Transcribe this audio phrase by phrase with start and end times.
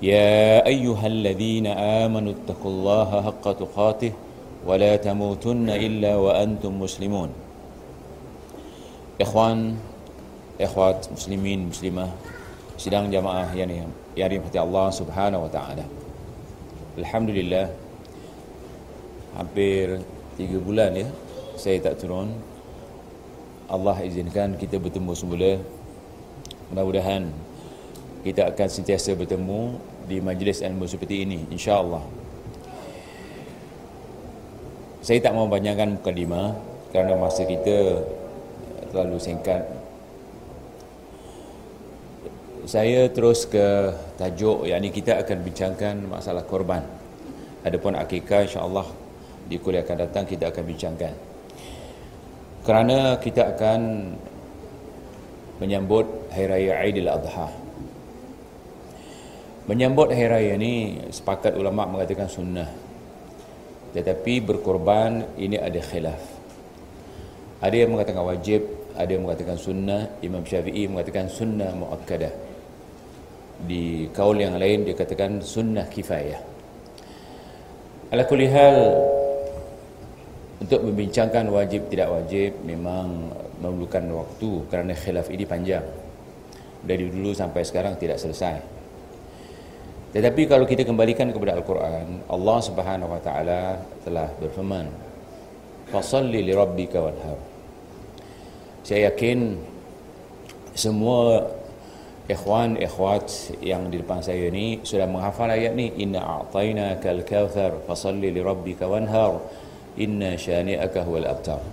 [0.00, 4.12] يا أيها الذين آمنوا اتقوا الله حق تقاته
[4.64, 7.30] ولا تموتن إلا وأنتم مسلمون
[9.20, 9.76] Ikhwan,
[10.56, 12.08] ikhwat muslimin, muslimah
[12.80, 15.84] Sidang jamaah yang, yang dirahmati Allah subhanahu wa ta'ala
[16.96, 17.68] Alhamdulillah
[19.36, 20.00] Hampir
[20.40, 21.04] tiga bulan ya
[21.60, 22.32] Saya tak turun
[23.68, 25.60] Allah izinkan kita bertemu semula
[26.72, 27.28] Mudah-mudahan
[28.25, 29.77] kita akan sentiasa bertemu
[30.09, 32.01] di majlis ilmu seperti ini insya-Allah.
[35.05, 36.57] Saya tak mau panjangkan mukadimah
[36.89, 38.01] kerana masa kita
[38.89, 39.61] terlalu singkat.
[42.65, 46.81] Saya terus ke tajuk yang ini kita akan bincangkan masalah korban.
[47.61, 48.89] Adapun akikah insya-Allah
[49.45, 51.13] di kuliah akan datang kita akan bincangkan.
[52.65, 53.81] Kerana kita akan
[55.61, 57.64] menyambut Hari Raya Aidil Adha.
[59.65, 62.69] Menyambut Hari Raya ini sepakat ulama mengatakan sunnah.
[63.97, 66.21] Tetapi berkorban ini ada khilaf.
[67.65, 68.61] Ada yang mengatakan wajib,
[68.93, 70.21] ada yang mengatakan sunnah.
[70.21, 72.29] Imam Syafi'i mengatakan sunnah muakkadah.
[73.65, 76.37] Di kaul yang lain dia katakan sunnah kifayah.
[78.13, 78.77] Ala kulli hal
[80.61, 83.33] untuk membincangkan wajib tidak wajib memang
[83.65, 85.85] memerlukan waktu kerana khilaf ini panjang.
[86.85, 88.74] Dari dulu sampai sekarang tidak selesai.
[90.15, 94.87] Tetapi kalau kita kembalikan kepada Al-Quran, Allah Subhanahu wa taala telah berfirman,
[95.91, 97.35] "Fashalli li rabbika wanhar."
[98.87, 99.59] Saya yakin
[100.71, 101.43] semua
[102.31, 108.31] ikhwan ikhwat yang di depan saya ini sudah menghafal ayat ni, "Inna a'tainaka al-kautsar fashalli
[108.31, 109.43] li rabbika wanhar."
[109.95, 111.63] Inna syani'aka huwal abtar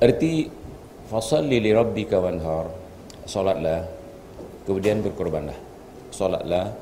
[0.00, 0.48] Arti
[1.08, 2.68] Fasalli li rabbika wanhar
[3.24, 3.88] Salatlah
[4.68, 5.69] Kemudian berkorbanlah
[6.10, 6.74] Salatlah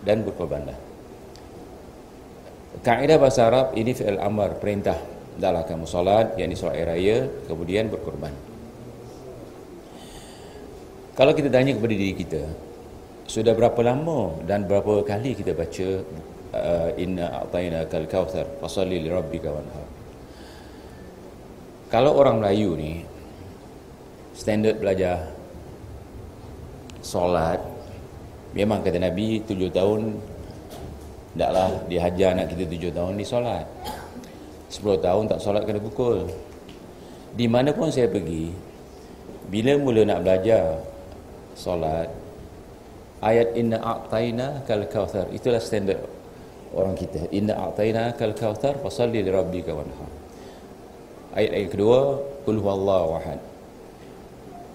[0.00, 0.76] Dan berkorbanlah.
[2.80, 4.96] Kaedah bahasa Arab Ini fi'il amar Perintah.
[5.40, 7.16] Dalam kamu salat Yang ini salat raya
[7.48, 8.32] Kemudian berkorban.
[11.14, 12.42] Kalau kita tanya kepada diri kita
[13.28, 15.88] Sudah berapa lama Dan berapa kali kita baca
[16.54, 19.86] uh, inna a'tainaka al-kautsar fasalli li rabbika wanhar.
[21.90, 23.02] Kalau orang Melayu ni
[24.34, 25.26] standard belajar
[27.02, 27.58] solat
[28.56, 30.18] memang kata Nabi tujuh tahun
[31.38, 33.66] taklah dihajar anak kita tujuh tahun ni solat.
[34.70, 36.30] Sepuluh tahun tak solat kena pukul.
[37.34, 38.50] Di mana pun saya pergi
[39.50, 40.78] bila mula nak belajar
[41.58, 42.06] solat
[43.20, 46.00] ayat inna a'taina kal kautsar itulah standard
[46.72, 50.10] orang kita inna a'taina kal kautsar fasalli li rabbika wanhar
[51.34, 51.98] ayat ayat kedua
[52.46, 53.42] qul huwallahu ahad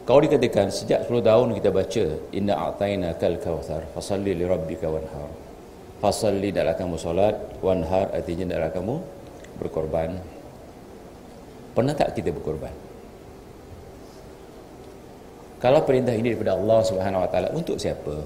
[0.06, 5.30] kalau dikatakan sejak 10 tahun kita baca inna a'taina kal kautsar fasalli li rabbika wanhar
[6.00, 7.36] fasalli dalam kamu solat
[7.66, 8.96] wanhar artinya dalam kamu
[9.58, 10.16] berkorban
[11.74, 12.86] pernah tak kita berkorban
[15.66, 18.22] kalau perintah ini daripada Allah Subhanahu Wa Taala untuk siapa?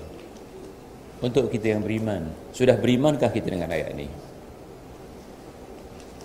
[1.23, 2.27] Untuk kita yang beriman.
[2.51, 4.11] Sudah berimankah kita dengan ayat ini?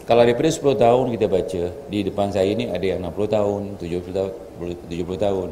[0.05, 4.13] Kalau daripada 10 tahun kita baca, di depan saya ini ada yang 60 tahun, 70
[4.13, 4.33] tahun,
[4.93, 5.49] 70 tahun.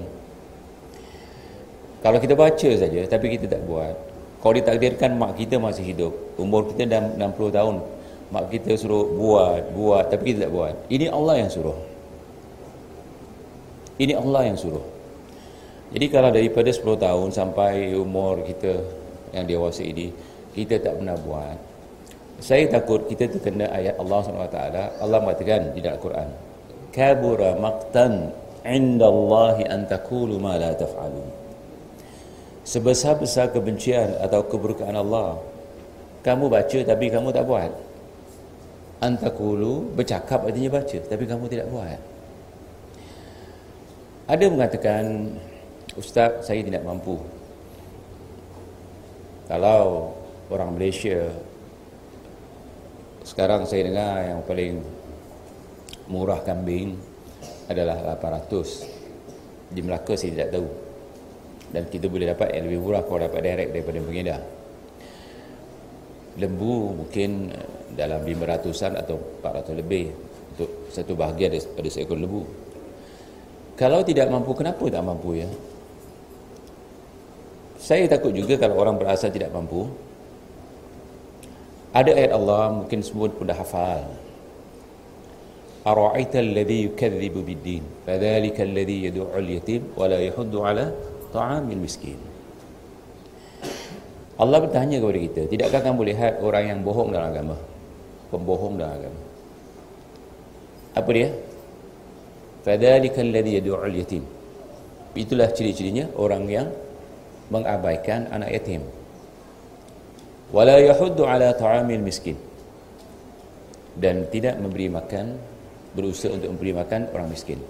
[2.04, 3.96] Kalau kita baca saja tapi kita tak buat.
[4.44, 7.74] Kalau ditakdirkan mak kita masih hidup, umur kita dah 60 tahun,
[8.28, 10.74] mak kita suruh buat, buat tapi kita tak buat.
[10.92, 11.78] Ini Allah yang suruh.
[13.96, 14.84] Ini Allah yang suruh.
[15.96, 18.84] Jadi kalau daripada 10 tahun sampai umur kita
[19.32, 20.12] yang dewasa ini,
[20.52, 21.71] kita tak pernah buat.
[22.42, 24.58] Saya takut kita terkena ayat Allah SWT.
[24.98, 26.28] Allah mengatakan di dalam Al-Quran.
[26.90, 28.34] Kabura maqtan
[28.66, 31.30] inda Allahi an takulu ma la taf'alun.
[32.66, 35.38] Sebesar-besar kebencian atau keburukan Allah
[36.22, 37.70] kamu baca tapi kamu tak buat
[39.02, 41.98] antakulu bercakap artinya baca tapi kamu tidak buat
[44.30, 45.34] ada mengatakan
[45.98, 47.18] ustaz saya tidak mampu
[49.50, 50.14] kalau
[50.46, 51.26] orang Malaysia
[53.22, 54.82] sekarang saya dengar yang paling
[56.10, 56.98] murah kambing
[57.70, 60.68] adalah 800 di Melaka saya tidak tahu.
[61.72, 64.42] Dan kita boleh dapat yang lebih murah kalau dapat direct daripada pengedar
[66.40, 70.08] lembu mungkin eh, dalam 500an atau 400 lebih
[70.56, 72.44] untuk satu bahagian daripada seekor lembu.
[73.76, 75.48] Kalau tidak mampu kenapa tak mampu ya?
[77.82, 79.90] Saya takut juga kalau orang berasal tidak mampu
[81.92, 84.08] ada ayat Allah mungkin semua pun dah hafal.
[85.84, 87.84] Ara'aita alladhi yukadzibu biddin.
[88.08, 89.92] Fadhalika alladhi yadu'ul yatim.
[89.92, 90.88] Wala yahuddu ala
[91.36, 92.16] ta'amil miskin.
[94.40, 97.56] Allah bertanya kepada kita, tidakkah kamu lihat orang yang bohong dalam agama?
[98.32, 99.20] Pembohong dalam agama.
[100.96, 101.28] Apa dia?
[102.64, 104.24] Fadhalika alladhi yadu'ul yatim.
[105.12, 106.72] Itulah ciri-cirinya orang yang
[107.52, 108.80] mengabaikan anak yatim
[110.52, 112.36] wala yahuddu ala ta'amil miskin
[113.96, 115.40] dan tidak memberi makan
[115.96, 117.60] berusaha untuk memberi makan orang miskin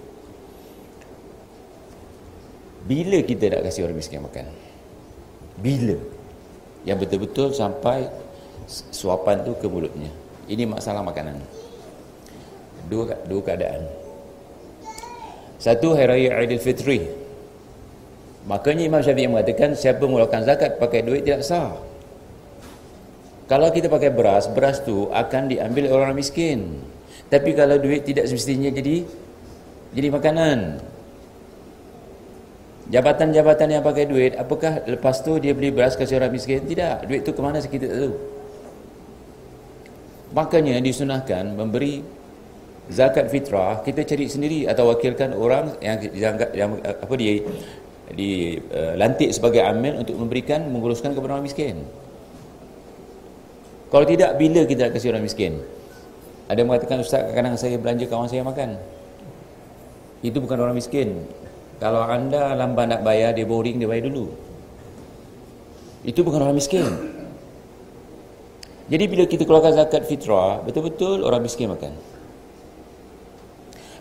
[2.83, 4.45] bila kita nak kasih orang miskin makan?
[5.63, 5.95] Bila?
[6.83, 8.11] Yang betul-betul sampai
[8.67, 10.11] suapan tu ke mulutnya.
[10.51, 11.39] Ini masalah makanan.
[12.91, 13.87] Dua dua keadaan.
[15.55, 17.07] Satu hari raya Aidilfitri.
[18.43, 21.71] Makanya Imam Syafi'i mengatakan siapa mengeluarkan zakat pakai duit tidak sah.
[23.47, 26.79] Kalau kita pakai beras, beras tu akan diambil oleh orang miskin.
[27.27, 29.03] Tapi kalau duit tidak semestinya jadi
[29.93, 30.79] jadi makanan.
[32.83, 36.67] Jabatan-jabatan yang pakai duit, apakah lepas tu dia beli beras kasih orang miskin?
[36.67, 37.07] Tidak.
[37.07, 38.15] Duit tu ke mana kita tak tahu.
[40.33, 42.03] Makanya disunahkan memberi
[42.91, 47.39] zakat fitrah, kita cari sendiri atau wakilkan orang yang yang, yang apa dia
[48.11, 51.87] di uh, lantik sebagai amil untuk memberikan menguruskan kepada orang miskin.
[53.93, 55.61] Kalau tidak bila kita nak kasih orang miskin?
[56.49, 58.81] Ada mengatakan ustaz kadang saya belanja kawan saya makan.
[60.25, 61.29] Itu bukan orang miskin.
[61.77, 64.33] Kalau anda lambat nak bayar, dia boring, dia bayar dulu.
[66.01, 66.89] Itu bukan orang miskin.
[68.89, 71.93] Jadi bila kita keluarkan zakat fitrah, betul-betul orang miskin makan.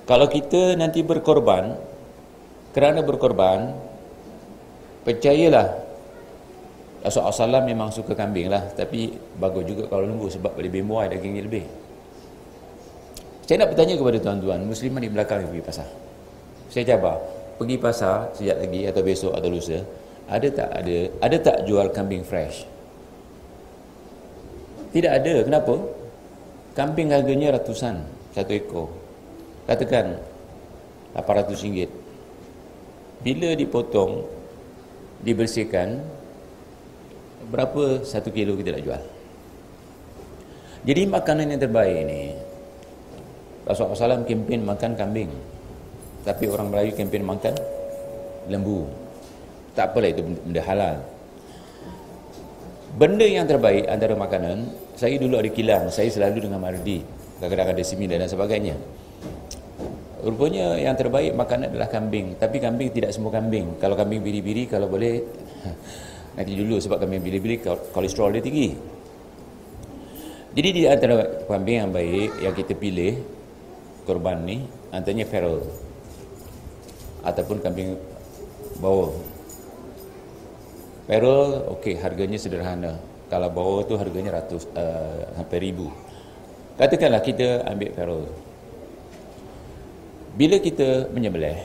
[0.09, 1.77] Kalau kita nanti berkorban,
[2.73, 3.77] kerana berkorban,
[5.07, 5.79] percayalah,
[7.03, 8.63] Rasulullah SAW memang suka kambing lah.
[8.79, 11.67] Tapi bagus juga kalau lembu sebab lebih muai dagingnya lebih.
[13.43, 15.89] Saya nak bertanya kepada tuan-tuan, musliman di belakang yang pergi pasar.
[16.71, 17.19] Saya cabar,
[17.63, 19.79] pergi pasar sejak lagi atau besok atau lusa
[20.27, 22.67] ada tak ada ada tak jual kambing fresh
[24.91, 25.75] tidak ada kenapa
[26.75, 28.03] kambing harganya ratusan
[28.35, 28.89] satu ekor
[29.71, 30.19] katakan
[31.15, 31.91] 800 ringgit
[33.23, 34.27] bila dipotong
[35.23, 36.03] dibersihkan
[37.51, 39.03] berapa satu kilo kita nak jual.
[40.83, 42.35] Jadi makanan yang terbaik ni
[43.63, 45.31] Rasulullah SAW kempen makan kambing.
[46.23, 47.55] Tapi orang Melayu kempen makan
[48.51, 48.87] lembu.
[49.79, 50.97] Tak apalah itu benda halal.
[52.93, 54.69] Benda yang terbaik antara makanan
[54.99, 57.01] saya dulu ada kilang saya selalu dengan Mardi
[57.43, 58.77] kadang-kadang ada seminar dan sebagainya.
[60.23, 62.39] Rupanya yang terbaik makanan adalah kambing.
[62.39, 63.75] Tapi kambing tidak semua kambing.
[63.83, 65.19] Kalau kambing biri-biri kalau boleh
[66.37, 67.61] nanti dulu sebab kambing biri-biri
[67.93, 68.73] kolesterol dia tinggi
[70.53, 73.17] jadi di antara kambing yang baik yang kita pilih
[74.05, 75.65] korban ni antaranya feral
[77.25, 77.97] ataupun kambing
[78.77, 79.17] bawah.
[81.09, 83.01] Pearl okey harganya sederhana.
[83.33, 85.89] Kalau bawah tu harganya ratus uh, sampai ribu.
[86.77, 88.23] Katakanlah kita ambil pearl.
[90.37, 91.57] Bila kita menyembelih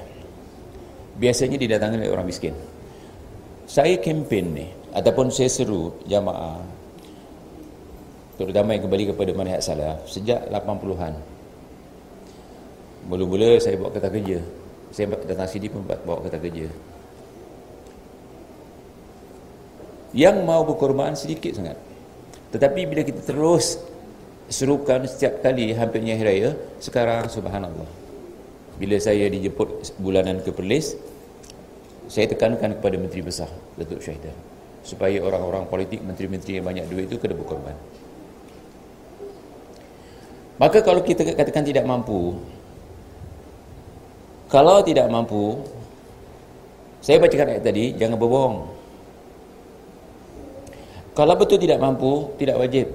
[1.19, 2.55] biasanya didatangkan oleh orang miskin.
[3.67, 6.63] Saya kempen ni ataupun saya seru jamaah
[8.39, 11.13] terutama yang kembali kepada manhaj salah sejak 80-an.
[13.11, 14.39] Mula-mula saya buat kata kerja.
[14.95, 16.71] Saya datang sini pun bawa kata kerja.
[20.15, 21.75] Yang mau berkorban sedikit sangat.
[22.55, 23.83] Tetapi bila kita terus
[24.47, 27.89] serukan setiap kali hampirnya hari raya sekarang subhanallah.
[28.79, 30.95] Bila saya dijemput bulanan ke Perlis
[32.07, 34.33] saya tekankan kepada menteri besar Datuk Syahidah
[34.83, 37.75] supaya orang-orang politik menteri-menteri yang banyak duit itu kena berkorban
[40.57, 42.39] maka kalau kita katakan tidak mampu
[44.47, 45.59] kalau tidak mampu,
[47.03, 48.55] saya bacakan ayat tadi, jangan berbohong.
[51.11, 52.87] Kalau betul tidak mampu, tidak wajib.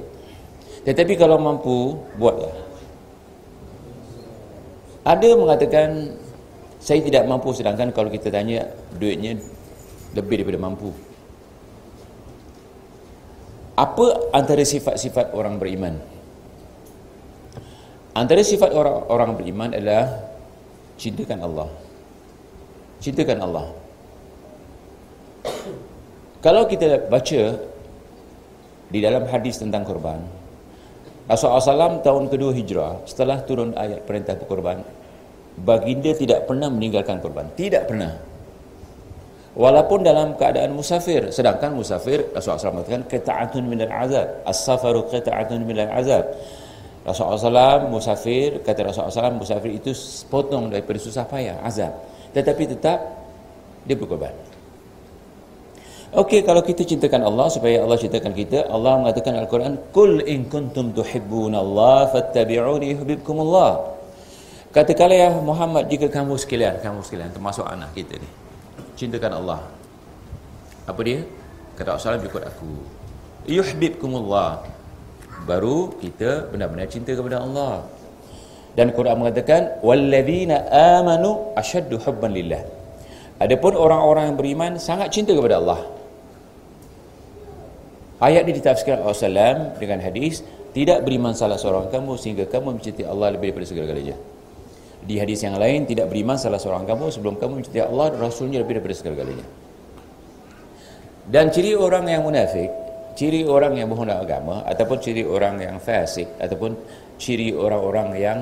[0.89, 2.57] Tetapi kalau mampu, buatlah.
[5.05, 6.17] Ada mengatakan
[6.81, 8.71] saya tidak mampu sedangkan kalau kita tanya
[9.03, 9.43] duitnya
[10.15, 10.95] lebih daripada mampu.
[13.75, 15.99] Apa antara sifat-sifat orang beriman?
[18.13, 20.21] Antara sifat orang orang beriman adalah
[21.01, 21.69] cintakan Allah.
[23.01, 23.67] Cintakan Allah.
[26.45, 27.43] Kalau kita baca
[28.93, 30.21] di dalam hadis tentang korban,
[31.25, 34.85] Rasulullah SAW tahun kedua hijrah, setelah turun ayat perintah berkorban,
[35.57, 37.49] baginda tidak pernah meninggalkan korban.
[37.57, 38.32] Tidak pernah.
[39.53, 44.27] Walaupun dalam keadaan musafir, sedangkan musafir Rasulullah SAW mengatakan keta'atun minal azab.
[44.49, 46.25] As-safaru keta'atun minal azab.
[47.05, 49.93] Rasulullah SAW musafir, kata Rasulullah SAW musafir itu
[50.33, 51.93] potong daripada susah payah, azab.
[52.33, 52.99] Tetapi tetap
[53.85, 54.33] dia berkorban.
[56.13, 60.93] Okey, kalau kita cintakan Allah supaya Allah cintakan kita, Allah mengatakan Al-Quran, "Qul in kuntum
[60.93, 63.97] tuhibbuna Allah fattabi'uni yuhibbukum Allah."
[64.77, 68.29] Katakanlah ya Muhammad jika kamu sekalian, kamu sekalian termasuk anak kita ni,
[69.03, 69.61] cintakan Allah.
[70.87, 71.27] Apa dia?
[71.75, 72.73] Kata Allah ikut aku.
[73.51, 74.63] Yuhibbukum Allah.
[75.43, 77.83] Baru kita benar-benar cinta kepada Allah.
[78.79, 82.63] Dan Quran mengatakan, "Walladzina amanu ashaddu hubban lillah."
[83.43, 85.83] Adapun orang-orang yang beriman sangat cinta kepada Allah.
[88.23, 93.35] Ayat ini ditafsirkan Rasulullah dengan hadis tidak beriman salah seorang kamu sehingga kamu mencintai Allah
[93.35, 94.17] lebih daripada segala-galanya.
[95.03, 98.63] Di hadis yang lain tidak beriman salah seorang kamu sebelum kamu mencintai Allah dan Rasulnya
[98.63, 99.47] lebih daripada segala-galanya.
[101.27, 102.71] Dan ciri orang yang munafik,
[103.19, 106.79] ciri orang yang bohong agama ataupun ciri orang yang fasik ataupun
[107.19, 108.39] ciri orang-orang yang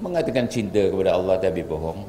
[0.00, 2.00] mengatakan cinta kepada Allah tapi bohong.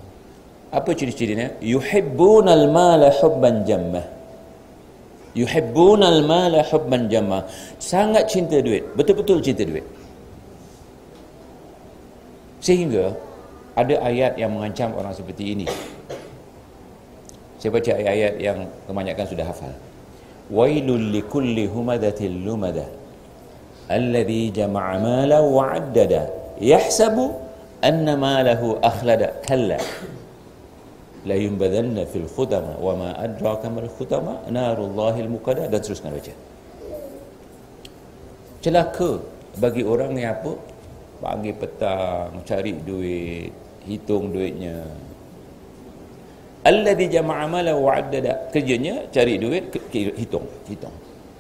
[0.74, 1.60] Apa ciri-cirinya?
[1.64, 4.24] Yuhibbunal mala hubban jammah
[5.34, 7.46] yuhibbunal mala hubban jamma
[7.82, 9.86] sangat cinta duit betul-betul cinta duit
[12.64, 13.12] sehingga
[13.76, 15.68] ada ayat yang mengancam orang seperti ini.
[17.60, 19.74] Saya baca ayat-ayat yang kebanyakan sudah hafal.
[20.48, 22.88] Wailul likulli humadatil lumada
[23.92, 27.36] alladhi jama'a mala wa addada yahsabu
[27.84, 29.44] anna malahu akhlada.
[29.44, 29.80] Kalla
[31.24, 36.36] la yumbadanna fil khutama wa ma adraka mal khutama narullahil muqaddah dan teruskan baca.
[38.64, 39.20] Celaka
[39.60, 40.56] bagi orang yang apa
[41.24, 43.48] pagi petang cari duit
[43.88, 44.84] hitung duitnya
[46.68, 49.72] alladhi jama'a mala wa addada kerjanya cari duit
[50.20, 50.96] hitung hitung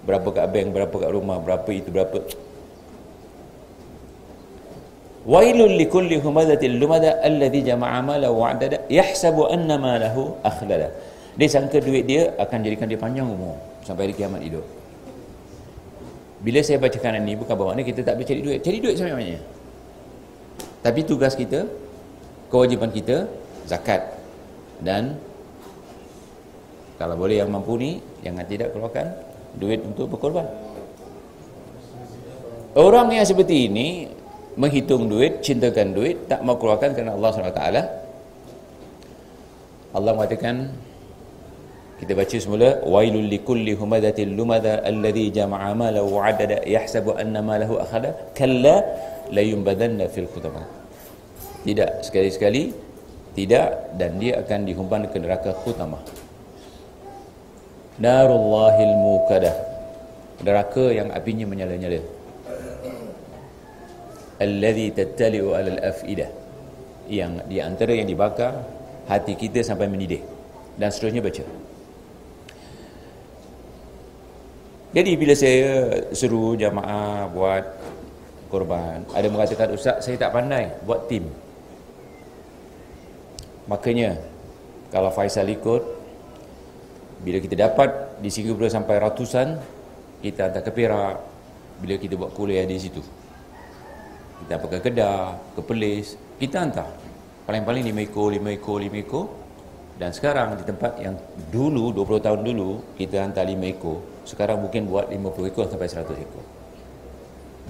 [0.07, 2.17] berapa kat bank berapa kat rumah berapa itu berapa
[5.23, 10.91] Wailul likulli humadatil lumada alladhi jama'a mala wa'dada yahsabu anna malahu akhlada.
[11.39, 13.55] Dia sangka duit dia akan jadikan dia panjang umur
[13.87, 14.67] sampai hari kiamat hidup.
[16.43, 18.59] Bila saya bacakan ini bukan bermakna kita tak boleh cari duit.
[18.67, 19.39] Cari duit sampai mana?
[20.83, 21.63] Tapi tugas kita,
[22.51, 23.25] kewajipan kita
[23.63, 24.19] zakat
[24.83, 25.15] dan
[26.99, 29.15] kalau boleh yang mampu ni jangan tidak keluarkan
[29.57, 30.45] duit untuk berkorban.
[32.73, 34.09] Orang yang seperti ini
[34.57, 37.63] menghitung duit, cintakan duit, tak mau keluarkan kerana Allah SWT.
[39.93, 40.73] Allah mengatakan,
[42.03, 47.79] kita baca semula wailul likulli humadatil lumada alladhi jama'a mala wa 'adada yahsabu anna malahu
[47.79, 48.83] akhada kalla
[49.31, 50.67] la yumbadanna fil khutama.
[51.63, 52.75] Tidak sekali-sekali
[53.39, 56.03] tidak dan dia akan dihumban ke neraka khutama.
[58.03, 59.55] Narullahil muqada.
[60.43, 62.03] Neraka yang apinya menyala-nyala.
[64.43, 66.27] Alladhi tattali'u 'alal afidah.
[67.07, 68.59] Yang di antara yang dibakar
[69.07, 70.19] hati kita sampai mendidih.
[70.75, 71.62] Dan seterusnya baca.
[74.93, 75.69] Jadi bila saya
[76.13, 77.65] seru jamaah buat
[78.47, 81.25] korban ada mengatakan ustaz saya tak pandai buat tim
[83.67, 84.21] makanya
[84.93, 85.81] kalau Faisal ikut
[87.25, 89.57] bila kita dapat di Singapura sampai ratusan
[90.21, 91.17] kita hantar ke Perak
[91.81, 93.01] bila kita buat kuliah di situ
[94.43, 96.91] kita pakai Kedah, ke Perlis, kita hantar.
[97.47, 99.25] Paling-paling 5 ekor, 5 ekor, 5 ekor.
[99.95, 101.15] Dan sekarang di tempat yang
[101.47, 104.03] dulu, 20 tahun dulu, kita hantar 5 ekor.
[104.23, 106.45] Sekarang mungkin buat 50 ekor sampai 100 ekor.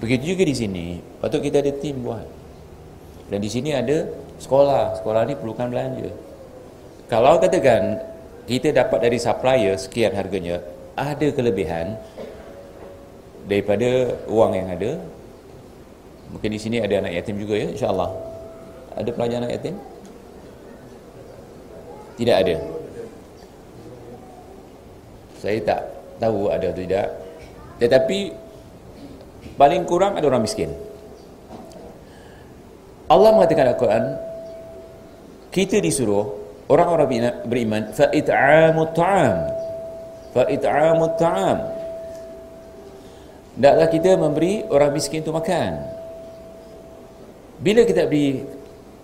[0.01, 0.85] Begitu juga di sini,
[1.21, 2.27] patut kita ada tim buat.
[3.29, 4.99] Dan di sini ada sekolah.
[5.01, 6.09] Sekolah ni perlukan belanja.
[7.09, 8.01] Kalau katakan
[8.45, 10.59] kita dapat dari supplier sekian harganya,
[10.93, 11.97] ada kelebihan
[13.47, 14.91] daripada uang yang ada,
[16.33, 18.09] Mungkin di sini ada anak yatim juga ya, insya-Allah.
[18.97, 19.75] Ada pelajar anak yatim?
[22.17, 22.55] Tidak ada.
[25.37, 25.81] Saya tak
[26.23, 27.07] tahu ada atau tidak.
[27.83, 28.19] tetapi
[29.59, 30.71] paling kurang ada orang miskin
[33.11, 34.03] Allah mengatakan dalam Al-Quran
[35.51, 36.25] kita disuruh
[36.71, 39.35] orang-orang beriman fa it'amut ta'am
[40.31, 41.83] fa it'amut ta'am
[43.53, 45.77] Hendaklah kita memberi orang miskin itu makan.
[47.61, 48.41] Bila kita beri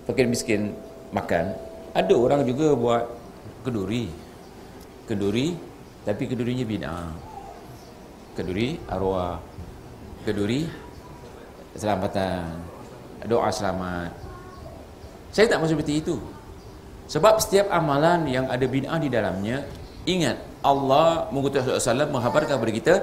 [0.10, 0.74] fakir miskin
[1.14, 1.54] makan,
[1.94, 3.06] ada orang juga buat
[3.62, 4.10] keduri.
[5.06, 5.54] Keduri,
[6.10, 7.14] tapi kedurinya bina.
[8.34, 9.38] Keduri arwah.
[10.26, 10.66] Keduri
[11.78, 12.58] selamatan.
[13.30, 14.10] Doa selamat.
[15.30, 16.18] Saya tak maksud seperti itu.
[17.06, 19.70] Sebab setiap amalan yang ada bina di dalamnya,
[20.10, 22.96] ingat Allah mengutus Rasulullah menghabarkan kepada kita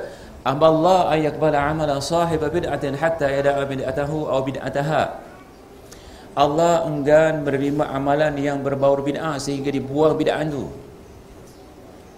[0.47, 5.03] Aballah ayakbala amala sahib bid'atin hatta yada'a bid'atahu atau bid'ataha.
[6.39, 10.71] Allah enggan menerima amalan yang berbau bid'ah sehingga dibuang bid'ah itu.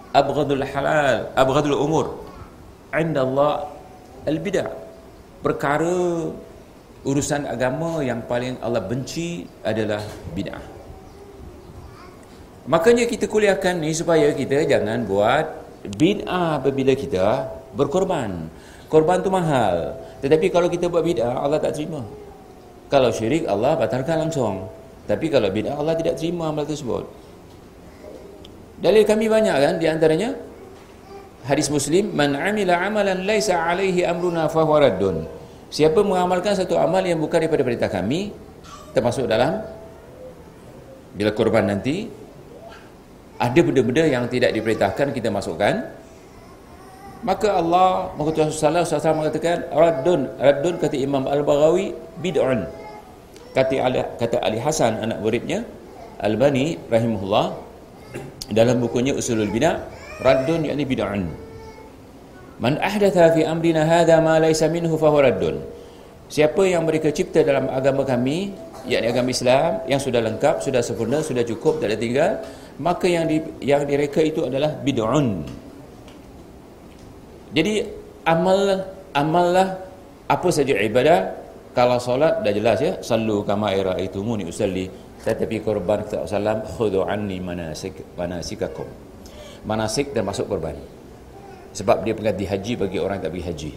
[0.09, 2.05] Abghadul halal, abghadul umur.
[2.97, 3.69] Inda Allah
[4.25, 4.73] al-bid'ah.
[5.45, 6.33] Perkara
[7.05, 10.01] urusan agama yang paling Allah benci adalah
[10.33, 10.61] bid'ah.
[12.69, 15.45] Makanya kita kuliahkan ni supaya kita jangan buat
[15.97, 18.49] bid'ah apabila kita berkorban.
[18.89, 19.93] Korban tu mahal.
[20.25, 22.01] Tetapi kalau kita buat bid'ah, Allah tak terima.
[22.89, 24.65] Kalau syirik, Allah batalkan langsung.
[25.05, 27.05] Tapi kalau bid'ah, Allah tidak terima amal tersebut.
[28.79, 30.35] Dalil kami banyak kan, di antaranya
[31.43, 35.27] hadis Muslim, man amila amalan laisa alaihi amruna fahuwa raddun.
[35.69, 38.31] Siapa mengamalkan satu amal yang bukan daripada perintah kami,
[38.95, 39.61] termasuk dalam
[41.13, 42.07] bila korban nanti,
[43.39, 45.91] ada benda-benda yang tidak diperintahkan kita masukkan,
[47.19, 51.91] maka Allah mengutus Rasulullah SAW mengatakan Raddun Raddun kata Imam Al-Baghawi
[52.23, 52.63] bid'un
[53.51, 55.67] kata Ali, kata Ali Hasan anak muridnya
[56.23, 57.59] Al-Bani rahimahullah
[58.49, 59.79] dalam bukunya Usulul Bina
[60.19, 61.23] Raddun yakni bid'un
[62.59, 65.63] Man ahdatha fi amrina hadha ma laysa minhu fa raddun.
[66.27, 68.51] Siapa yang mereka cipta dalam agama kami
[68.83, 72.31] yakni agama Islam yang sudah lengkap, sudah sempurna, sudah cukup, tak ada tinggal
[72.79, 75.43] maka yang di, yang direka itu adalah bid'un
[77.51, 77.83] jadi
[78.23, 79.75] amal amallah
[80.31, 81.35] apa saja ibadah
[81.75, 84.87] kalau solat dah jelas ya sallu kama iraitumuni usalli
[85.19, 88.87] tetapi korban kata sallam khudhu anni manasik manasikakum.
[89.67, 90.79] Manasik termasuk korban.
[91.75, 93.71] Sebab dia pengganti haji bagi orang yang tak pergi haji.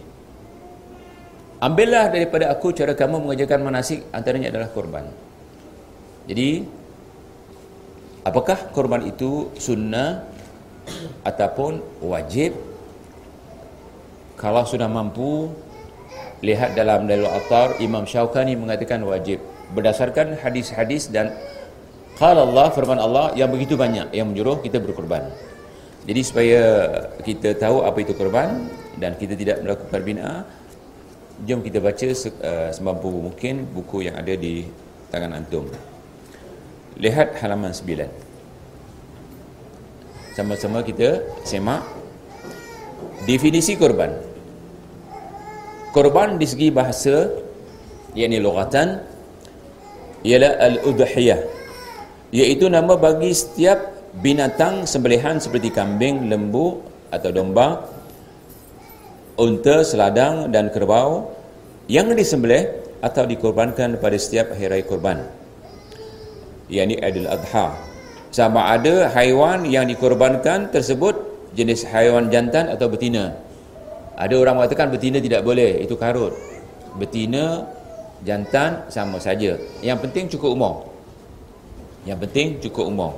[1.63, 5.05] Ambillah daripada aku cara kamu mengerjakan manasik antaranya adalah korban.
[6.27, 6.63] Jadi
[8.23, 10.23] apakah korban itu sunnah
[11.27, 12.55] ataupun wajib?
[14.39, 15.51] Kalau sudah mampu
[16.43, 19.39] lihat dalam dalil atar Imam Syaukani mengatakan wajib
[19.73, 21.33] berdasarkan hadis-hadis dan
[22.15, 25.27] qala Allah firman Allah yang begitu banyak yang menyuruh kita berkorban.
[26.03, 26.61] Jadi supaya
[27.23, 28.67] kita tahu apa itu korban
[28.99, 30.27] dan kita tidak melakukan bina
[31.47, 34.67] jom kita baca uh, semampu mungkin buku yang ada di
[35.09, 35.65] tangan antum.
[36.99, 38.33] Lihat halaman 9
[40.33, 41.85] sama-sama kita semak
[43.29, 44.11] definisi korban.
[45.93, 47.29] Korban di segi bahasa
[48.17, 49.12] yakni lughatan
[50.23, 51.39] ialah al-udhiyah
[52.33, 56.81] iaitu nama bagi setiap binatang sembelihan seperti kambing, lembu
[57.13, 57.85] atau domba
[59.37, 61.29] unta, seladang dan kerbau
[61.85, 65.17] yang disembelih atau dikorbankan pada setiap hari raya korban
[66.71, 67.75] yakni Aidil Adha
[68.33, 71.19] sama ada haiwan yang dikorbankan tersebut
[71.53, 73.35] jenis haiwan jantan atau betina
[74.13, 76.37] ada orang mengatakan betina tidak boleh, itu karut.
[77.01, 77.65] Betina,
[78.23, 79.59] jantan sama saja.
[79.83, 80.75] Yang penting cukup umur.
[82.07, 83.13] Yang penting cukup umur.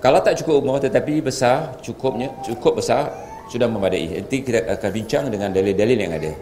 [0.00, 3.10] Kalau tak cukup umur tetapi besar, cukupnya cukup besar
[3.48, 4.20] sudah memadai.
[4.20, 6.32] Nanti kita akan bincang dengan dalil-dalil yang ada.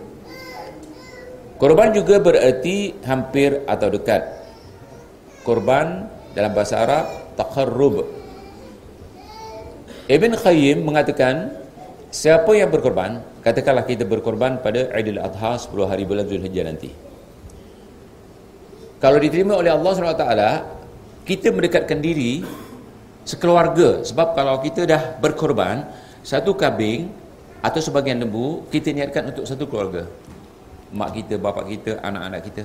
[1.55, 4.23] Korban juga bererti hampir atau dekat.
[5.47, 7.07] Korban dalam bahasa Arab
[7.39, 8.05] taqarrub.
[10.11, 11.57] Ibn Khayyim mengatakan
[12.13, 17.04] siapa yang berkorban katakanlah kita berkorban pada Aidil Adha 10 hari bulan Zulhijjah nanti
[19.05, 20.25] kalau diterima oleh Allah SWT
[21.29, 22.41] kita mendekatkan diri
[23.29, 24.01] sekeluarga.
[24.01, 25.85] Sebab kalau kita dah berkorban
[26.25, 27.13] satu kambing
[27.61, 30.09] atau sebagian lembu kita niatkan untuk satu keluarga.
[30.97, 32.65] Mak kita, bapa kita, anak-anak kita.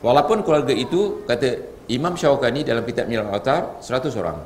[0.00, 1.60] Walaupun keluarga itu kata
[1.92, 4.40] Imam Syawakani dalam kitab Milal Atar 100 orang.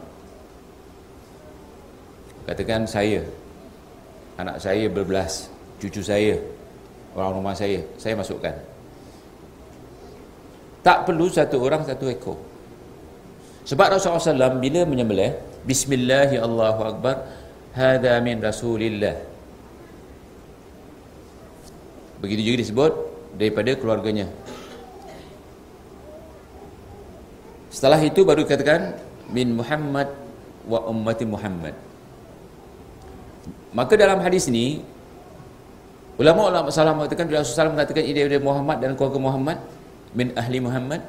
[2.50, 3.22] Katakan saya
[4.42, 6.34] anak saya berbelas cucu saya
[7.14, 8.71] orang rumah saya saya masukkan
[10.82, 12.38] tak perlu satu orang satu ekor.
[13.62, 17.40] Sebab Rasulullah SAW bila menyembelih Bismillahirrahmanirrahim
[17.72, 19.16] Hada min Rasulillah.
[22.20, 22.92] Begitu juga disebut
[23.38, 24.28] daripada keluarganya.
[27.72, 29.00] Setelah itu baru dikatakan
[29.32, 30.12] min Muhammad
[30.68, 31.72] wa ummati Muhammad.
[33.72, 34.84] Maka dalam hadis ini
[36.20, 39.58] ulama-ulama salam mengatakan Rasulullah SAW mengatakan ini daripada Muhammad dan keluarga Muhammad
[40.12, 41.00] min ahli Muhammad.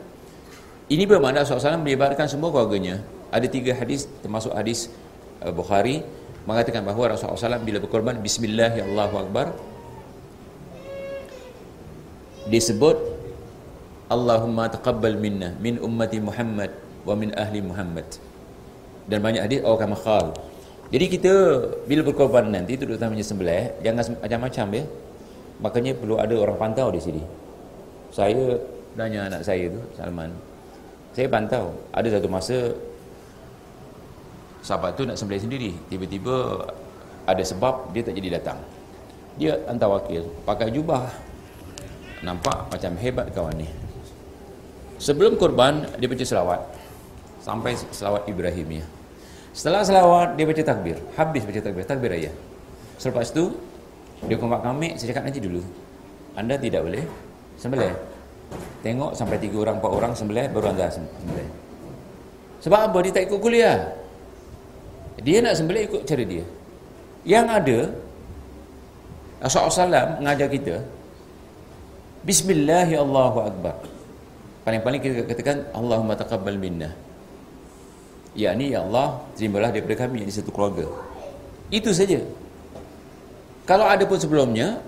[0.92, 3.00] Ini bermakna Rasulullah SAW melibatkan semua keluarganya.
[3.32, 4.92] Ada tiga hadis termasuk hadis
[5.42, 6.04] uh, Bukhari
[6.44, 9.56] mengatakan bahawa Rasulullah SAW bila berkorban Bismillahirrahmanirrahim.
[12.52, 13.00] Disebut
[14.12, 16.76] Allahumma taqabbal minna min ummati Muhammad
[17.08, 18.06] wa min ahli Muhammad.
[19.08, 20.36] Dan banyak hadis oh kama khal.
[20.92, 21.34] Jadi kita
[21.90, 24.84] bila berkorban nanti itu utamanya sembelih jangan macam-macam ya.
[25.64, 27.24] Makanya perlu ada orang pantau di sini.
[28.14, 28.60] Saya
[28.98, 30.32] tanya anak saya tu Salman.
[31.14, 32.74] Saya pantau ada satu masa
[34.66, 35.72] sahabat tu nak sembelih sendiri.
[35.92, 36.66] Tiba-tiba
[37.30, 38.60] ada sebab dia tak jadi datang.
[39.38, 41.10] Dia hantar wakil pakai jubah.
[42.24, 43.68] Nampak macam hebat kawan ni.
[44.98, 46.62] Sebelum korban dia baca selawat.
[47.44, 48.86] Sampai selawat Ibrahim ya.
[49.52, 50.98] Setelah selawat dia baca takbir.
[51.20, 51.84] Habis baca takbir.
[51.84, 52.32] Takbir raya.
[52.96, 53.52] Selepas tu
[54.24, 54.96] dia kompak kami.
[54.96, 55.60] Saya cakap nanti dulu.
[56.34, 57.04] Anda tidak boleh
[57.60, 58.13] sembelih
[58.86, 61.50] tengok sampai tiga orang empat orang sembelih baru anda sembelih
[62.64, 64.04] sebab apa dia tak ikut kuliah
[65.22, 66.46] dia nak sembelih ikut cara dia.
[67.24, 67.80] Yang ada
[69.44, 70.76] Rasulullah SAW mengajar kita
[72.24, 73.92] Bismillahirrahmanirrahim.
[74.64, 76.96] Paling-paling kita katakan Allahumma taqabbal minna.
[78.32, 80.88] Ya ni ya Allah, terimalah daripada kami yang satu keluarga.
[81.68, 82.24] Itu saja.
[83.68, 84.80] Kalau ada pun sebelumnya,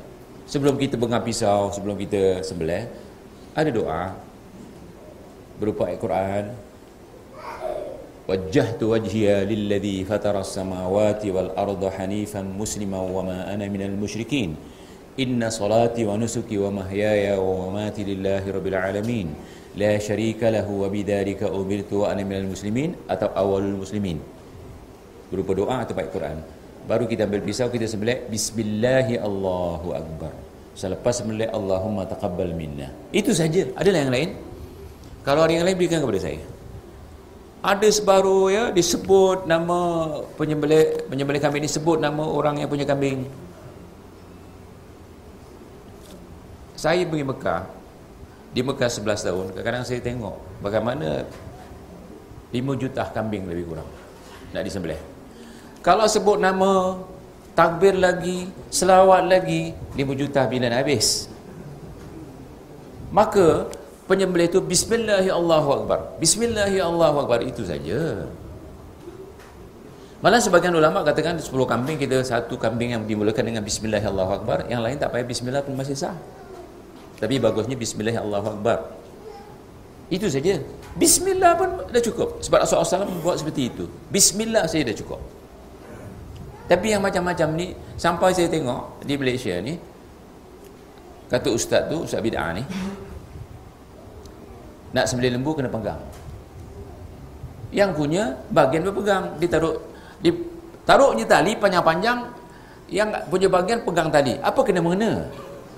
[0.47, 2.87] sebelum kita bengar pisau, sebelum kita sembelih,
[3.55, 4.11] ada doa
[5.55, 6.45] berupa Al-Quran,
[8.25, 14.49] وجهت وجهي للذي فطر السماوات والأرض حنيفا مسلما وما أنا من المشركين
[15.21, 19.27] إن صلاتي ونسكي ومحياي ومماتي لله رب العالمين
[19.77, 24.17] لا شريك له وبذلك أمرت وأنا من المسلمين atau awal muslimin.
[25.29, 26.41] Berupa doa atau baik Quran.
[26.89, 30.44] Baru kita ambil pisau kita sembelih bismillahi Allahu akbar.
[30.75, 32.91] Selepas sembelih Allahumma taqabbal minna.
[33.15, 33.65] Itu saja.
[33.79, 34.29] Ada yang lain.
[35.23, 36.43] Kalau ada yang lain berikan kepada saya.
[37.65, 40.05] Ada sebaru ya disebut nama
[40.37, 43.25] penyembelih penyembelih kambing disebut nama orang yang punya kambing.
[46.77, 47.65] Saya pergi Mekah.
[48.53, 51.27] Di Mekah 11 tahun kadang-kadang saya tengok bagaimana
[52.53, 53.89] 5 juta kambing lebih kurang
[54.55, 54.99] nak disembelih.
[55.83, 56.95] Kalau sebut nama
[57.55, 61.31] takbir lagi selawat lagi 5 juta bila nak habis.
[63.15, 63.71] Maka
[64.11, 66.19] penyembelih itu bismillahirrahmanirrahim.
[66.19, 68.27] Bismillahirrahmanirrahim itu saja.
[70.19, 74.67] Malah sebagian ulama katakan 10 kambing kita satu kambing yang dimulakan dengan bismillahirrahmanirrahim.
[74.67, 76.15] Yang lain tak payah bismillah pun masih sah.
[77.23, 78.83] Tapi bagusnya bismillahirrahmanirrahim.
[80.11, 80.59] Itu saja.
[80.99, 82.43] Bismillah pun dah cukup.
[82.43, 83.87] Sebab Rasulullah SAW buat seperti itu.
[84.11, 85.34] Bismillah saja dah cukup
[86.65, 89.77] tapi yang macam-macam ni sampai saya tengok di Malaysia ni
[91.29, 92.63] kata ustaz tu ustaz bid'ah ni
[94.95, 95.99] nak sembelih lembu kena pegang.
[97.75, 98.23] Yang punya
[98.55, 99.35] bagian berpegang.
[99.43, 99.75] Ditaruh
[100.23, 100.31] di
[100.87, 102.23] taruhnya tali panjang-panjang
[102.87, 104.39] yang punya bagian pegang tali.
[104.39, 105.27] Apa kena mengena?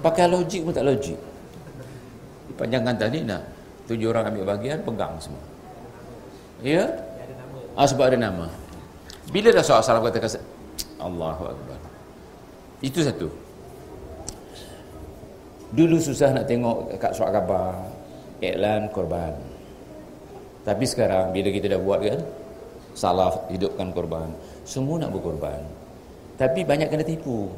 [0.06, 1.18] Pakai logik pun tak logik.
[2.62, 3.42] Panjangkan tali nak
[3.90, 5.42] tujuh orang ambil bagian pegang semua.
[6.62, 6.86] Ya?
[7.74, 8.54] Ah, sebab ada nama.
[9.34, 10.38] Bila dah soal salam kata
[10.98, 11.80] Allahu Akbar.
[12.82, 13.30] Itu satu.
[15.74, 17.76] Dulu susah nak tengok kat surat khabar
[18.40, 19.34] iklan korban.
[20.64, 22.20] Tapi sekarang bila kita dah buat kan
[22.96, 24.30] salah hidupkan korban.
[24.64, 25.60] Semua nak berkorban.
[26.38, 27.50] Tapi banyak kena tipu.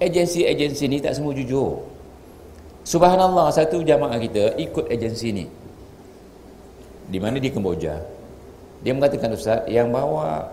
[0.00, 1.84] Agensi-agensi ni tak semua jujur.
[2.82, 5.46] Subhanallah satu jamaah kita ikut agensi ni.
[7.10, 8.00] Di mana di Kemboja
[8.80, 10.48] dia mengatakan Ustaz yang bawa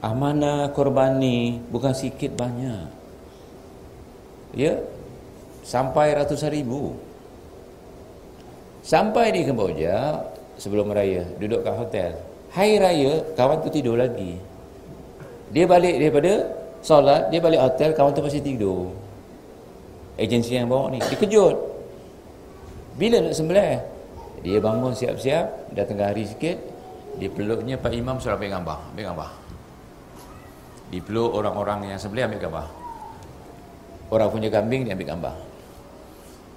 [0.00, 2.88] amanah korban ni bukan sikit banyak
[4.56, 4.80] ya
[5.62, 6.96] sampai ratusan ribu
[8.80, 10.24] Sampai di Kemboja
[10.56, 12.10] sebelum raya duduk kat hotel.
[12.50, 14.40] Hari raya kawan tu tidur lagi.
[15.52, 16.48] Dia balik daripada
[16.80, 18.90] solat, dia balik hotel, kawan tu masih tidur.
[20.16, 21.56] Agensi yang bawa ni dikejut.
[22.96, 23.78] Bila nak sembelih?
[24.40, 26.56] Dia bangun siap-siap, dah tengah hari sikit,
[27.20, 29.30] di peluknya Pak Imam suruh ambil gambar, ambil gambar.
[30.90, 32.66] Di peluk orang-orang yang sembelih ambil gambar.
[34.10, 35.34] Orang punya kambing dia ambil gambar.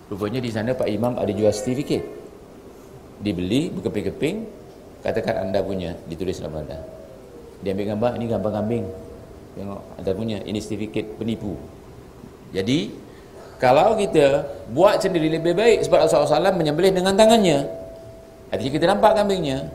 [0.09, 2.01] Rupanya di sana Pak Imam ada jual sertifikat
[3.23, 4.43] dibeli berkeping-keping
[4.99, 6.75] katakan anda punya ditulis dalam anda
[7.63, 8.83] dia ambil gambar ini gambar kambing
[9.55, 11.55] tengok anda punya ini sertifikat penipu
[12.51, 12.91] jadi
[13.63, 14.43] Kalau kita
[14.75, 17.63] buat sendiri lebih baik sebab Rasulullah SAW menyembelih dengan tangannya.
[18.51, 19.71] Artinya kita nampak kambingnya.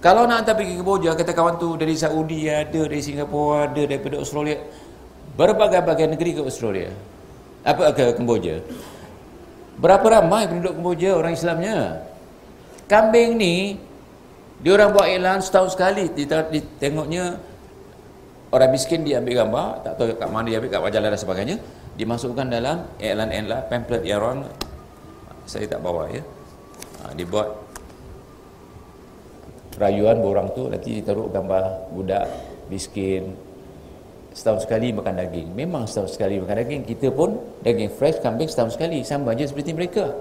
[0.00, 3.82] Kalau nak hantar pergi ke Kemboja, kata kawan tu dari Saudi ada, dari Singapura ada,
[3.84, 4.56] daripada Australia.
[5.36, 6.88] Berbagai-bagai negeri ke Australia.
[7.60, 8.64] Apa ke Kemboja.
[9.76, 12.00] Berapa ramai penduduk Kemboja orang Islamnya?
[12.88, 13.76] Kambing ni,
[14.64, 16.08] dia orang buat iklan setahun sekali.
[16.80, 17.36] Tengoknya
[18.50, 21.56] orang miskin dia ambil gambar, tak tahu kat mana dia ambil, kat wajah dan sebagainya
[22.00, 24.48] dimasukkan dalam iklan-iklan pamphlet yang orang
[25.44, 26.22] saya tak bawa ya
[27.02, 27.52] ha, dibuat
[29.78, 32.26] rayuan borang tu nanti ditaruh gambar budak
[32.72, 33.34] miskin.
[34.30, 35.48] Setahun sekali makan daging.
[35.54, 39.02] Memang setahun sekali makan daging kita pun daging fresh kambing setahun sekali.
[39.02, 40.14] Sama aja seperti mereka.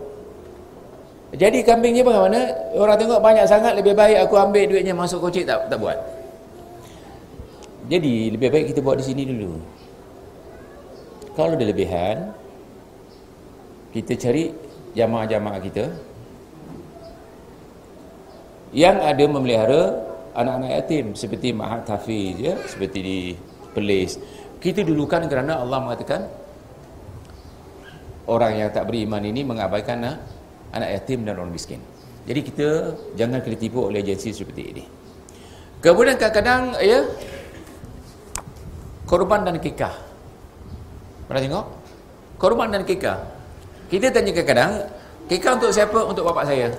[1.30, 2.42] Jadi kambingnya bagaimana?
[2.74, 5.98] Orang tengok banyak sangat lebih baik aku ambil duitnya masuk kocik tak tak buat.
[7.86, 9.62] Jadi lebih baik kita buat di sini dulu.
[11.38, 12.34] Kalau ada lebihan
[13.94, 14.54] kita cari
[14.98, 15.86] jamaah-jamaah kita
[18.76, 19.98] yang ada memelihara
[20.38, 23.20] anak-anak yatim seperti Mahat Hafiz ya, seperti di
[23.70, 24.18] Perlis
[24.60, 26.26] kita dulukan kerana Allah mengatakan
[28.30, 30.04] orang yang tak beriman ini mengabaikan
[30.74, 31.82] anak, yatim dan orang miskin
[32.26, 32.68] jadi kita
[33.18, 34.84] jangan kena tipu oleh agensi seperti ini
[35.82, 37.06] kemudian kadang-kadang ya
[39.10, 40.10] korban dan kikah
[41.30, 41.66] Pernah tengok?
[42.42, 43.22] Korban dan kekah.
[43.86, 44.90] Kita tanya kadang-kadang,
[45.30, 46.00] kekah untuk siapa?
[46.02, 46.74] Untuk bapak saya.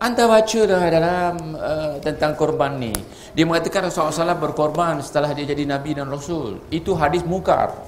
[0.00, 2.88] Anda baca dah dalam uh, tentang korban ni.
[3.36, 6.56] Dia mengatakan Rasulullah SAW berkorban setelah dia jadi Nabi dan Rasul.
[6.72, 7.84] Itu hadis mukar.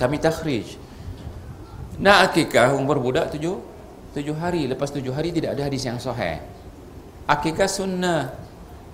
[0.00, 0.80] Kami takhrij.
[2.00, 3.60] Nak akikah umur budak tujuh,
[4.16, 4.64] tujuh hari.
[4.64, 6.40] Lepas tujuh hari tidak ada hadis yang sahih.
[7.28, 8.32] Akikah sunnah.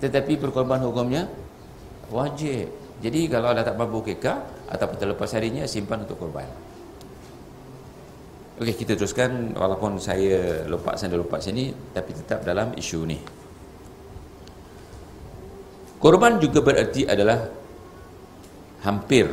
[0.03, 1.31] Tetapi berkorban hukumnya
[2.11, 2.67] wajib.
[2.99, 6.72] Jadi kalau dah tak mampu kekah ataupun terlepas harinya simpan untuk korban.
[8.53, 13.17] Okey kita teruskan walaupun saya lupa sana lupa sini tapi tetap dalam isu ni.
[15.97, 17.49] Korban juga berarti adalah
[18.85, 19.25] hampir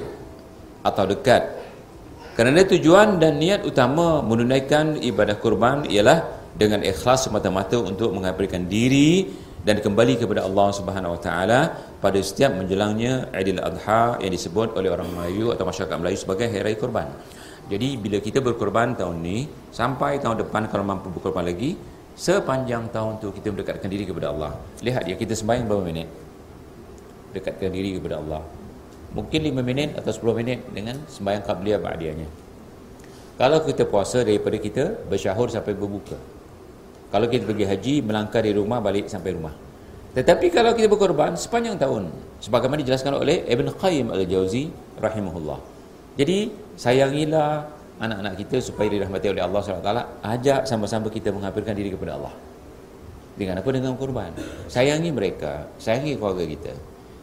[0.80, 1.42] atau dekat.
[2.32, 6.24] Kerana tujuan dan niat utama menunaikan ibadah korban ialah
[6.56, 9.28] dengan ikhlas semata-mata untuk mengabdikan diri
[9.60, 11.60] dan kembali kepada Allah Subhanahu Wa Taala
[12.00, 16.72] pada setiap menjelangnya Aidil Adha yang disebut oleh orang Melayu atau masyarakat Melayu sebagai hari
[16.72, 17.08] raya kurban.
[17.70, 21.78] Jadi bila kita berkorban tahun ni sampai tahun depan kalau mampu berkorban lagi
[22.18, 24.58] sepanjang tahun tu kita mendekatkan diri kepada Allah.
[24.82, 26.10] Lihat dia kita sembahyang berapa minit?
[27.30, 28.42] Dekatkan diri kepada Allah.
[29.14, 32.28] Mungkin 5 minit atau 10 minit dengan sembahyang qabliyah ba'diyahnya.
[33.38, 36.18] Kalau kita puasa daripada kita bersyahur sampai berbuka.
[37.10, 39.54] Kalau kita pergi haji, melangkah di rumah, balik sampai rumah.
[40.14, 42.10] Tetapi kalau kita berkorban sepanjang tahun,
[42.42, 45.79] sebagaimana dijelaskan oleh Ibn Qayyim al-Jauzi rahimahullah.
[46.18, 47.66] Jadi, sayangilah
[48.00, 49.90] anak-anak kita supaya dirahmati oleh Allah SWT.
[50.24, 52.34] Ajak sama-sama kita menghampirkan diri kepada Allah.
[53.36, 53.68] Dengan apa?
[53.70, 54.32] Dengan korban.
[54.66, 56.72] Sayangi mereka, sayangi keluarga kita.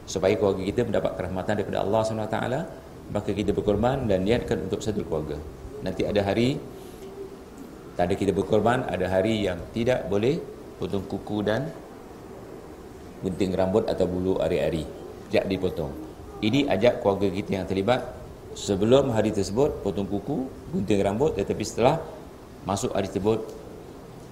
[0.07, 2.37] Supaya keluarga kita mendapat kerahmatan daripada Allah SWT,
[3.11, 5.35] maka kita berkorban dan niatkan untuk satu keluarga.
[5.83, 6.57] Nanti ada hari
[7.97, 10.37] tanda kita berkorban ada hari yang tidak boleh
[10.77, 11.65] potong kuku dan
[13.25, 14.85] gunting rambut atau bulu hari-hari
[15.33, 15.89] jak dipotong
[16.45, 18.05] ini ajak keluarga kita yang terlibat
[18.57, 22.01] sebelum hari tersebut potong kuku gunting rambut tetapi setelah
[22.65, 23.45] masuk hari tersebut.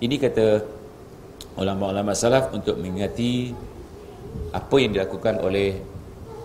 [0.02, 0.66] Ini kata
[1.62, 3.54] ulama-ulama salaf untuk mengingati
[4.52, 5.78] apa yang dilakukan oleh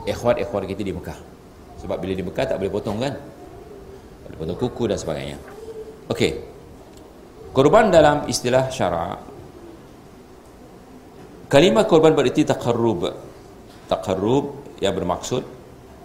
[0.04, 1.18] ikhwat-ikhwat kita di Mekah.
[1.80, 3.16] Sebab bila di Mekah tak boleh potong kan?
[4.28, 5.40] Boleh potong kuku dan sebagainya.
[6.06, 6.32] Okey,
[7.50, 9.18] Korban dalam istilah syara
[11.50, 13.10] Kalimah korban berarti taqarrub.
[13.90, 15.42] Taqarrub yang bermaksud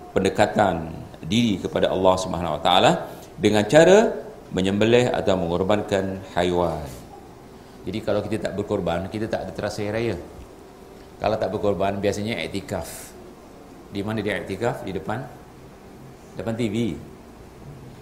[0.10, 0.90] pendekatan
[1.26, 2.92] diri kepada Allah Subhanahu Wa Taala
[3.36, 4.14] dengan cara
[4.54, 6.86] menyembelih atau mengorbankan haiwan.
[7.86, 10.18] Jadi kalau kita tak berkorban, kita tak ada terasa raya.
[11.22, 13.14] Kalau tak berkorban, biasanya iktikaf.
[13.94, 14.82] Di mana dia iktikaf?
[14.82, 15.22] Di depan
[16.36, 16.98] depan TV.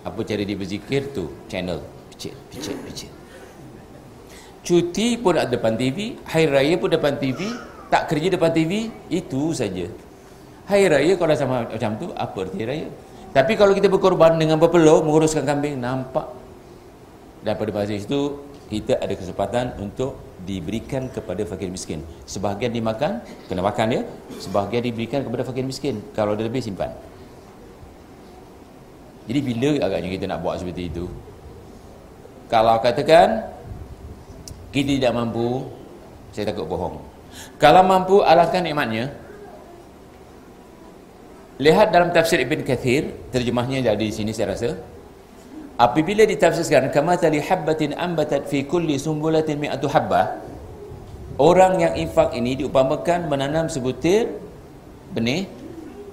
[0.03, 1.31] Apa cara dia berzikir tu?
[1.51, 1.83] Channel.
[2.11, 3.11] Picit, picit, picit
[4.63, 7.51] cuti pun ada depan TV hari raya pun depan TV
[7.91, 9.91] tak kerja depan TV itu saja
[10.65, 12.87] hari raya kalau sama macam tu apa arti raya
[13.33, 16.29] tapi kalau kita berkorban dengan berpeluh menguruskan kambing nampak.
[17.41, 20.15] Dan pada masa itu kita ada kesempatan untuk
[20.45, 22.05] diberikan kepada fakir miskin.
[22.29, 24.01] Sebahagian dimakan kena makan ya
[24.37, 25.99] sebahagian diberikan kepada fakir miskin.
[26.13, 26.93] Kalau ada lebih simpan.
[29.25, 31.09] Jadi bila agaknya kita nak buat seperti itu?
[32.53, 33.49] Kalau katakan
[34.69, 35.73] kita tidak mampu
[36.29, 37.01] saya takut bohong.
[37.57, 39.09] Kalau mampu alahkan nikmatnya
[41.61, 44.73] lihat dalam tafsir Ibn Kathir terjemahnya ada di sini saya rasa.
[45.73, 50.37] Apabila ditafsirkan kama tali habbatin ambatat fi kulli sumbulatin mi'atu habbah
[51.41, 54.29] orang yang infak ini diumpamakan menanam sebutir
[55.17, 55.49] benih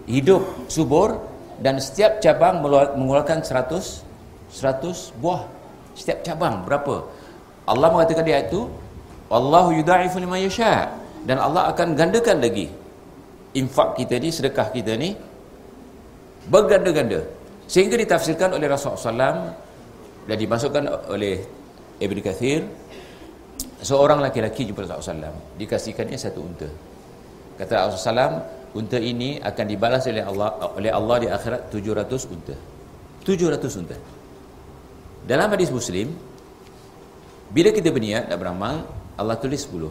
[0.09, 1.20] hidup subur
[1.61, 4.09] dan setiap cabang mengeluarkan 100
[4.50, 5.44] 100 buah.
[5.92, 7.05] Setiap cabang berapa?
[7.68, 8.66] Allah mengatakan dia itu
[9.31, 10.90] Allahu yudha'ifu liman yasha.
[11.20, 12.72] Dan Allah akan gandakan lagi
[13.53, 15.12] infak kita ni sedekah kita ni
[16.51, 17.23] berganda-ganda.
[17.71, 19.39] Sehingga ditafsirkan oleh Rasulullah SAW
[20.27, 21.39] dan dimasukkan oleh
[22.03, 22.67] Ibn Kathir.
[23.81, 26.69] Seorang laki-laki jumpa Rasulullah SAW dikasihkannya satu unta.
[27.57, 32.55] Kata Rasulullah SAW unta ini akan dibalas oleh Allah oleh Allah di akhirat 700 unta.
[33.25, 33.97] 700 unta.
[35.25, 36.13] Dalam hadis muslim
[37.51, 38.85] bila kita berniat nak beramal
[39.17, 39.87] Allah tulis 10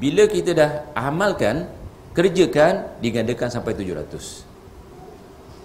[0.00, 1.68] bila kita dah amalkan
[2.16, 4.51] kerjakan digandakan sampai 700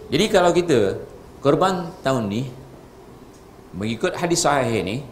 [0.07, 0.99] jadi kalau kita
[1.43, 2.49] korban tahun ni
[3.75, 5.03] mengikut hadis sahih ni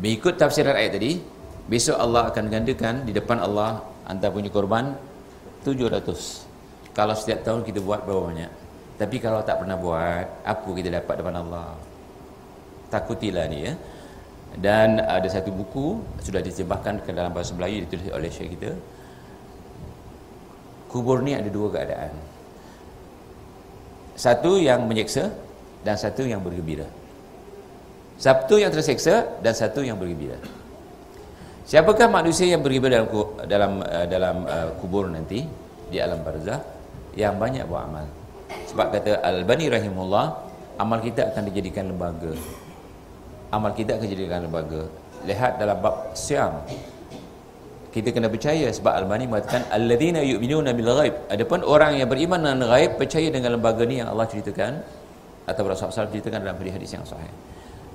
[0.00, 1.18] mengikut tafsiran ayat tadi
[1.66, 4.94] besok Allah akan gandakan di depan Allah anda punya korban
[5.64, 6.46] 700
[6.96, 8.52] kalau setiap tahun kita buat berapa banyak?
[8.96, 11.76] Tapi kalau tak pernah buat apa kita dapat depan Allah?
[12.88, 13.76] Takutilah ni ya.
[14.56, 18.72] Dan ada satu buku sudah ditembahkan ke dalam bahasa Melayu ditulis oleh syekh kita.
[20.88, 22.16] Kubur ni ada dua keadaan
[24.16, 25.30] satu yang menyeksa
[25.84, 26.88] dan satu yang bergembira.
[28.16, 30.40] Satu yang terseksa dan satu yang bergembira.
[31.68, 33.12] Siapakah manusia yang bergembira dalam
[33.44, 35.44] dalam uh, dalam uh, kubur nanti?
[35.86, 36.58] Di alam barzah
[37.14, 38.06] yang banyak buat amal
[38.76, 40.26] sebab kata Al-Bani rahimullah
[40.76, 42.32] amal kita akan dijadikan lembaga.
[43.48, 44.84] Amal kita akan dijadikan lembaga.
[45.24, 46.60] Lihat dalam bab siam
[47.96, 51.32] kita kena percaya sebab Al-Bani mengatakan alladzina yu'minuna bil ghaib.
[51.32, 54.84] Adapun orang yang beriman dengan ghaib percaya dengan lembaga ni yang Allah ceritakan
[55.48, 57.32] atau Rasulullah ceritakan dalam hadis yang sahih.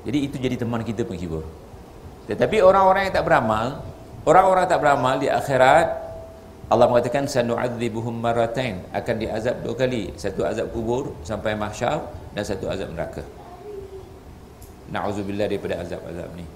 [0.01, 1.45] Jadi itu jadi teman kita penghibur.
[2.25, 3.77] Tetapi orang-orang yang tak beramal
[4.25, 5.87] orang-orang tak beramal di akhirat
[6.73, 8.81] Allah mengatakan sanu'adzibuhum maratain.
[8.97, 10.17] Akan diazab dua kali.
[10.17, 12.01] Satu azab kubur sampai mahsyar
[12.33, 13.21] dan satu azab neraka.
[14.89, 16.47] Na'udzubillah daripada azab-azab ni.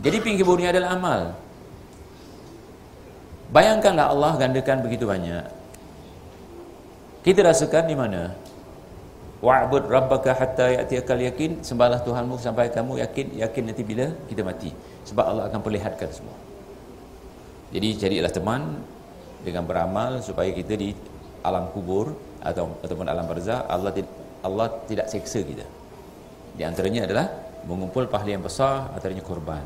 [0.00, 1.36] Jadi penghibur ni adalah amal
[3.50, 5.42] Bayangkanlah Allah gandakan begitu banyak.
[7.26, 8.32] Kita rasakan di mana?
[9.40, 14.70] Wa'bud rabbaka hatta ya'tiyakal yakin, sembahlah Tuhanmu sampai kamu yakin, yakin nanti bila kita mati.
[15.08, 16.36] Sebab Allah akan perlihatkan semua.
[17.72, 18.82] Jadi jadilah teman
[19.40, 20.92] dengan beramal supaya kita di
[21.40, 22.12] alam kubur
[22.44, 23.96] atau ataupun alam barzah Allah
[24.44, 25.64] Allah tidak seksa kita.
[26.56, 27.26] Di antaranya adalah
[27.64, 29.64] mengumpul pahala yang besar antaranya korban.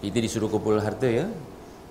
[0.00, 1.28] Kita disuruh kumpul harta ya,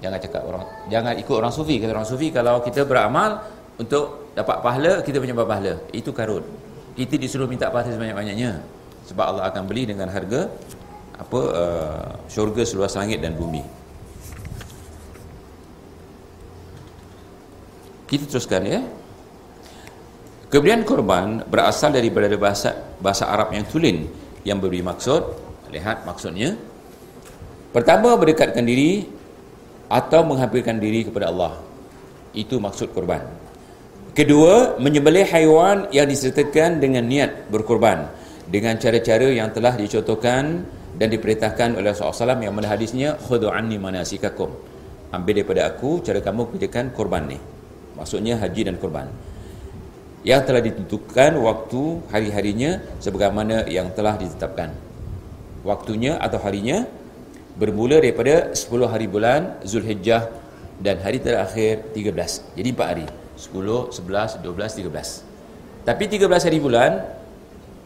[0.02, 1.78] jangan cakap orang jangan ikut orang sufi.
[1.78, 3.40] Kata orang sufi kalau kita beramal
[3.78, 5.74] untuk dapat pahala kita menyembah pahala.
[5.94, 6.44] Itu karut
[6.98, 8.60] kita disuruh minta pahala sebanyak-banyaknya.
[9.08, 10.52] Sebab Allah akan beli dengan harga
[11.22, 13.62] apa uh, syurga seluas langit dan bumi.
[18.10, 18.82] Kita teruskan ya.
[20.52, 24.12] Kemudian korban berasal daripada bahasa bahasa Arab yang tulen
[24.44, 25.24] yang beri maksud.
[25.72, 26.60] Lihat maksudnya.
[27.72, 29.08] Pertama berdekatkan diri
[29.92, 31.60] atau menghampirkan diri kepada Allah.
[32.32, 33.20] Itu maksud korban.
[34.16, 38.08] Kedua, menyembelih haiwan yang disertakan dengan niat berkorban
[38.48, 40.64] dengan cara-cara yang telah dicontohkan
[40.96, 44.52] dan diperintahkan oleh Rasulullah SAW yang mana hadisnya khudu anni manasikakum.
[45.12, 47.40] Ambil daripada aku cara kamu kerjakan korban ni.
[47.96, 49.08] Maksudnya haji dan korban.
[50.28, 54.72] Yang telah ditentukan waktu hari-harinya sebagaimana yang telah ditetapkan.
[55.64, 56.84] Waktunya atau harinya
[57.56, 60.32] bermula daripada 10 hari bulan Zulhijjah
[60.80, 62.58] dan hari terakhir 13.
[62.58, 63.08] Jadi 4 hari.
[63.38, 65.88] 10, 11, 12, 13.
[65.88, 66.92] Tapi 13 hari bulan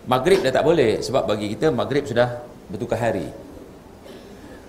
[0.06, 3.25] Maghrib dah tak boleh sebab bagi kita Maghrib sudah bertukar hari.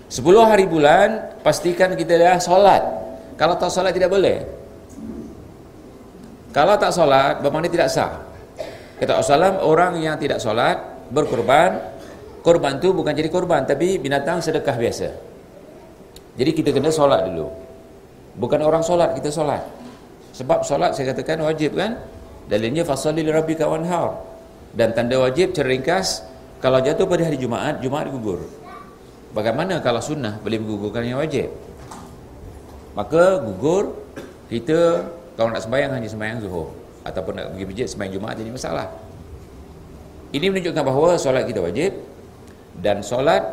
[0.09, 2.81] 10 hari bulan pastikan kita dah solat.
[3.37, 4.41] Kalau tak solat tidak boleh.
[6.55, 8.25] Kalau tak solat bermakna tidak sah.
[8.97, 10.81] Kata Rasulullah orang yang tidak solat
[11.13, 11.96] berkorban
[12.47, 15.11] korban tu bukan jadi korban tapi binatang sedekah biasa.
[16.39, 17.51] Jadi kita kena solat dulu.
[18.39, 19.59] Bukan orang solat kita solat.
[20.31, 21.99] Sebab solat saya katakan wajib kan?
[22.47, 24.15] Dalilnya fasalli li rabbika wanhar.
[24.71, 26.23] Dan tanda wajib ceringkas
[26.63, 28.47] kalau jatuh pada hari Jumaat Jumaat gugur.
[29.35, 31.51] Bagaimana kalau sunnah boleh menggugurkan yang wajib?
[32.95, 33.91] Maka gugur
[34.47, 35.03] kita
[35.35, 36.71] kalau nak sembahyang hanya sembahyang zuhur.
[37.03, 38.87] Ataupun nak pergi masjid sembahyang Jumaat jadi masalah.
[40.31, 41.91] Ini menunjukkan bahawa solat kita wajib
[42.81, 43.43] dan solat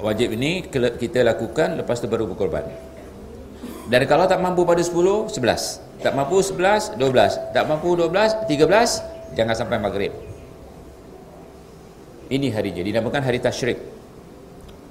[0.00, 2.66] wajib ini kita lakukan lepas tu baru berkorban
[3.88, 7.56] dan kalau tak mampu pada 10 11 Tak mampu 11, 12.
[7.56, 10.12] Tak mampu 12, 13, jangan sampai maghrib.
[12.28, 13.80] Ini hari jadi dinamakan hari tasyrik.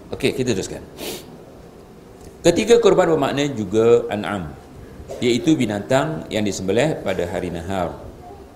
[0.09, 0.81] Okey, kita teruskan.
[2.41, 4.57] Ketiga korban bermakna juga an'am,
[5.21, 7.93] iaitu binatang yang disembelih pada hari nahar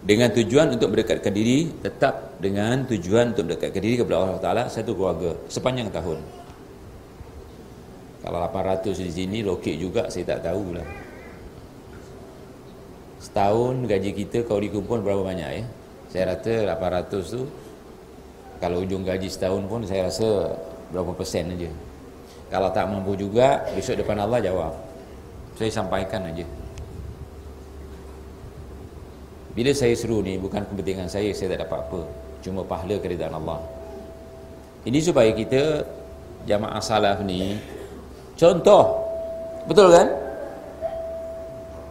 [0.06, 4.94] dengan tujuan untuk mendekatkan diri tetap dengan tujuan untuk mendekatkan diri kepada Allah Taala satu
[4.94, 6.22] keluarga sepanjang tahun.
[8.22, 10.86] Kalau 800 di sini lokek juga saya tak tahulah.
[13.24, 15.66] Setahun gaji kita kalau dikumpul berapa banyak ya?
[16.12, 17.42] Saya rasa 800 tu
[18.58, 20.54] kalau ujung gaji setahun pun saya rasa
[20.94, 21.70] berapa persen aja.
[22.48, 24.74] Kalau tak mampu juga besok depan Allah jawab.
[25.60, 26.46] Saya sampaikan aja.
[29.58, 32.02] Bila saya seru ni bukan kepentingan saya saya tak dapat apa.
[32.46, 33.58] Cuma pahala keridaan Allah.
[34.86, 35.82] Ini supaya kita
[36.46, 37.58] jamaah salaf ni
[38.38, 38.86] Contoh.
[39.66, 40.08] Betul kan?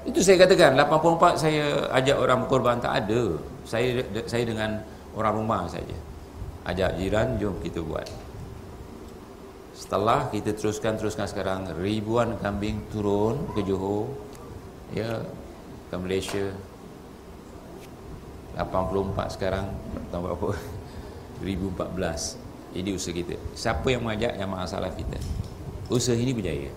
[0.07, 3.35] Itu saya katakan 84 saya ajak orang berkorban tak ada.
[3.67, 3.99] Saya
[4.31, 4.79] saya dengan
[5.19, 5.99] orang rumah saja.
[6.63, 8.07] Ajak jiran jom kita buat.
[9.75, 14.07] Setelah kita teruskan teruskan sekarang ribuan kambing turun ke Johor
[14.95, 15.21] ya
[15.91, 16.55] ke Malaysia
[18.57, 19.67] 84 sekarang
[20.09, 20.49] tahun berapa?
[21.45, 23.37] 2014 ini usaha kita.
[23.53, 24.37] Siapa yang mengajak?
[24.37, 25.21] Yang masalah kita.
[25.93, 26.73] Usaha ini berjaya.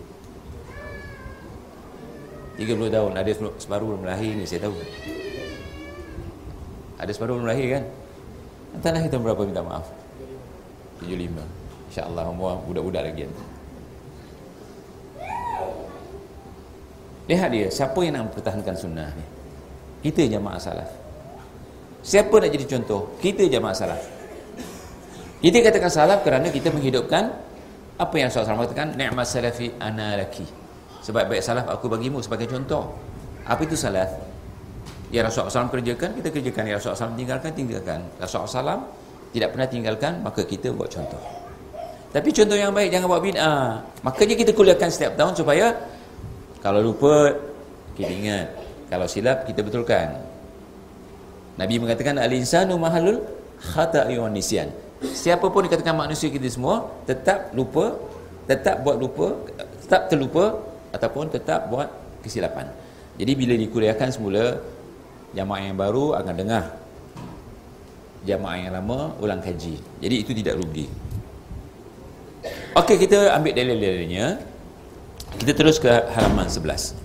[2.59, 3.11] 30 tahun.
[3.15, 4.75] Ada separuh belum lahir ni saya tahu.
[6.99, 7.83] Ada separuh belum lahir kan?
[8.75, 9.87] Entah lahir tahun berapa minta maaf.
[10.99, 11.59] 75
[11.89, 13.43] insyaAllah umur budak-budak lagi nanti.
[17.29, 19.25] Lihat dia siapa yang nak mempertahankan sunnah ni
[19.99, 20.89] kita jamaah salaf
[22.01, 24.01] siapa nak jadi contoh kita jamaah salaf
[25.39, 27.31] kita katakan salaf kerana kita menghidupkan
[27.99, 28.87] apa yang Rasulullah SAW katakan?
[28.95, 30.47] Ni'mat salafi ana laki.
[31.03, 32.95] Sebab baik salaf aku bagimu sebagai contoh.
[33.43, 34.07] Apa itu salaf?
[35.11, 36.63] Ya Rasulullah SAW kerjakan, kita kerjakan.
[36.63, 37.99] Ya Rasulullah SAW tinggalkan, tinggalkan.
[38.19, 38.79] Rasulullah SAW
[39.35, 41.19] tidak pernah tinggalkan, maka kita buat contoh.
[42.09, 43.83] Tapi contoh yang baik, jangan buat bid'ah.
[44.07, 45.75] Makanya kita kuliahkan setiap tahun supaya
[46.63, 47.35] kalau lupa,
[47.99, 48.47] kita ingat.
[48.87, 50.38] Kalau silap, kita betulkan.
[51.59, 53.19] Nabi mengatakan, Al-insanu mahalul
[53.59, 54.71] khata'i wa nisyan.
[55.03, 57.99] Siapa pun dikatakan manusia kita semua tetap lupa,
[58.47, 59.35] tetap buat lupa,
[59.83, 60.55] tetap terlupa
[60.95, 61.91] ataupun tetap buat
[62.23, 62.71] kesilapan.
[63.19, 64.59] Jadi bila dikuliahkan semula
[65.35, 66.63] jamaah yang baru akan dengar
[68.27, 69.79] jamaah yang lama ulang kaji.
[70.03, 70.87] Jadi itu tidak rugi.
[72.75, 74.39] Okey, kita ambil dalil-dalilnya.
[75.39, 76.95] Kita terus ke halaman 11.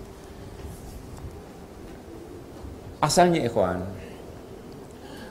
[3.02, 3.84] Asalnya ikhwan,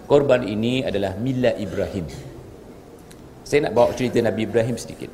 [0.05, 2.05] korban ini adalah milah Ibrahim.
[3.43, 5.11] Saya nak bawa cerita Nabi Ibrahim sedikit.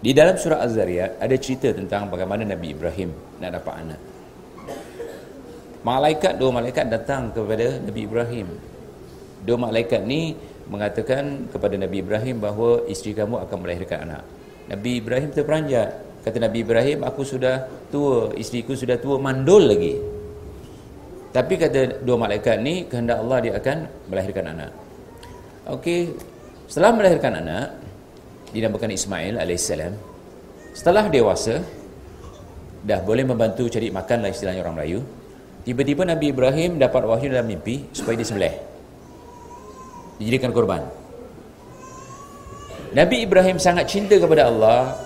[0.00, 3.10] Di dalam surah Az-Zariyat ada cerita tentang bagaimana Nabi Ibrahim
[3.42, 4.00] nak dapat anak.
[5.82, 8.48] Malaikat, dua malaikat datang kepada Nabi Ibrahim.
[9.46, 10.34] Dua malaikat ni
[10.66, 14.22] mengatakan kepada Nabi Ibrahim bahawa isteri kamu akan melahirkan anak.
[14.66, 15.90] Nabi Ibrahim terperanjat.
[16.26, 19.94] Kata Nabi Ibrahim, aku sudah tua, isteriku sudah tua, mandul lagi.
[21.36, 23.76] Tapi kata dua malaikat ni, kehendak Allah dia akan
[24.08, 24.72] melahirkan anak.
[25.68, 26.16] Okey,
[26.64, 27.76] setelah melahirkan anak
[28.56, 29.92] dinamakan Ismail alaihissalam.
[30.72, 31.60] Setelah dewasa
[32.88, 35.00] dah boleh membantu cari makan lah istilahnya orang Melayu.
[35.68, 38.56] Tiba-tiba Nabi Ibrahim dapat wahyu dalam mimpi supaya disembelih.
[40.16, 40.88] Dijadikan korban.
[42.96, 44.96] Nabi Ibrahim sangat cinta kepada Allah.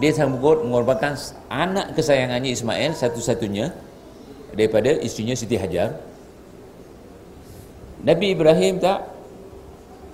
[0.00, 1.12] Dia sanggup mengorbankan
[1.52, 3.91] anak kesayangannya Ismail satu-satunya
[4.52, 5.96] daripada istrinya Siti Hajar.
[8.02, 9.06] Nabi Ibrahim tak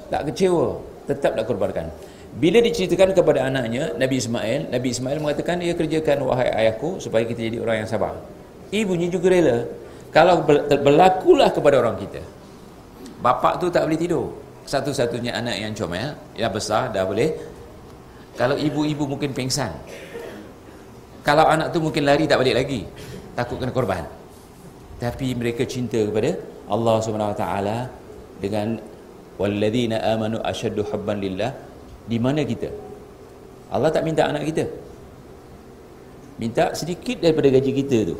[0.08, 1.88] tak kecewa tetap nak korbankan.
[2.36, 7.48] Bila diceritakan kepada anaknya Nabi Ismail Nabi Ismail mengatakan ia kerjakan wahai ayahku supaya kita
[7.48, 8.14] jadi orang yang sabar.
[8.68, 9.64] Ibunya juga rela
[10.12, 12.20] kalau berlakulah kepada orang kita.
[13.24, 14.36] Bapak tu tak boleh tidur.
[14.68, 17.32] Satu-satunya anak yang comel yang besar dah boleh.
[18.36, 19.72] Kalau ibu-ibu mungkin pingsan
[21.28, 22.88] kalau anak tu mungkin lari tak balik lagi
[23.36, 24.00] takut kena korban
[24.98, 26.34] tapi mereka cinta kepada
[26.66, 27.76] Allah Subhanahu Wa Taala
[28.42, 28.82] dengan
[29.38, 31.54] walladzina amanu ashaddu hubban lillah.
[32.10, 32.68] Di mana kita?
[33.70, 34.66] Allah tak minta anak kita.
[36.38, 38.16] Minta sedikit daripada gaji kita tu.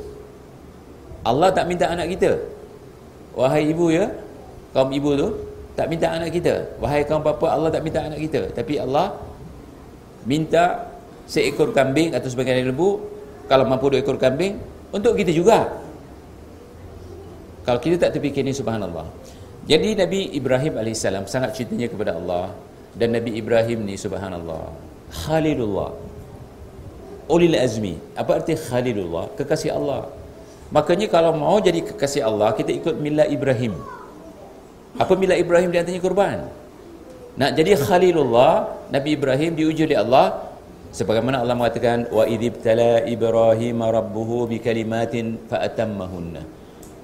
[1.26, 2.38] Allah tak minta anak kita.
[3.34, 4.10] Wahai ibu ya
[4.74, 5.28] kaum ibu tu
[5.74, 6.78] tak minta anak kita.
[6.78, 8.54] Wahai kaum bapa Allah tak minta anak kita.
[8.54, 9.18] Tapi Allah
[10.26, 10.94] minta
[11.26, 13.02] seekor kambing atau sebagian lembu
[13.50, 14.60] kalau mampu dua ekor kambing
[14.92, 15.87] untuk kita juga
[17.68, 19.04] kalau kita tak terfikir ni subhanallah
[19.68, 22.56] jadi Nabi Ibrahim AS sangat cintanya kepada Allah
[22.96, 24.72] dan Nabi Ibrahim ni subhanallah
[25.12, 25.92] Khalilullah
[27.28, 27.94] ulil azmi.
[28.16, 29.28] Apa arti khalilullah?
[29.36, 30.08] Kekasih Allah.
[30.72, 33.76] Makanya kalau mau jadi kekasih Allah, kita ikut milah Ibrahim.
[34.96, 36.38] Apa milah Ibrahim di antaranya kurban?
[37.38, 38.52] Nak jadi khalilullah,
[38.90, 40.26] Nabi Ibrahim diuji oleh Allah
[40.90, 46.57] sebagaimana Allah mengatakan wa idzibtala Ibrahim rabbuhu bikalimatin atammahunna.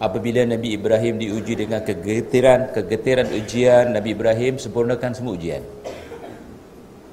[0.05, 5.65] Apabila Nabi Ibrahim diuji dengan kegetiran, kegetiran ujian, Nabi Ibrahim sempurnakan semua ujian.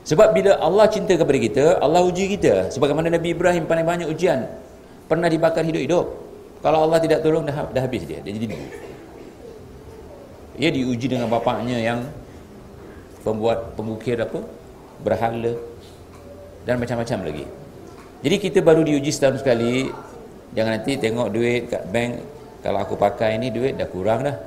[0.04, 2.68] Sebab bila Allah cinta kepada kita, Allah uji kita.
[2.68, 4.44] Sebagaimana Nabi Ibrahim paling banyak ujian.
[5.08, 6.04] Pernah dibakar hidup-hidup.
[6.60, 8.20] Kalau Allah tidak tolong, dah, dah habis dia.
[8.20, 8.60] Dia jadi
[10.60, 12.04] Ia diuji dengan bapaknya yang
[13.24, 14.44] pembuat pengukir apa?
[15.00, 15.56] Berhala.
[16.68, 17.46] Dan macam-macam lagi.
[18.20, 19.88] Jadi kita baru diuji setahun sekali.
[20.52, 22.41] Jangan nanti tengok duit kat bank.
[22.62, 24.38] Kalau aku pakai ni duit dah kurang dah.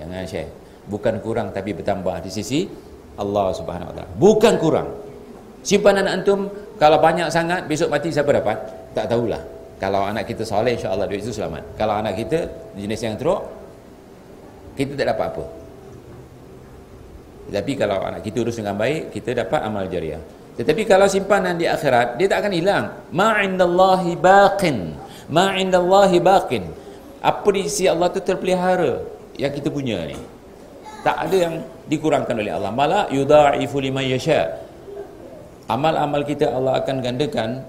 [0.00, 0.50] Jangan share.
[0.88, 2.68] Bukan kurang tapi bertambah di sisi
[3.16, 4.10] Allah Subhanahu Wa Taala.
[4.16, 4.88] Bukan kurang.
[5.64, 8.56] Simpanan antum kalau banyak sangat besok mati siapa dapat?
[8.92, 9.40] Tak tahulah.
[9.80, 11.76] Kalau anak kita soleh insya-Allah duit itu selamat.
[11.76, 13.44] Kalau anak kita jenis yang teruk
[14.74, 15.44] kita tak dapat apa.
[17.54, 20.18] Tapi kalau anak kita urus dengan baik, kita dapat amal jariah.
[20.54, 22.84] Tetapi kalau simpanan di akhirat, dia tak akan hilang.
[23.14, 24.94] Ma indallahi baqin.
[25.30, 26.64] Ma indallahi baqin.
[27.24, 29.00] Apa di sisi Allah tu terpelihara
[29.40, 30.18] yang kita punya ni?
[31.00, 31.54] Tak ada yang
[31.88, 32.68] dikurangkan oleh Allah.
[32.68, 34.60] Malah yudha'ifu liman yasha.
[35.64, 37.64] Amal-amal kita Allah akan gandakan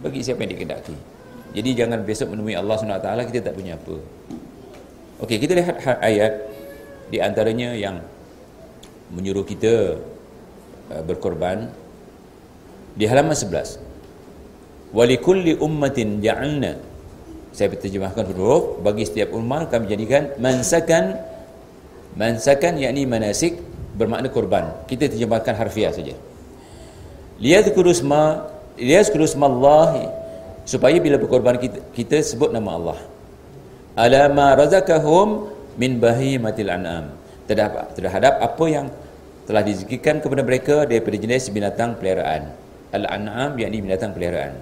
[0.00, 1.12] bagi siapa yang dikehendaki
[1.52, 3.96] jadi jangan besok menemui Allah SWT kita tak punya apa.
[5.20, 6.32] Okey, kita lihat ayat
[7.12, 8.00] di antaranya yang
[9.12, 10.00] menyuruh kita
[10.88, 11.68] uh, berkorban.
[12.92, 13.80] Di halaman 11
[14.92, 16.76] walikulli ummatin ja'alna
[17.52, 21.20] saya terjemahkan huruf bagi setiap umat kami jadikan mansakan
[22.16, 23.60] mansakan yakni manasik
[23.96, 24.72] bermakna korban.
[24.88, 26.16] Kita terjemahkan harfiah saja.
[27.36, 28.48] Liyadhkuru isma
[28.80, 30.12] liyadhkuru isma Allah
[30.64, 32.98] supaya bila berkorban kita, kita sebut nama Allah.
[34.00, 37.12] Ala ma razaqahum min bahimatil an'am.
[37.44, 38.86] Terhadap, terhadap apa yang
[39.44, 42.54] telah dizikirkan kepada mereka daripada jenis binatang peliharaan.
[42.96, 44.56] Al-an'am yakni binatang peliharaan.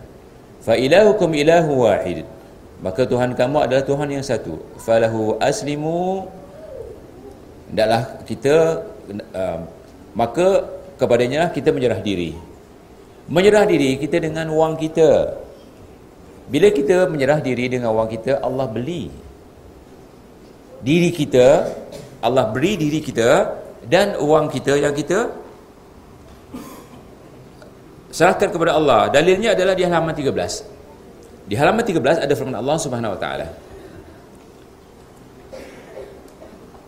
[0.65, 2.27] Fa ilahukum ilahu wahid
[2.81, 4.57] maka Tuhan kamu adalah Tuhan yang satu.
[4.81, 6.25] Falahu aslimu
[7.69, 8.57] hendaklah kita
[9.37, 9.61] uh,
[10.17, 10.65] maka
[10.97, 12.33] kepadanya kita menyerah diri.
[13.29, 15.37] Menyerah diri kita dengan wang kita.
[16.51, 19.13] Bila kita menyerah diri dengan wang kita Allah beli
[20.81, 21.69] diri kita
[22.25, 25.29] Allah beri diri kita dan wang kita yang kita
[28.09, 29.13] serahkan kepada Allah.
[29.13, 30.80] Dalilnya adalah di halaman 13
[31.51, 33.51] di halaman 13 ada firman Allah Subhanahu wa taala.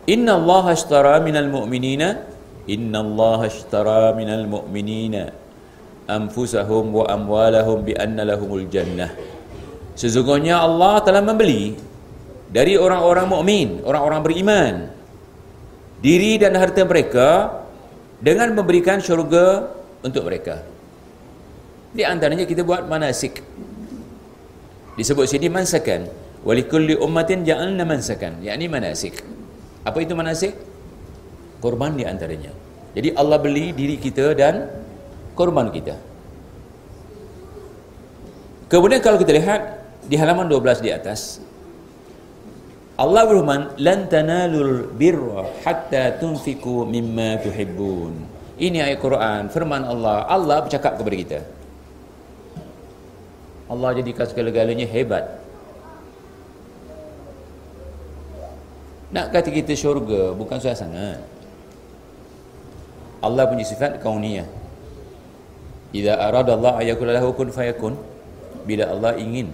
[0.07, 2.23] Inna Allah ashtara minal mu'minina.
[2.71, 5.35] Inna Allah ashtara minal mu'minina.
[6.07, 9.11] Anfusahum wa amwalahum bi anna lahumul jannah.
[9.93, 11.77] Sesungguhnya Allah telah membeli
[12.49, 14.73] Dari orang-orang mukmin, Orang-orang beriman
[16.01, 17.61] Diri dan harta mereka
[18.17, 19.69] Dengan memberikan syurga
[20.01, 20.65] Untuk mereka.
[21.93, 23.45] Di antaranya kita buat manasik
[24.93, 26.05] Disebut sini mansakan
[26.43, 29.15] Walikulli ummatin ja'alna mansakan Yang ini manasik
[29.83, 30.55] apa itu manasik?
[31.59, 32.51] Korban di antaranya.
[32.95, 34.71] Jadi Allah beli diri kita dan
[35.35, 35.95] korban kita.
[38.71, 39.61] Kemudian kalau kita lihat
[40.07, 41.39] di halaman 12 di atas
[42.99, 48.13] Allah berfirman lan tanalul birra hatta tunfiqu mimma tuhibbun.
[48.53, 50.29] Ini ayat Quran, firman Allah.
[50.29, 51.39] Allah bercakap kepada kita.
[53.71, 55.39] Allah jadikan segala-galanya hebat.
[59.13, 61.21] Nak kata kita syurga bukan susah sangat.
[63.21, 64.49] Allah punya sifat kauniyah.
[65.93, 67.93] Idza arada Allah ayakul lahu kun fayakun.
[68.65, 69.53] Bila Allah ingin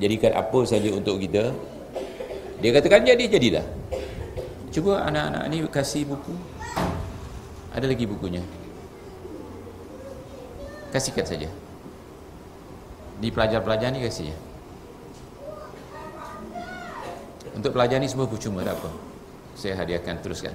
[0.00, 1.52] jadikan apa saja untuk kita,
[2.64, 3.66] dia katakan jadi jadilah.
[4.72, 6.32] Cuba anak-anak ni kasih buku.
[7.76, 8.42] Ada lagi bukunya.
[10.88, 11.67] Kasihkan saja.
[13.18, 14.30] Di pelajar-pelajar ni kasih.
[17.58, 18.90] Untuk pelajar ni semua percuma tak apa.
[19.58, 20.54] Saya hadiahkan teruskan.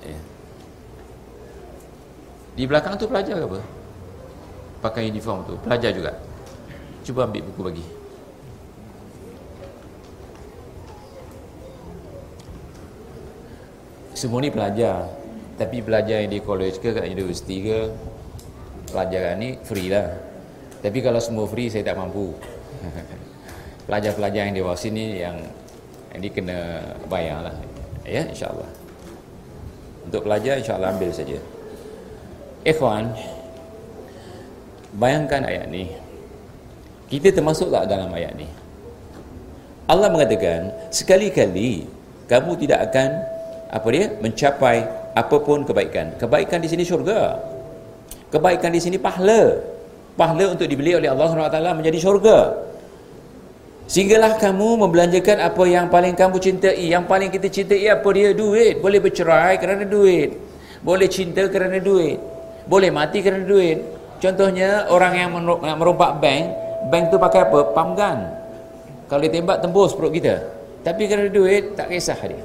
[0.00, 0.16] Ya.
[2.56, 3.60] Di belakang tu pelajar ke apa?
[4.80, 6.16] Pakai uniform tu, pelajar juga.
[7.04, 7.84] Cuba ambil buku bagi.
[14.16, 15.12] Semua ni pelajar.
[15.60, 17.78] Tapi pelajar yang di college ke kat universiti ke
[18.90, 20.27] pelajaran ni free lah.
[20.78, 22.34] Tapi kalau semua free saya tak mampu.
[23.88, 25.40] pelajar-pelajar yang di bawah sini yang
[26.12, 27.56] ini kena bayar lah.
[28.04, 28.68] Ya insyaAllah.
[30.04, 31.40] Untuk pelajar insyaAllah ambil saja.
[32.68, 33.16] Ikhwan
[35.00, 35.88] bayangkan ayat ni.
[37.08, 38.44] Kita termasuk tak dalam ayat ni?
[39.88, 41.88] Allah mengatakan sekali-kali
[42.28, 43.08] kamu tidak akan
[43.72, 44.84] apa dia mencapai
[45.16, 46.12] apapun kebaikan.
[46.20, 47.40] Kebaikan di sini syurga.
[48.28, 49.56] Kebaikan di sini pahala
[50.18, 52.38] pahala untuk dibeli oleh Allah SWT menjadi syurga
[53.88, 56.92] Sehinggalah kamu membelanjakan apa yang paling kamu cintai.
[56.92, 58.36] Yang paling kita cintai apa dia?
[58.36, 58.84] Duit.
[58.84, 60.36] Boleh bercerai kerana duit.
[60.84, 62.20] Boleh cinta kerana duit.
[62.68, 63.80] Boleh mati kerana duit.
[64.20, 65.30] Contohnya orang yang
[65.80, 66.44] merompak bank,
[66.92, 67.58] bank tu pakai apa?
[67.72, 68.18] Pump gun.
[69.08, 70.36] Kalau dia tembak tembus perut kita.
[70.84, 72.44] Tapi kerana duit tak kisah dia.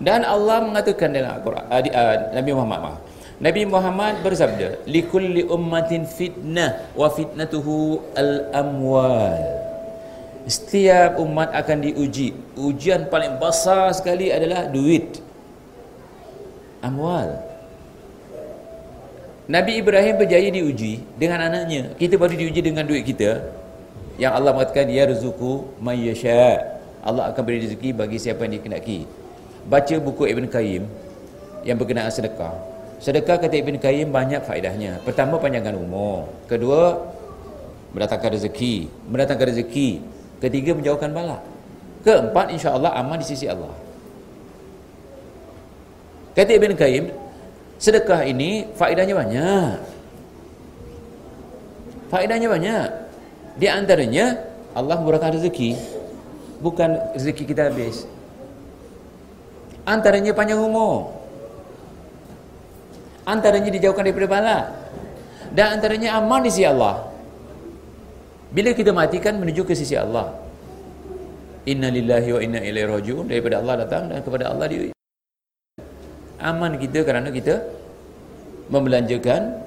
[0.00, 2.98] Dan Allah mengatakan dalam Al-Quran uh, uh, Nabi Muhammad maaf.
[3.36, 9.56] Nabi Muhammad bersabda, "Likulli ummatin fitnah wa fitnatuhu al-amwal."
[10.46, 12.32] Setiap umat akan diuji.
[12.54, 15.18] Ujian paling besar sekali adalah duit.
[16.78, 17.42] Amwal.
[19.50, 21.98] Nabi Ibrahim berjaya diuji dengan anaknya.
[21.98, 23.42] Kita baru diuji dengan duit kita.
[24.22, 26.14] Yang Allah mengatakan ya rezuku may
[27.06, 29.06] Allah akan beri rezeki bagi siapa yang dikehendaki.
[29.66, 30.82] Baca buku Ibn Qayyim
[31.66, 32.75] yang berkenaan sedekah.
[32.98, 35.04] Sedekah kata Ibn Qayyim banyak faedahnya.
[35.04, 36.28] Pertama panjangkan umur.
[36.48, 36.96] Kedua
[37.92, 38.88] mendatangkan rezeki.
[39.08, 41.40] Mendatangkan rezeki Ketiga menjauhkan bala.
[42.04, 43.72] Keempat insya-Allah aman di sisi Allah.
[46.36, 47.08] Kata Ibn Qayyim,
[47.80, 49.76] sedekah ini faedahnya banyak.
[52.12, 52.88] Faedahnya banyak.
[53.56, 54.36] Di antaranya
[54.76, 55.72] Allah murahkan rezeki.
[56.60, 58.04] Bukan rezeki kita habis.
[59.88, 61.15] Antaranya panjang umur.
[63.26, 64.58] Antaranya dijauhkan daripada bala.
[65.50, 67.10] Dan antaranya aman di sisi Allah.
[68.54, 70.30] Bila kita matikan menuju ke sisi Allah.
[71.66, 74.94] Inna lillahi wa inna ilaihi rajiun daripada Allah datang dan kepada Allah dia.
[76.38, 77.66] Aman kita kerana kita
[78.70, 79.58] membelanjakan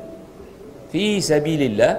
[0.87, 1.93] fi sabilillah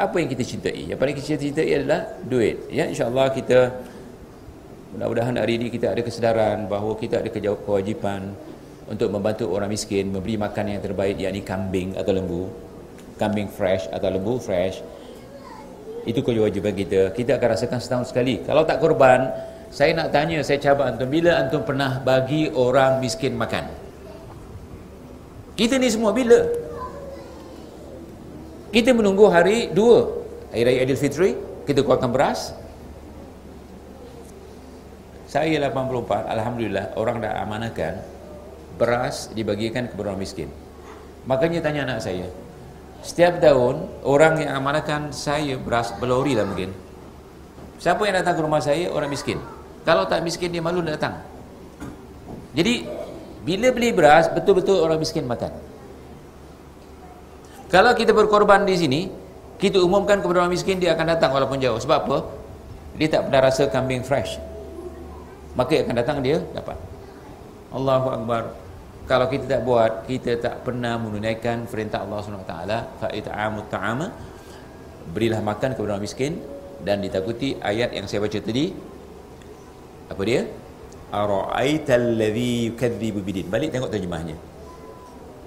[0.00, 0.88] apa yang kita cintai.
[0.88, 2.56] Yang paling kita cintai adalah duit.
[2.72, 3.58] Ya insya-Allah kita
[4.96, 8.32] mudah-mudahan hari ini kita ada kesedaran bahawa kita ada kewajipan
[8.88, 12.48] untuk membantu orang miskin memberi makan yang terbaik yakni kambing atau lembu.
[13.20, 14.80] Kambing fresh atau lembu fresh
[16.08, 17.12] itu kewajiban kita.
[17.12, 18.40] Kita akan rasakan setahun sekali.
[18.40, 19.28] Kalau tak korban
[19.68, 23.68] saya nak tanya saya cabar antum bila antum pernah bagi orang miskin makan?
[25.52, 26.40] Kita ni semua bila?
[28.72, 30.08] Kita menunggu hari dua
[30.48, 31.36] hari raya Aidilfitri
[31.68, 32.56] kita keluarkan beras.
[35.28, 38.00] Saya 84 Alhamdulillah orang dah amanahkan
[38.78, 40.48] beras dibagikan kepada orang miskin
[41.26, 42.30] makanya tanya anak saya
[42.98, 46.74] Setiap tahun orang yang amanahkan saya beras berlori lah mungkin.
[47.78, 49.38] Siapa yang datang ke rumah saya orang miskin.
[49.86, 51.22] Kalau tak miskin dia malu datang.
[52.58, 52.82] Jadi
[53.46, 55.54] bila beli beras betul-betul orang miskin makan.
[57.70, 59.00] Kalau kita berkorban di sini,
[59.62, 61.78] kita umumkan kepada orang miskin dia akan datang walaupun jauh.
[61.78, 62.18] Sebab apa?
[62.98, 64.42] Dia tak pernah rasa kambing fresh.
[65.54, 66.74] Maka akan datang dia dapat.
[67.70, 68.67] Allahu Akbar
[69.08, 72.54] kalau kita tak buat kita tak pernah menunaikan perintah Allah SWT.
[73.00, 74.12] Fa it'amut ta'ama.
[75.08, 76.36] Berilah makan kepada orang miskin
[76.84, 78.68] dan ditakuti ayat yang saya baca tadi.
[80.12, 80.44] Apa dia?
[81.08, 83.48] Ara'aital ladzi yukadzibu bidin.
[83.48, 84.36] Balik tengok terjemahnya.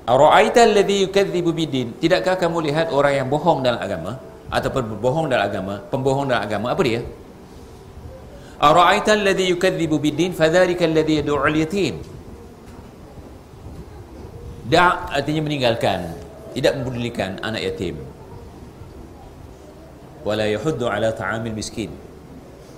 [0.09, 1.93] Ara'aital ladzi yukadzibu bidin.
[2.01, 4.17] Tidakkah kamu lihat orang yang bohong dalam agama
[4.49, 6.73] ataupun berbohong dalam agama pembohong dalam agama?
[6.73, 7.05] Apa dia?
[8.57, 10.33] Ara'aital ladzi yukadzibu bidin.
[10.33, 12.20] Fadzalika alladzi yad'u al-yatim
[14.67, 16.13] Da' artinya meninggalkan
[16.51, 17.95] Tidak mempedulikan anak yatim.
[20.21, 21.89] Wala yahuddu ala ta'amil miskin.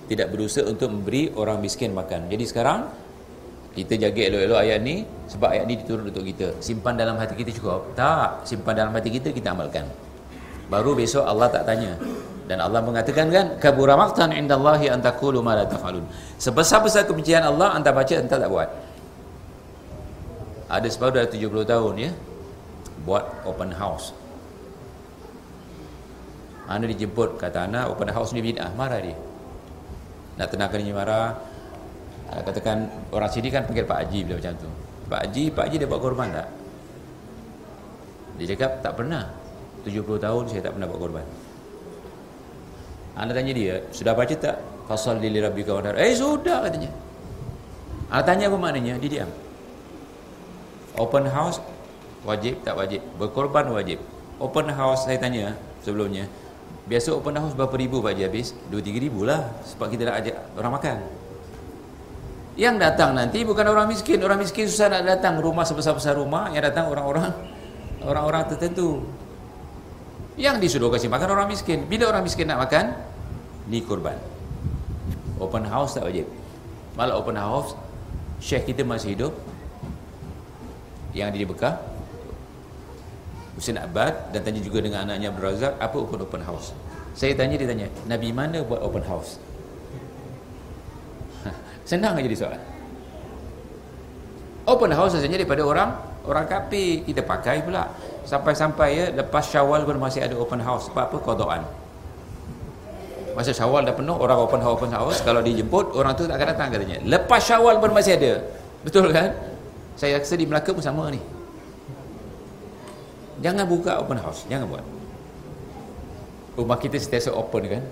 [0.08, 2.32] Tidak berusaha untuk memberi orang miskin makan.
[2.32, 2.88] Jadi sekarang
[3.74, 6.54] Kita jaga elok-elok ayat ni Sebab ayat ni diturun untuk kita.
[6.62, 7.98] Simpan dalam hati kita cukup?
[7.98, 9.90] Tak, simpan dalam hati kita kita amalkan.
[10.70, 11.98] Baru besok Allah tak tanya.
[12.44, 16.04] Dan Allah mengatakan kan kabura maqtan indallahi an taqulu ma la taf'alun.
[16.38, 18.70] Sebesar-besar kebencian Allah anda baca anda tak buat
[20.72, 22.12] ada sebab dah 70 tahun ya.
[23.04, 24.16] Buat open house.
[26.64, 28.72] Ana dijemput kata Ana open house ni bid'ah.
[28.80, 29.18] Marah dia.
[30.40, 31.36] Nak tenangkan dia marah.
[32.32, 34.70] Ah, katakan orang sini kan panggil Pak Haji bila macam tu.
[35.12, 36.48] Pak Haji Pak Haji dia buat korban tak?
[38.40, 39.24] Dia cakap tak pernah.
[39.84, 41.26] 70 tahun saya tak pernah buat korban.
[43.14, 44.58] Anda tanya dia sudah baca tak?
[44.90, 46.90] Fasal li rabbika wa eh sudah katanya.
[48.10, 48.98] Anda tanya apa maknanya?
[48.98, 49.32] Dia diam
[50.98, 51.58] Open house
[52.22, 53.02] wajib tak wajib?
[53.18, 53.98] Berkorban wajib.
[54.38, 56.30] Open house saya tanya sebelumnya.
[56.84, 58.52] Biasa open house berapa ribu Pak Haji habis?
[58.68, 60.98] 2-3 ribu lah sebab kita nak ajak orang makan.
[62.54, 64.22] Yang datang nanti bukan orang miskin.
[64.22, 66.54] Orang miskin susah nak datang rumah sebesar-besar rumah.
[66.54, 67.34] Yang datang orang-orang
[68.06, 69.02] orang-orang tertentu.
[70.38, 71.90] Yang disuruh kasih makan orang miskin.
[71.90, 72.94] Bila orang miskin nak makan?
[73.72, 74.20] Ni kurban.
[75.42, 76.30] Open house tak wajib.
[76.94, 77.74] Malah open house,
[78.38, 79.34] syekh kita masih hidup.
[81.14, 81.76] Yang ada di Bekah.
[83.54, 86.74] Husin Abad dan tanya juga dengan anaknya Abdul Razak, apa open open house?
[87.14, 89.38] Saya tanya, dia tanya, Nabi mana buat open house?
[91.90, 92.62] Senang aja di soalan.
[94.66, 95.90] Open house sebenarnya daripada orang
[96.26, 97.94] orang kafir kita pakai pula.
[98.24, 100.90] Sampai-sampai ya lepas Syawal pun masih ada open house.
[100.90, 101.18] Sebab apa?
[101.20, 101.62] Qadaan.
[103.38, 106.48] Masa Syawal dah penuh orang open house open house kalau dijemput orang tu tak akan
[106.56, 106.98] datang katanya.
[107.06, 108.40] Lepas Syawal pun masih ada.
[108.88, 109.53] Betul kan?
[110.00, 111.22] Saya rasa di Melaka pun sama ni.
[113.42, 114.86] Jangan buka open house, jangan buat.
[116.54, 117.84] Rumah kita sentiasa open kan?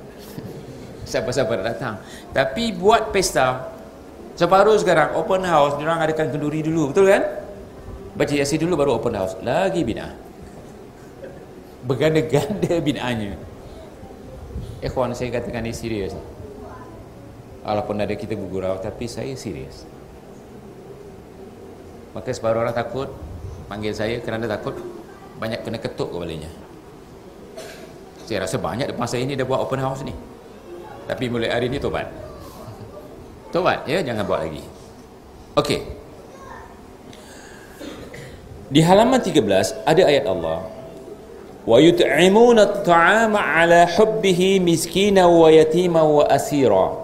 [1.11, 1.95] Siapa-siapa nak datang.
[2.31, 3.71] Tapi buat pesta
[4.31, 7.23] Separuh sekarang open house, dia orang adakan kenduri dulu, betul kan?
[8.15, 9.35] Baca yasin dulu baru open house.
[9.43, 10.15] Lagi bina.
[11.83, 13.35] Berganda-ganda binaannya.
[14.81, 16.15] Ikhwan saya katakan ini serius.
[17.61, 19.85] Walaupun ada kita bergurau tapi saya serius.
[22.11, 23.07] Maka separuh orang takut
[23.71, 24.75] panggil saya kerana takut
[25.39, 26.51] banyak kena ketuk kepalanya.
[28.27, 30.13] Saya rasa banyak depan saya ini dah buat open house ni.
[31.07, 32.07] Tapi mulai hari ini tobat.
[33.55, 34.63] Tobat ya, jangan buat lagi.
[35.59, 35.79] Okey.
[38.71, 40.63] Di halaman 13 ada ayat Allah.
[41.67, 47.00] Wa yut'imuna at-ta'ama 'ala hubbihi miskina wa yatima wa asira.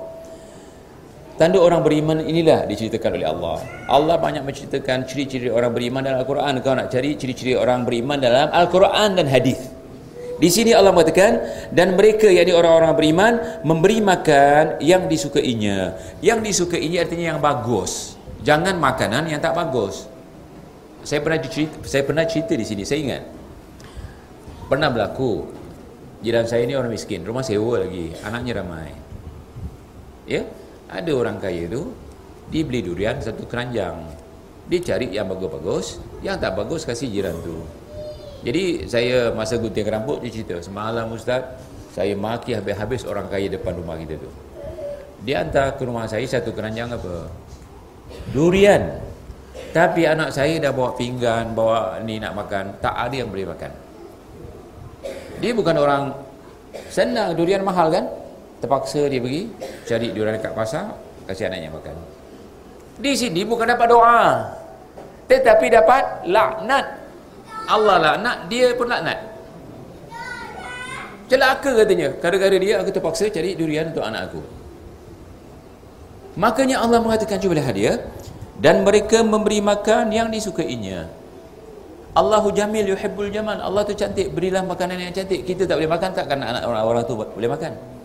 [1.37, 3.61] Tanda orang beriman inilah diceritakan oleh Allah.
[3.85, 6.53] Allah banyak menceritakan ciri-ciri orang beriman dalam Al-Quran.
[6.65, 9.69] Kau nak cari ciri-ciri orang beriman dalam Al-Quran dan hadis.
[10.41, 11.37] Di sini Allah mengatakan
[11.69, 15.93] dan mereka yakni orang-orang beriman memberi makan yang disukainya.
[16.25, 18.17] Yang disukainya artinya yang bagus.
[18.41, 20.09] Jangan makanan yang tak bagus.
[21.05, 23.23] Saya pernah cerita, saya pernah cerita di sini, saya ingat.
[24.73, 25.53] Pernah berlaku
[26.25, 28.89] jiran saya ni orang miskin, rumah sewa lagi, anaknya ramai.
[30.25, 30.43] Ya?
[30.87, 31.91] Ada orang kaya tu
[32.47, 34.07] dia beli durian satu keranjang.
[34.67, 37.59] Dia cari yang bagus-bagus, yang tak bagus kasih jiran tu.
[38.43, 41.43] Jadi saya masa gunting rambut dia cerita semalam ustaz
[41.91, 44.29] saya maki habis-habis orang kaya depan rumah kita tu.
[45.25, 47.25] Dia hantar ke rumah saya satu keranjang apa?
[48.31, 49.01] Durian.
[49.73, 53.71] Tapi anak saya dah bawa pinggan, bawa ni nak makan, tak ada yang boleh makan.
[55.41, 56.03] Dia bukan orang
[56.93, 58.05] senang durian mahal kan?
[58.57, 59.53] Terpaksa dia pergi
[59.85, 60.97] cari durian dekat pasar,
[61.29, 61.95] kasih anaknya makan.
[62.97, 64.21] Di sini bukan dapat doa.
[65.27, 67.07] Tetapi dapat laknat
[67.67, 69.19] Allah laknat, dia pun laknat.
[71.27, 72.15] Celaka katanya.
[72.15, 74.41] Gara-gara dia, aku terpaksa cari durian untuk anak aku.
[76.39, 77.99] Makanya Allah mengatakan cuba lihat dia.
[78.57, 81.11] Dan mereka memberi makan yang disukainya.
[82.15, 83.59] Allahu jamil yuhibbul jamal.
[83.59, 84.33] Allah tu cantik.
[84.33, 85.45] Berilah makanan yang cantik.
[85.45, 87.96] Kita tak boleh makan tak kerana anak orang-orang tu boleh makan.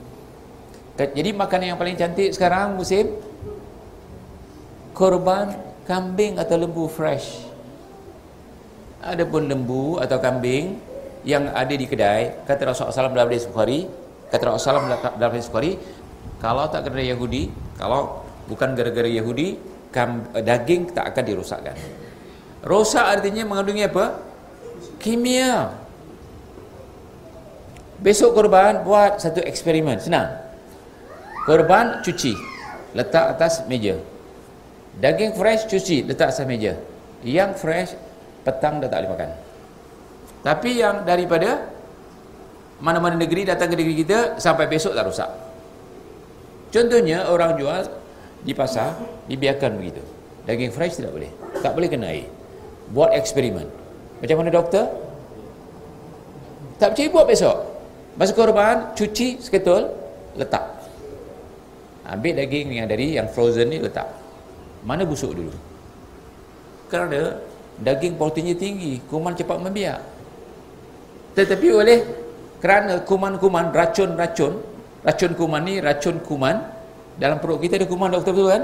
[0.93, 3.09] Jadi makanan yang paling cantik sekarang musim
[4.93, 5.57] korban
[5.88, 7.49] kambing atau lembu fresh.
[9.01, 10.76] Ada pun lembu atau kambing
[11.24, 13.88] yang ada di kedai kata Rasulullah SAW dalam hadis Bukhari
[14.30, 15.72] kata Rasulullah SAW dalam hadis Bukhari
[16.38, 19.59] kalau tak kena Yahudi kalau bukan gara-gara Yahudi
[20.45, 21.76] daging tak akan dirosakkan.
[22.62, 24.22] Rosak artinya mengandungi apa?
[25.03, 25.72] kimia.
[27.99, 29.99] Besok korban buat satu eksperimen.
[29.99, 30.51] Senang
[31.43, 32.34] korban cuci
[32.95, 33.99] letak atas meja.
[34.99, 36.76] Daging fresh cuci letak atas meja.
[37.22, 37.90] Yang fresh
[38.43, 39.30] petang dah tak boleh makan.
[40.43, 41.70] Tapi yang daripada
[42.82, 45.30] mana-mana negeri datang ke negeri kita sampai besok tak rosak.
[46.74, 47.86] Contohnya orang jual
[48.43, 48.99] di pasar
[49.30, 50.03] dibiarkan begitu.
[50.43, 51.30] Daging fresh tidak boleh.
[51.62, 52.26] Tak boleh kena air.
[52.90, 53.70] Buat eksperimen.
[54.18, 54.90] Macam mana doktor?
[56.82, 57.57] Tak percaya buat besok.
[58.18, 59.88] Masa korban cuci seketul
[60.34, 60.82] letak
[62.07, 64.11] ambil daging yang dari yang frozen ni letak
[64.82, 65.55] mana busuk dulu
[66.92, 67.40] kerana
[67.80, 70.05] daging proteinnya tinggi, kuman cepat membiak.
[71.32, 71.98] Tetapi oleh
[72.61, 74.61] kerana kuman-kuman, racun-racun,
[75.00, 76.61] racun kuman ni, racun kuman,
[77.16, 78.62] dalam perut kita ada kuman doktor betul kan?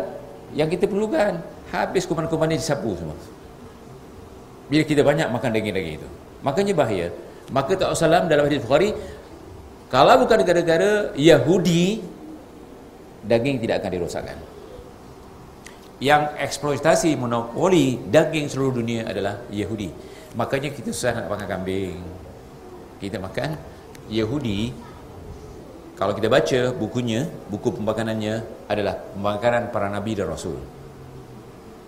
[0.53, 1.41] Yang kita perlukan.
[1.72, 3.16] Habis kuman-kuman ni disapu semua.
[4.68, 6.09] Bila kita banyak makan daging-daging itu.
[6.45, 7.09] Makanya bahaya.
[7.49, 8.93] Maka tak salam dalam hadis Bukhari,
[9.89, 12.05] kalau bukan negara-negara Yahudi,
[13.27, 14.39] daging tidak akan dirosakkan
[15.99, 19.91] yang eksploitasi monopoli daging seluruh dunia adalah Yahudi.
[20.39, 21.99] Makanya kita susah nak makan kambing.
[23.03, 23.59] Kita makan
[24.07, 24.71] Yahudi.
[25.99, 30.62] Kalau kita baca bukunya, buku pemakanannya adalah pemakanan para nabi dan rasul.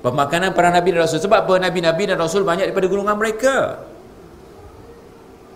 [0.03, 3.87] Pemakanan para nabi dan rasul sebab apa nabi-nabi dan rasul banyak daripada golongan mereka.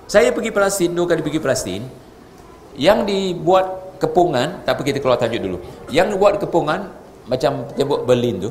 [0.07, 1.83] Saya pergi Palestin, dua kali pergi Palestin.
[2.79, 5.59] Yang dibuat kepungan, tak apa kita keluar tajuk dulu.
[5.89, 6.93] Yang dibuat kepungan,
[7.25, 8.51] macam tembok Berlin tu.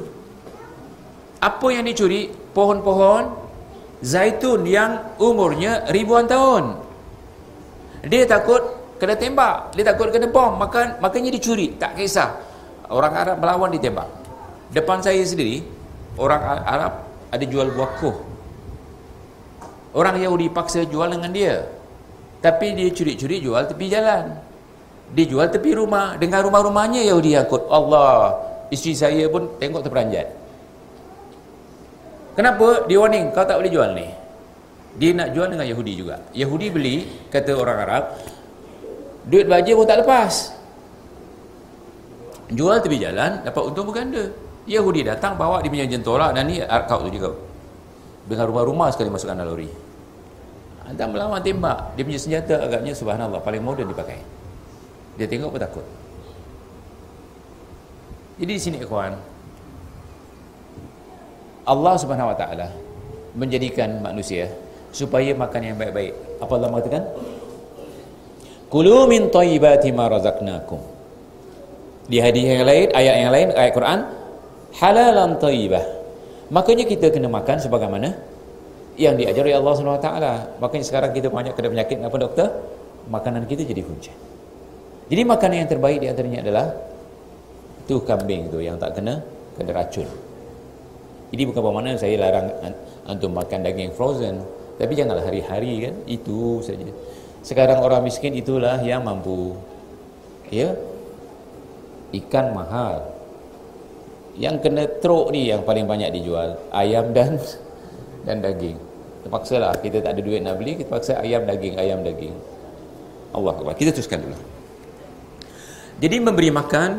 [1.37, 2.33] Apa yang dicuri?
[2.53, 3.43] Pohon-pohon
[4.03, 6.77] zaitun yang umurnya ribuan tahun.
[8.03, 8.61] Dia takut
[8.99, 9.71] kena tembak.
[9.77, 10.59] Dia takut kena bom.
[10.59, 11.75] Maka, makanya dicuri.
[11.79, 12.35] Tak kisah.
[12.91, 14.05] Orang Arab melawan ditembak.
[14.75, 15.63] Depan saya sendiri,
[16.19, 16.93] orang Arab
[17.31, 18.17] ada jual buah kuh.
[19.93, 21.63] Orang Yahudi paksa jual dengan dia.
[22.43, 24.35] Tapi dia curi-curi jual tepi jalan.
[25.13, 26.17] Dia jual tepi rumah.
[26.17, 27.69] Dengan rumah-rumahnya Yahudi akut.
[27.69, 28.33] Allah.
[28.73, 30.27] Isteri saya pun tengok terperanjat.
[32.33, 32.89] Kenapa?
[32.89, 33.29] Dia warning.
[33.29, 34.09] Kau tak boleh jual ni.
[34.97, 36.21] Dia nak jual dengan Yahudi juga.
[36.37, 36.95] Yahudi beli,
[37.33, 38.03] kata orang Arab,
[39.25, 40.53] duit baja pun tak lepas.
[42.53, 44.29] Jual tepi jalan, dapat untung berganda.
[44.69, 47.33] Yahudi datang, bawa dia punya jentola dan ni kau tu juga.
[48.29, 49.67] Dengan rumah-rumah sekali masukkan lori.
[50.85, 51.97] Anda melawan tembak.
[51.97, 54.21] Dia punya senjata agaknya subhanallah paling moden dipakai.
[55.17, 55.85] Dia tengok pun takut.
[58.41, 59.13] Jadi di sini ikhwan.
[61.63, 62.67] Allah Subhanahu wa taala
[63.37, 64.51] menjadikan manusia
[64.91, 66.13] supaya makan yang baik-baik.
[66.41, 67.03] Apa Allah mengatakan?
[68.67, 70.81] Kulu min thayyibati ma razaqnakum.
[72.09, 73.99] Di hadis yang lain, ayat yang lain, ayat Quran,
[74.81, 75.85] halalan thayyibah.
[76.51, 78.11] Makanya kita kena makan sebagaimana
[78.99, 80.33] yang diajari Allah Taala.
[80.59, 82.47] Makanya sekarang kita banyak kena penyakit apa doktor?
[83.07, 84.32] Makanan kita jadi punca.
[85.11, 86.67] Jadi makanan yang terbaik di antaranya adalah
[87.83, 89.19] tu kambing tu yang tak kena
[89.59, 90.07] kena racun.
[91.33, 92.47] Jadi bukan bermakna saya larang
[93.09, 94.45] antum makan daging frozen,
[94.77, 96.85] tapi janganlah hari-hari kan itu saja.
[97.43, 99.57] Sekarang orang miskin itulah yang mampu.
[100.53, 100.77] Ya.
[102.13, 103.09] Ikan mahal.
[104.37, 107.41] Yang kena truk ni yang paling banyak dijual, ayam dan
[108.29, 108.77] dan daging.
[109.25, 112.33] Terpaksa lah kita tak ada duit nak beli, kita paksa ayam daging, ayam daging.
[113.33, 113.73] Allah Akbar.
[113.73, 114.52] Kita teruskan dulu.
[116.01, 116.91] Jadi memberi makan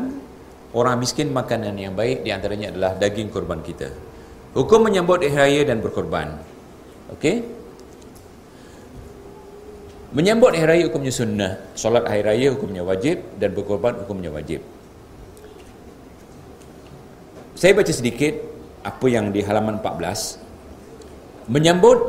[0.75, 3.91] orang miskin makanan yang baik di antaranya adalah daging korban kita.
[4.55, 6.35] Hukum menyambut hari raya dan berkorban.
[7.15, 7.43] Okey?
[10.15, 14.63] Menyambut hari raya hukumnya sunnah, solat hari raya hukumnya wajib dan berkorban hukumnya wajib.
[17.55, 18.35] Saya baca sedikit
[18.83, 21.99] apa yang di halaman 14 menyambut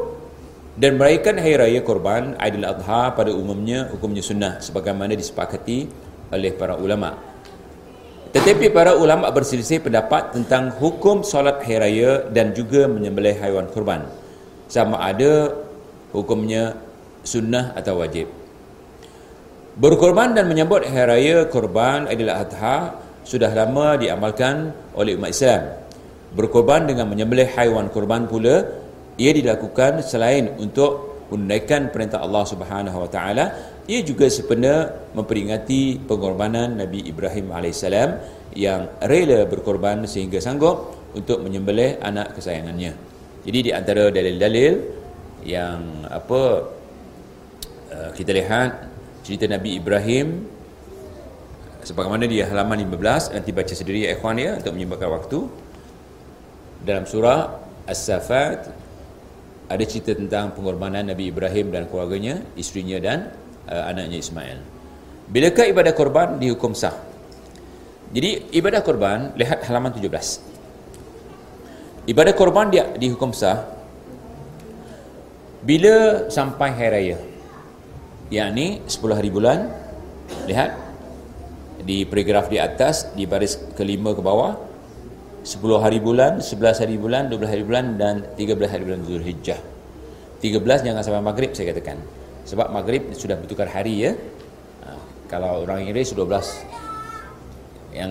[0.76, 5.88] dan merayakan hari raya korban Aidil Adha pada umumnya hukumnya sunnah sebagaimana disepakati
[6.36, 7.16] oleh para ulama.
[8.36, 14.04] Tetapi para ulama berselisih pendapat tentang hukum solat hari raya dan juga menyembelih haiwan korban.
[14.68, 15.56] Sama ada
[16.12, 16.76] hukumnya
[17.24, 18.28] sunnah atau wajib.
[19.80, 25.62] Berkorban dan menyambut hari raya korban Aidil Adha sudah lama diamalkan oleh umat Islam.
[26.36, 28.68] Berkorban dengan menyembelih haiwan korban pula
[29.16, 33.46] ia dilakukan selain untuk menunaikan perintah Allah Subhanahu Wa Taala
[33.86, 38.18] ia juga sepenuhnya memperingati pengorbanan Nabi Ibrahim alaihissalam
[38.58, 42.92] yang rela berkorban sehingga sanggup untuk menyembelih anak kesayangannya.
[43.46, 44.74] Jadi di antara dalil-dalil
[45.46, 46.42] yang apa
[47.94, 48.90] uh, kita lihat
[49.22, 50.42] cerita Nabi Ibrahim
[51.86, 55.38] sebagaimana di halaman 15 nanti baca sendiri ya ikhwan ya untuk menyempatkan waktu
[56.82, 58.86] dalam surah As-Safat
[59.66, 63.34] ada cerita tentang pengorbanan Nabi Ibrahim dan keluarganya, isterinya dan
[63.68, 64.58] uh, anaknya Ismail.
[65.26, 66.94] Bilakah ibadah korban dihukum sah?
[68.14, 72.06] Jadi ibadah korban lihat halaman 17.
[72.06, 73.66] Ibadah korban dia dihukum sah
[75.66, 77.18] bila sampai hari raya.
[78.30, 79.70] Yang 10 hari bulan.
[80.46, 80.86] Lihat
[81.86, 84.58] di paragraf di atas di baris kelima ke bawah
[85.46, 89.62] 10 hari bulan, 11 hari bulan, 12 hari bulan dan 13 hari bulan Zulhijjah.
[90.42, 92.02] 13 jangan sampai maghrib saya katakan.
[92.46, 94.12] Sebab maghrib sudah bertukar hari ya.
[94.86, 94.88] Ha,
[95.26, 96.30] kalau orang Inggeris 12
[97.90, 98.10] yang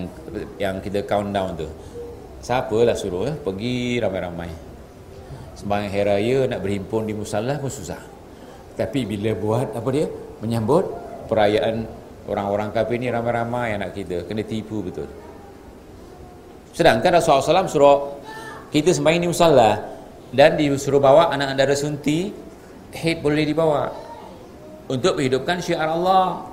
[0.60, 1.68] yang kita count down tu.
[2.44, 4.52] Siapalah suruh ya, pergi ramai-ramai.
[5.56, 7.98] Sembahyang hari raya nak berhimpun di musalla pun susah.
[8.76, 10.06] Tapi bila buat apa dia?
[10.44, 10.84] Menyambut
[11.32, 11.88] perayaan
[12.28, 15.08] orang-orang kafir ni ramai-ramai anak kita kena tipu betul.
[16.76, 17.98] Sedangkan Rasulullah SAW suruh
[18.68, 19.80] kita sembahyang di musalla
[20.36, 22.36] dan disuruh bawa anak darah sunti
[22.92, 23.88] haid boleh dibawa
[24.92, 26.46] untuk menghidupkan syiar Allah.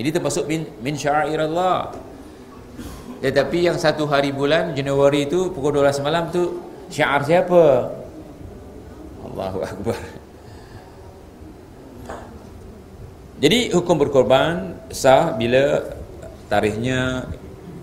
[0.00, 1.94] Ini termasuk min, min syair Allah.
[3.22, 7.88] Tetapi yang satu hari bulan Januari itu pukul 12 malam tu syiar siapa?
[9.24, 9.98] Allahu Akbar.
[13.42, 15.82] Jadi hukum berkorban sah bila
[16.48, 17.28] tarikhnya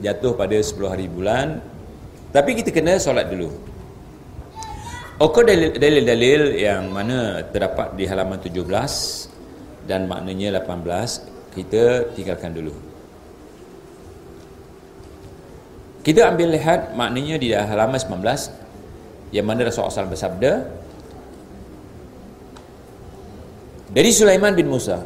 [0.01, 1.61] jatuh pada 10 hari bulan
[2.33, 3.51] tapi kita kena solat dulu
[5.21, 9.30] Okey dalil-dalil yang mana terdapat di halaman 17
[9.91, 12.71] dan maknanya 18 kita tinggalkan dulu.
[15.99, 20.51] Kita ambil lihat maknanya di halaman 19 yang mana Rasulullah SAW bersabda
[23.91, 25.03] dari Sulaiman bin Musa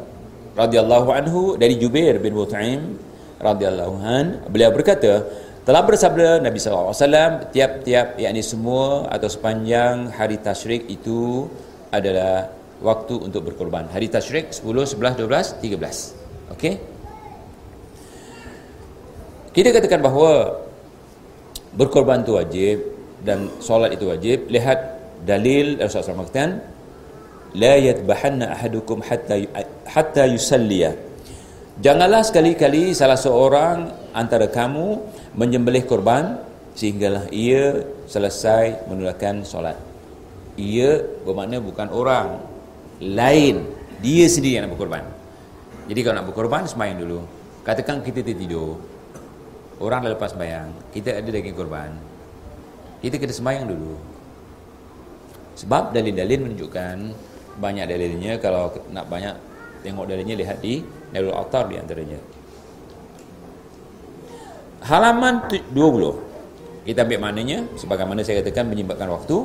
[0.54, 2.96] radhiyallahu anhu dari Jubair bin Mut'im
[3.42, 5.20] radhiyallahu an beliau berkata
[5.68, 11.44] telah bersabda Nabi SAW tiap-tiap yakni semua atau sepanjang hari tasyrik itu
[11.92, 13.88] adalah waktu untuk berkorban.
[13.88, 14.64] Hari tasyrik 10,
[14.96, 16.52] 11, 12, 13.
[16.52, 16.74] Okey.
[19.56, 20.52] Kita katakan bahawa
[21.72, 22.78] berkorban itu wajib
[23.24, 24.52] dan solat itu wajib.
[24.52, 24.78] Lihat
[25.24, 26.50] dalil Rasulullah SAW mengatakan
[27.56, 29.40] la yadbahanna ahadukum hatta
[29.88, 30.92] hatta yusalliya.
[31.80, 34.96] Janganlah sekali-kali salah seorang antara kamu
[35.36, 36.40] menyembelih korban
[36.76, 39.76] sehinggalah ia selesai menunaikan solat.
[40.56, 42.55] Ia bermakna bukan orang
[43.00, 43.64] lain,
[44.00, 45.04] dia sendiri yang nak berkorban.
[45.86, 47.20] Jadi kalau nak berkorban sembahyang dulu.
[47.66, 48.78] Katakan kita tertidur.
[49.76, 51.92] Orang dah lepas sembahyang, kita ada daging korban.
[53.04, 53.92] Kita kena sembahyang dulu.
[55.56, 56.96] Sebab dalil-dalil menunjukkan
[57.56, 59.32] banyak dalilnya kalau nak banyak
[59.80, 62.20] tengok dalilnya lihat di Nailul Autar di antaranya
[64.84, 69.36] halaman 20 kita ambil maknanya sebagaimana saya katakan menyebabkan waktu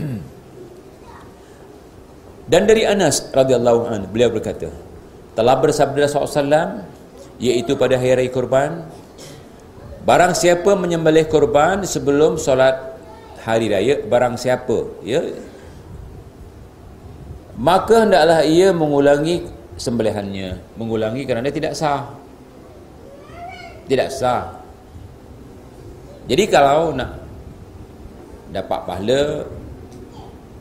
[2.50, 4.66] dan dari Anas radhiyallahu anhu beliau berkata
[5.38, 6.82] telah bersabda SAW
[7.38, 8.84] iaitu pada hari raya kurban
[10.02, 12.98] barang siapa menyembelih kurban sebelum solat
[13.46, 15.22] hari raya barang siapa ya
[17.60, 19.44] maka hendaklah ia mengulangi
[19.80, 22.08] sembelihannya mengulangi kerana dia tidak sah.
[23.84, 24.60] Tidak sah.
[26.24, 27.20] Jadi kalau nak
[28.48, 29.22] dapat pahala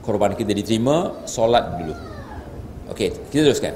[0.04, 1.96] korban kita diterima solat dulu.
[2.90, 3.76] Okey, kita teruskan.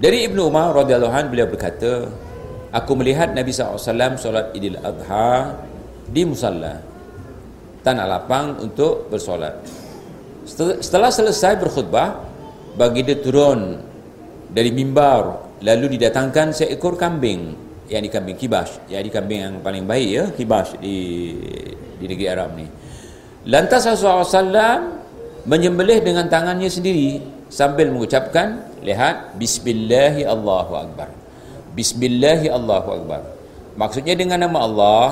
[0.00, 2.10] Dari Ibnu Umar radhiyallahu anhu beliau berkata
[2.74, 5.54] aku melihat Nabi SAW solat Idul Adha
[6.10, 6.82] di musalla.
[7.84, 9.60] Tanah lapang untuk bersolat.
[10.80, 12.20] Setelah selesai berkhutbah
[12.74, 13.78] bagi dia turun
[14.50, 17.54] dari mimbar lalu didatangkan seekor kambing
[17.88, 20.96] yang di kambing kibas yang di kambing yang paling baik ya kibas di
[22.00, 22.66] di negeri Arab ni
[23.44, 24.80] lantas Rasulullah SAW
[25.44, 27.20] menyembelih dengan tangannya sendiri
[27.52, 31.08] sambil mengucapkan lihat bismillahi Allahu akbar.
[31.76, 33.20] Bismillahi Allahu akbar.
[33.74, 35.06] Maksudnya dengan nama Allah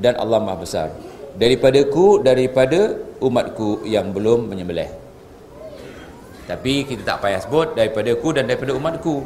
[0.00, 0.88] dan Allah Maha besar.
[1.36, 4.88] Daripadaku daripada umatku yang belum menyembelih.
[6.48, 9.22] Tapi kita tak payah sebut daripada ku dan daripada umatku.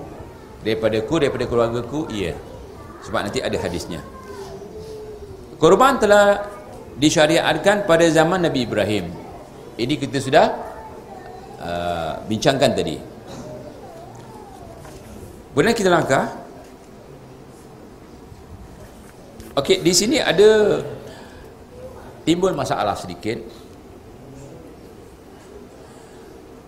[0.61, 2.36] Daripada ku daripada keluarga ku iya.
[3.09, 4.05] Sebab nanti ada hadisnya.
[5.57, 6.53] Korban telah
[6.99, 9.11] disyariatkan pada zaman Nabi Ibrahim
[9.78, 10.47] ini kita sudah
[11.59, 12.97] uh, bincangkan tadi
[15.55, 16.45] kemudian kita langkah
[19.55, 20.82] Okey, di sini ada
[22.26, 23.38] timbul masalah sedikit.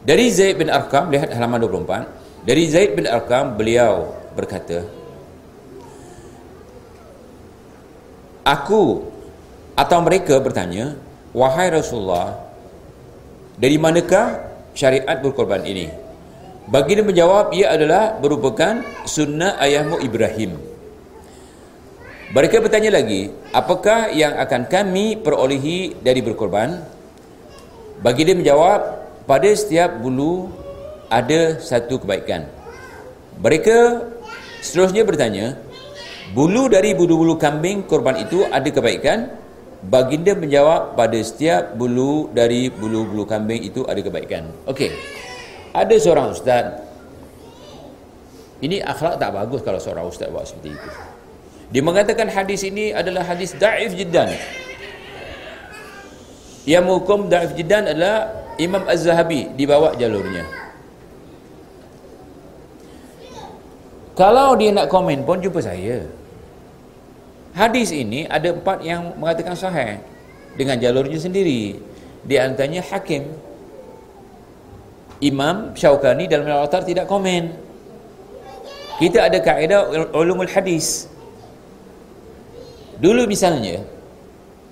[0.06, 2.46] Dari Zaid bin Arqam, lihat halaman 24.
[2.46, 4.86] Dari Zaid bin Arqam beliau berkata
[8.46, 9.02] Aku
[9.76, 10.96] atau mereka bertanya
[11.36, 12.32] Wahai Rasulullah
[13.60, 14.40] Dari manakah
[14.72, 15.92] syariat berkorban ini?
[16.66, 20.56] Baginda menjawab ia adalah merupakan sunnah ayahmu Ibrahim
[22.32, 26.80] Mereka bertanya lagi Apakah yang akan kami perolehi dari berkorban?
[28.00, 28.80] Baginda menjawab
[29.28, 30.48] Pada setiap bulu
[31.10, 32.46] ada satu kebaikan.
[33.38, 34.02] Mereka
[34.64, 35.54] seterusnya bertanya,
[36.32, 39.30] bulu dari bulu-bulu kambing korban itu ada kebaikan?
[39.84, 44.48] Baginda menjawab, pada setiap bulu dari bulu-bulu kambing itu ada kebaikan.
[44.64, 44.92] Okey.
[45.76, 46.80] Ada seorang ustaz.
[48.64, 50.88] Ini akhlak tak bagus kalau seorang ustaz buat seperti itu.
[51.76, 54.32] Dia mengatakan hadis ini adalah hadis da'if jiddan.
[56.64, 60.48] Yang menghukum da'if jiddan adalah Imam Az-Zahabi dibawa jalurnya.
[64.16, 66.00] Kalau dia nak komen pun jumpa saya.
[67.56, 69.96] Hadis ini ada empat yang mengatakan sahih
[70.60, 71.80] dengan jalurnya sendiri.
[72.20, 73.24] Di antaranya Hakim.
[75.24, 77.48] Imam Syaukani dalam al tidak komen.
[79.00, 81.08] Kita ada kaedah ulumul hadis.
[83.00, 83.80] Dulu misalnya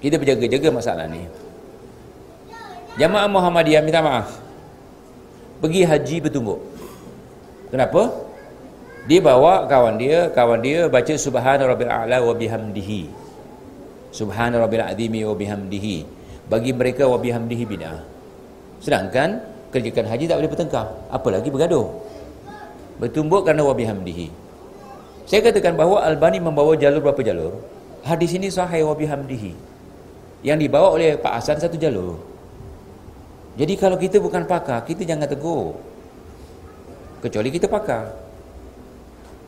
[0.05, 1.25] kita berjaga-jaga masalah ni.
[3.01, 4.37] Jamaah Muhammadiyah minta maaf.
[5.65, 6.61] Pergi haji bertumbuk.
[7.73, 8.13] Kenapa?
[9.05, 13.13] Dia bawa kawan dia kawan dia baca subhana rabbil a'la wa bihamdihi.
[14.09, 16.09] Subhana rabbil azimi wa bihamdihi.
[16.49, 18.01] Bagi mereka wa bihamdihi bid'ah.
[18.81, 20.87] Sedangkan kerjakan haji tak boleh bertengkar.
[21.13, 21.85] Apalagi bergaduh?
[22.97, 24.33] Bertumbuk kerana wa bihamdihi.
[25.29, 27.61] Saya katakan bahawa Albani membawa jalur berapa jalur?
[28.09, 29.53] Hadis ini sahih wa bihamdihi.
[30.49, 32.17] Yang dibawa oleh Pak Hasan satu jalur.
[33.61, 35.77] Jadi kalau kita bukan pakar kita jangan tegur.
[37.21, 38.24] Kecuali kita pakar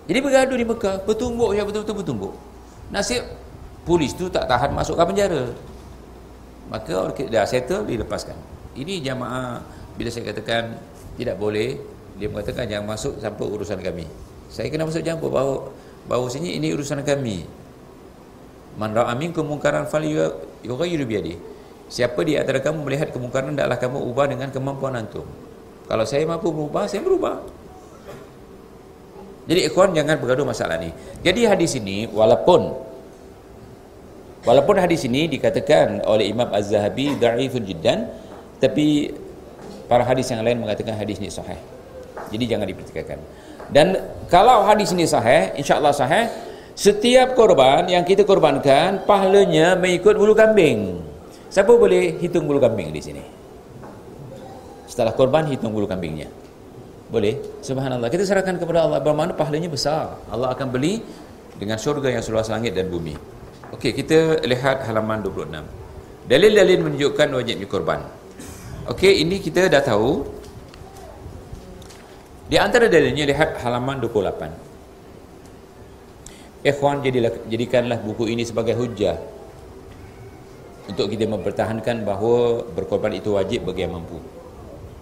[0.06, 2.32] jadi bergaduh di Mekah bertumbuk ya betul-betul bertumbuk.
[2.94, 3.26] Nasib
[3.82, 5.50] polis tu tak tahan masuk ke penjara.
[6.70, 8.38] Maka dah settle dilepaskan.
[8.78, 9.62] Ini jamaah
[9.98, 10.78] bila saya katakan
[11.18, 11.78] tidak boleh
[12.16, 14.06] dia mengatakan jangan masuk sampai urusan kami.
[14.46, 15.74] Saya kena masuk campur bahawa
[16.06, 17.42] bahawa sini ini urusan kami.
[18.78, 21.38] Man ra'a minkum munkaran falyughayyir bi yadihi
[21.86, 25.26] siapa di antara kamu melihat kemungkaran hendaklah kamu ubah dengan kemampuan antum.
[25.86, 27.42] Kalau saya mampu berubah saya berubah
[29.46, 30.90] jadi ikhwan jangan bergaduh masalah ni
[31.22, 32.86] jadi hadis ini walaupun
[34.46, 38.06] Walaupun hadis ini dikatakan oleh Imam Az-Zahabi da'ifun jiddan
[38.62, 39.10] tapi
[39.90, 41.58] para hadis yang lain mengatakan hadis ini sahih.
[42.30, 43.18] Jadi jangan dipertikaikan.
[43.74, 43.98] Dan
[44.30, 46.30] kalau hadis ini sahih, insya-Allah sahih,
[46.78, 51.02] setiap korban yang kita korbankan pahalanya mengikut bulu kambing.
[51.50, 53.22] Siapa boleh hitung bulu kambing di sini?
[54.86, 56.30] Setelah korban hitung bulu kambingnya.
[57.06, 57.38] Boleh?
[57.62, 58.10] Subhanallah.
[58.10, 60.18] Kita serahkan kepada Allah bermakna pahalanya besar.
[60.26, 60.98] Allah akan beli
[61.54, 63.14] dengan syurga yang seluas langit dan bumi.
[63.74, 65.62] Okey, kita lihat halaman 26.
[66.26, 68.02] Dalil-dalil menunjukkan wajibnya korban.
[68.90, 70.26] Okey, ini kita dah tahu.
[72.46, 76.66] Di antara dalilnya lihat halaman 28.
[76.66, 79.18] Ikhwan jadilah, jadikanlah buku ini sebagai hujah
[80.86, 84.18] untuk kita mempertahankan bahawa berkorban itu wajib bagi yang mampu.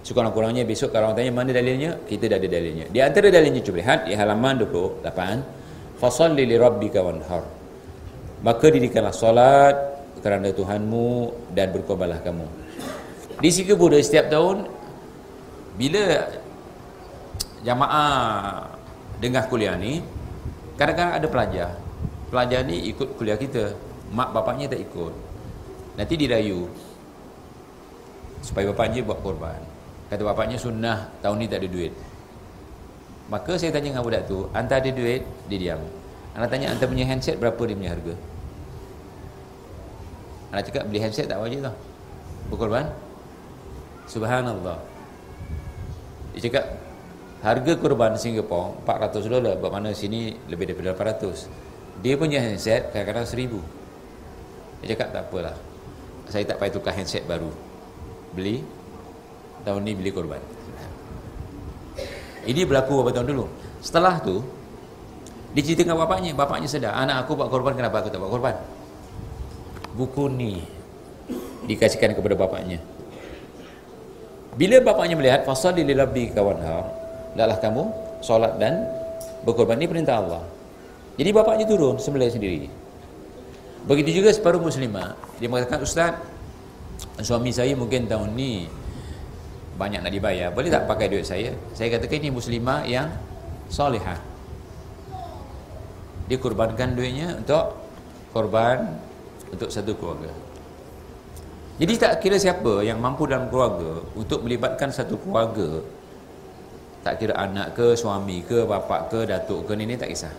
[0.04, 2.84] Sekurang-kurangnya besok kalau orang tanya mana dalilnya, kita dah ada dalilnya.
[2.92, 5.96] Di antara dalilnya cuba lihat di halaman 28.
[5.96, 7.40] Fasalli li rabbika wanhar.
[8.44, 9.72] Maka dirikanlah solat
[10.20, 12.44] kerana Tuhanmu dan berkorbanlah kamu.
[13.40, 14.68] Di Singapura setiap tahun
[15.80, 16.04] bila
[17.64, 18.12] jamaah
[19.24, 20.04] dengar kuliah ni
[20.76, 21.70] kadang-kadang ada pelajar.
[22.28, 23.72] Pelajar ni ikut kuliah kita.
[24.12, 25.16] Mak bapaknya tak ikut.
[25.96, 26.68] Nanti dirayu
[28.44, 29.73] supaya bapaknya buat korban
[30.12, 31.92] kata bapaknya sunnah tahun ni tak ada duit.
[33.32, 35.24] Maka saya tanya dengan budak tu anda ada duit?
[35.48, 35.80] Dia diam.
[36.36, 38.14] Anda tanya anda punya handset berapa dia punya harga?
[40.54, 41.74] Anak cakap beli handset tak wajib tau.
[42.52, 42.86] Berkorban
[44.04, 44.76] Subhanallah.
[46.36, 46.64] Dia cakap
[47.44, 51.44] Harga korban Singapore 400 dolar mana sini lebih daripada 800
[52.00, 53.60] Dia punya handset kadang-kadang 1000
[54.80, 55.56] Dia cakap tak apalah.
[56.32, 57.52] Saya tak payah tukar handset baru.
[58.32, 58.64] Beli
[59.64, 60.40] Tahun ni beli korban.
[62.44, 63.44] Ini berlaku beberapa tahun dulu.
[63.80, 64.44] Setelah tu
[65.56, 66.36] Dia cerita dengan bapaknya.
[66.36, 68.54] Bapaknya sedar Anak aku buat korban Kenapa aku tak buat korban?
[69.96, 70.60] Buku ni
[71.64, 72.78] dikasihkan kepada bapaknya.
[74.54, 76.86] Bila bapaknya melihat fasal li rabbi kawanha
[77.34, 77.82] adalah kamu
[78.22, 78.86] solat dan
[79.42, 79.80] berkorban.
[79.80, 80.42] Ini perintah Allah.
[81.18, 82.70] Jadi bapaknya turun sembelih sendiri.
[83.84, 85.18] Begitu juga separuh muslimah.
[85.42, 86.14] Dia mengatakan ustaz
[87.20, 88.70] suami saya mungkin tahun ni
[89.74, 93.10] banyak nak dibayar boleh tak pakai duit saya saya katakan ini muslimah yang
[93.66, 94.34] solehah
[96.24, 97.76] dia kurbankan duitnya untuk
[98.32, 98.96] korban
[99.52, 100.32] untuk satu keluarga.
[101.74, 105.82] Jadi tak kira siapa yang mampu dalam keluarga untuk melibatkan satu keluarga
[107.04, 110.32] tak kira anak ke, suami ke, bapa ke, datuk ke, nenek tak kisah.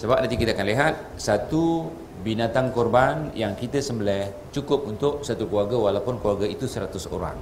[0.00, 1.92] Sebab nanti kita akan lihat satu
[2.24, 7.36] binatang korban yang kita sembelih cukup untuk satu keluarga walaupun keluarga itu seratus orang.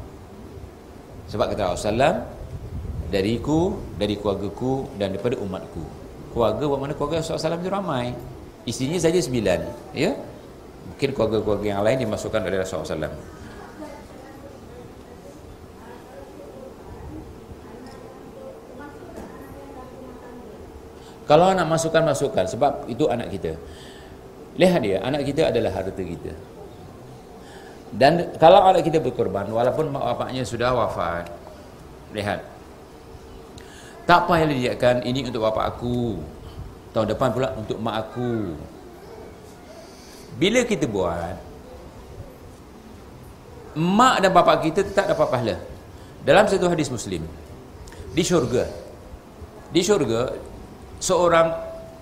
[1.31, 2.27] Sebab kata Rasulullah
[3.11, 5.83] dariku, dari keluargaku dan daripada umatku.
[6.35, 8.15] Keluarga buat mana keluarga Rasulullah itu ramai.
[8.67, 9.61] Isinya saja sembilan.
[9.95, 10.15] Ya?
[11.01, 13.17] mungkin keluarga-keluarga yang lain dimasukkan oleh Rasulullah SAW
[21.25, 23.57] kalau anak masukkan masukkan sebab itu anak kita
[24.61, 26.37] lihat dia anak kita adalah harta kita
[27.91, 31.27] dan kalau anak kita berkorban walaupun mak bapaknya sudah wafat
[32.15, 32.43] lihat.
[34.07, 36.19] Tak payah didiakan ini untuk bapak aku.
[36.91, 38.59] Tahun depan pula untuk mak aku.
[40.39, 41.35] Bila kita buat
[43.79, 45.57] mak dan bapa kita tak dapat pahala.
[46.27, 47.27] Dalam satu hadis muslim
[48.11, 48.67] di syurga
[49.71, 50.35] di syurga
[50.99, 51.55] seorang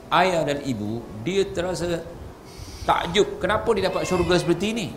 [0.08, 2.00] ayah dan ibu dia terasa
[2.88, 4.88] takjub kenapa dia dapat syurga seperti ini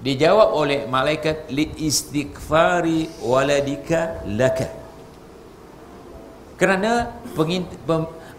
[0.00, 4.68] dijawab oleh malaikat li istighfari waladika laka.
[6.56, 7.16] Kerana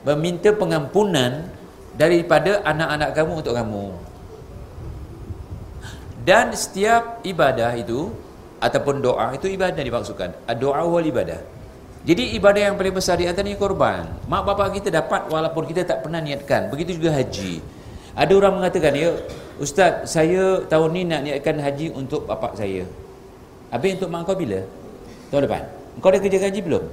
[0.06, 1.50] meminta pengampunan
[1.98, 3.86] daripada anak-anak kamu untuk kamu.
[6.22, 8.14] Dan setiap ibadah itu
[8.62, 10.38] ataupun doa itu ibadah dimaksudkan.
[10.62, 11.42] Doa wal ibadah.
[12.06, 14.06] Jadi ibadah yang paling besar di antaranya korban.
[14.30, 16.70] Mak bapak kita dapat walaupun kita tak pernah niatkan.
[16.70, 17.81] Begitu juga haji
[18.12, 19.16] ada orang mengatakan ya
[19.56, 22.84] ustaz saya tahun ni nak niatkan haji untuk bapak saya.
[23.72, 24.60] Habis untuk mak kau bila?
[25.32, 25.64] Tahun depan.
[26.04, 26.84] Kau dah kerja haji belum?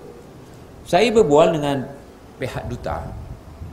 [0.87, 1.91] Saya berbual dengan
[2.39, 3.03] pihak duta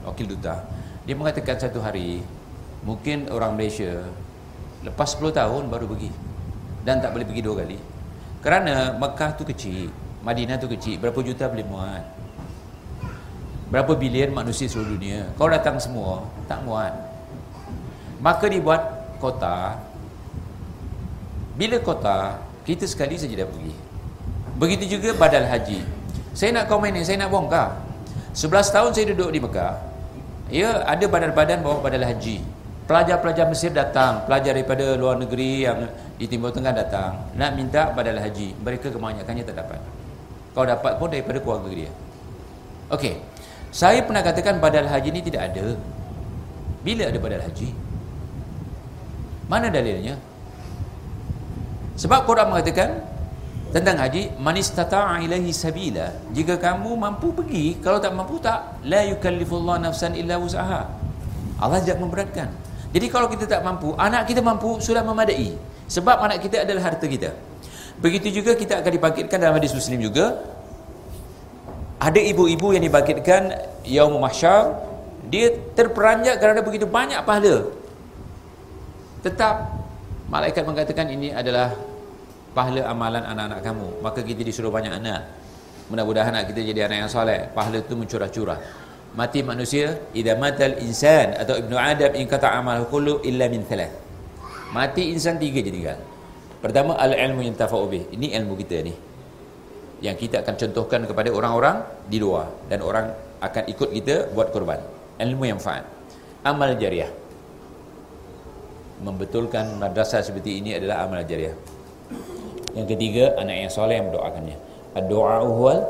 [0.02, 0.58] wakil duta.
[1.06, 2.22] Dia mengatakan satu hari
[2.82, 4.06] mungkin orang Malaysia
[4.82, 6.10] lepas 10 tahun baru pergi
[6.82, 7.78] dan tak boleh pergi dua kali.
[8.42, 9.90] Kerana Mekah tu kecil
[10.26, 12.02] Madinah tu kecil berapa juta boleh muat?
[13.70, 15.30] Berapa bilion manusia seluruh dunia?
[15.38, 17.05] Kau datang semua tak muat
[18.22, 18.82] maka dibuat
[19.20, 19.80] kota
[21.56, 23.74] bila kota kita sekali saja dah pergi
[24.56, 25.84] begitu juga badal haji
[26.36, 27.76] saya nak komen ni saya nak bongkar
[28.36, 29.74] 11 tahun saya duduk di Mekah
[30.52, 32.56] ya ada badan-badan bawa badal haji
[32.86, 38.22] Pelajar-pelajar Mesir datang, pelajar daripada luar negeri yang di Timur Tengah datang nak minta badal
[38.22, 38.54] haji.
[38.62, 39.82] Mereka kebanyakannya tak dapat.
[40.54, 41.90] Kau dapat pun daripada keluarga dia.
[42.94, 43.18] Okey.
[43.74, 45.74] Saya pernah katakan badal haji ini tidak ada.
[46.86, 47.74] Bila ada badal haji?
[49.46, 50.18] Mana dalilnya?
[51.96, 53.00] Sebab Quran mengatakan
[53.72, 56.12] tentang haji man istata'a ilaihi sabila.
[56.34, 60.86] Jika kamu mampu pergi, kalau tak mampu tak, la yukallifullahu nafsan illa wus'aha.
[61.56, 62.52] Allah tidak memberatkan.
[62.92, 65.56] Jadi kalau kita tak mampu, anak kita mampu sudah memadai.
[65.86, 67.32] Sebab anak kita adalah harta kita.
[68.02, 70.36] Begitu juga kita akan dibangkitkan dalam hadis Muslim juga.
[71.96, 73.56] Ada ibu-ibu yang dibangkitkan
[73.88, 74.76] yaum mahsyar,
[75.32, 77.72] dia terperanjat kerana begitu banyak pahala.
[79.26, 79.74] Tetap
[80.30, 81.74] malaikat mengatakan ini adalah
[82.54, 83.88] pahala amalan anak-anak kamu.
[83.98, 85.26] Maka kita disuruh banyak anak.
[85.90, 87.50] Mudah-mudahan anak kita jadi anak yang soleh.
[87.50, 88.86] Pahala itu mencurah-curah.
[89.18, 93.90] Mati manusia idza matal insan atau ibnu adam in kata amal kullu illa min thalath.
[94.70, 95.98] Mati insan tiga je tinggal.
[96.62, 98.06] Pertama al ilmu yang tafa'u bih.
[98.14, 98.94] Ini ilmu kita ni.
[100.06, 102.46] Yang kita akan contohkan kepada orang-orang di luar.
[102.70, 103.10] Dan orang
[103.42, 104.78] akan ikut kita buat korban
[105.18, 105.82] ilmu yang fa'al.
[106.46, 107.25] Amal jariah
[109.00, 111.54] membetulkan madrasah seperti ini adalah amal jariah.
[112.76, 114.56] Yang ketiga anak yang soleh yang mendoakannya.
[115.08, 115.80] Doa huwal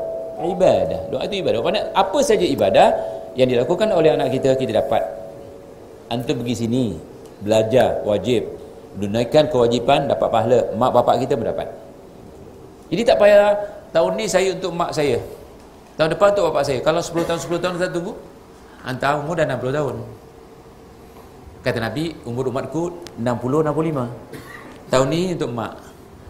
[0.43, 1.01] ibadah.
[1.11, 1.59] Doa itu ibadah.
[1.95, 2.91] Apa saja ibadah
[3.39, 5.03] yang dilakukan oleh anak kita kita dapat.
[6.07, 6.95] Antum pergi sini
[7.43, 8.47] belajar wajib.
[8.97, 10.59] Menunaikan kewajipan dapat pahala.
[10.73, 11.87] Mak bapak kita berdapat
[12.87, 13.51] jadi tak payah
[13.91, 15.19] tahun ni saya untuk mak saya.
[15.99, 16.79] Tahun depan untuk bapak saya.
[16.79, 18.13] Kalau 10 tahun 10 tahun kita tunggu.
[18.87, 19.95] Antara umur dah 60 tahun
[21.61, 25.73] kata Nabi umur umatku 60-65 tahun ni untuk mak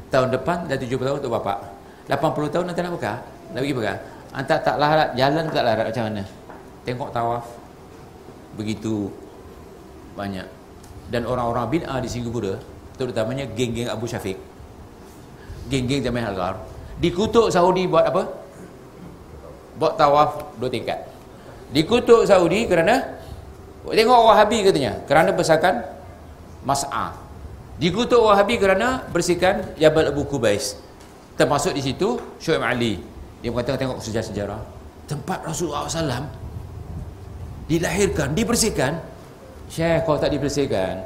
[0.10, 1.58] tahun depan dah 70 tahun untuk bapak.
[2.08, 3.14] 80 tahun nanti nak buka.
[3.52, 3.94] Nak pergi buka?
[4.32, 6.24] Antara tak larat jalan tak larat macam mana?
[6.88, 7.46] Tengok tawaf.
[8.56, 9.12] Begitu
[10.16, 10.48] banyak.
[11.12, 12.56] Dan orang-orang bid'ah di Singapura
[12.96, 14.40] terutamanya geng-geng Abu Syafiq.
[15.68, 16.56] Geng-geng Jamiah Al-Ghar.
[16.98, 18.48] Dikutuk Saudi buat apa?
[19.78, 21.06] buat tawaf dua tingkat.
[21.72, 23.17] Dikutuk Saudi kerana
[23.94, 25.86] tengok Wahabi katanya kerana bersihkan
[26.68, 27.16] mas'ah.
[27.78, 30.76] Dikutuk Wahabi kerana bersihkan Jabal Abu Kubais
[31.38, 33.00] termasuk di situ Syuaib Ali.
[33.40, 34.62] Dia mengatakan tengok sejarah-sejarah
[35.08, 36.28] tempat Rasulullah SAW
[37.72, 39.00] dilahirkan, dibersihkan.
[39.68, 41.04] Syekh kalau tak dibersihkan.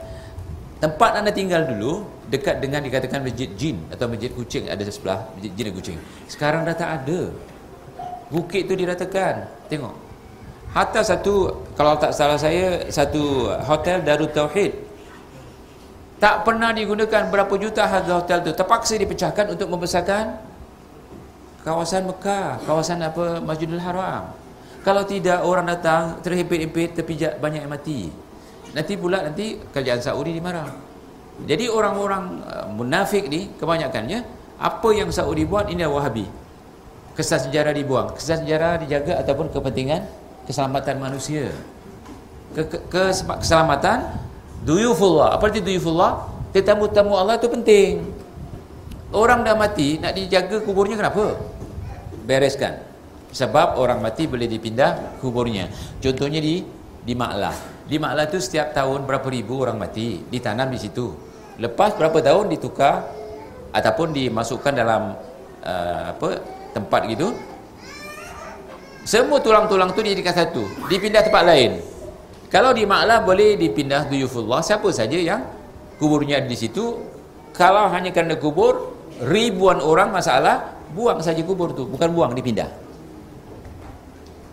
[0.82, 5.30] Tempat anda tinggal dulu dekat dengan dikatakan masjid jin atau masjid kucing ada di sebelah
[5.38, 7.30] masjid jin dan kucing sekarang dah tak ada.
[8.32, 9.46] Bukit tu diratakan.
[9.70, 10.11] Tengok
[10.72, 14.72] hatta satu kalau tak salah saya satu hotel Darut Tauhid
[16.22, 20.38] tak pernah digunakan berapa juta harga hotel tu terpaksa dipecahkan untuk membesarkan
[21.68, 24.42] kawasan Mekah kawasan apa Masjidil Haram
[24.82, 28.10] kalau tidak orang datang terhimpit-himpit terpijak banyak yang mati.
[28.74, 30.74] Nanti pula nanti kerajaan Saudi dimarah.
[31.46, 34.26] Jadi orang-orang uh, munafik ni kebanyakannya
[34.58, 36.26] apa yang Saudi buat ini Wahabi.
[37.14, 40.02] Kesah sejarah dibuang, kesah sejarah dijaga ataupun kepentingan
[40.52, 41.50] keselamatan manusia.
[42.52, 43.02] Ke, ke, ke
[43.40, 44.12] keselamatan
[44.68, 45.40] duyufullah.
[45.40, 46.28] Apa arti duyufullah?
[46.52, 48.04] Tetamu-tamu Allah itu penting.
[49.16, 51.40] Orang dah mati nak dijaga kuburnya kenapa?
[52.28, 52.92] Bereskan
[53.32, 55.72] sebab orang mati boleh dipindah kuburnya
[56.04, 56.62] contohnya di
[57.02, 57.56] di Maklah
[57.88, 61.16] di Maklah tu setiap tahun berapa ribu orang mati ditanam di situ
[61.58, 63.08] lepas berapa tahun ditukar
[63.72, 65.16] ataupun dimasukkan dalam
[65.64, 66.44] uh, apa
[66.76, 67.32] tempat gitu
[69.04, 71.82] semua tulang-tulang tu dijadikan satu dipindah tempat lain
[72.52, 75.42] kalau di Maklah boleh dipindah duyufullah siapa saja yang
[75.98, 77.00] kuburnya ada di situ
[77.56, 82.70] kalau hanya kerana kubur ribuan orang masalah buang saja kubur tu bukan buang dipindah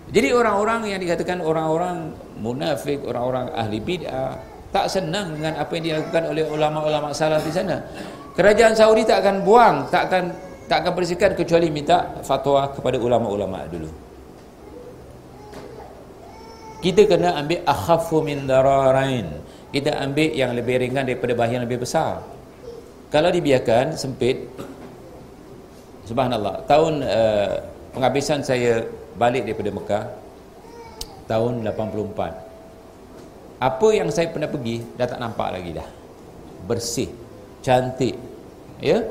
[0.09, 4.41] jadi orang-orang yang dikatakan orang-orang munafik, orang-orang ahli bid'ah,
[4.73, 7.85] tak senang dengan apa yang dilakukan oleh ulama-ulama salaf di sana.
[8.33, 10.25] Kerajaan Saudi tak akan buang, tak akan
[10.69, 14.08] tak akan bersihkan kecuali minta fatwa kepada ulama-ulama dulu.
[16.79, 19.27] Kita kena ambil akhafu min dararain.
[19.75, 22.23] Kita ambil yang lebih ringan daripada bahaya yang lebih besar.
[23.09, 24.49] Kalau dibiarkan sempit
[26.09, 27.53] Subhanallah, tahun uh,
[27.93, 28.81] penghabisan saya
[29.21, 30.05] balik daripada Mekah
[31.29, 32.49] tahun 84
[33.59, 35.89] apa yang saya pernah pergi dah tak nampak lagi dah.
[36.71, 37.11] Bersih
[37.59, 38.15] cantik
[38.79, 39.03] ya?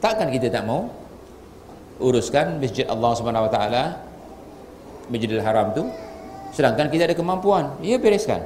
[0.00, 0.88] Takkan kita tak mau?
[2.00, 3.84] Uruskan masjid Allah Subhanahu Wa Taala
[5.12, 5.84] Masjidil Haram tu
[6.54, 8.42] sedangkan kita ada kemampuan ya bereskan.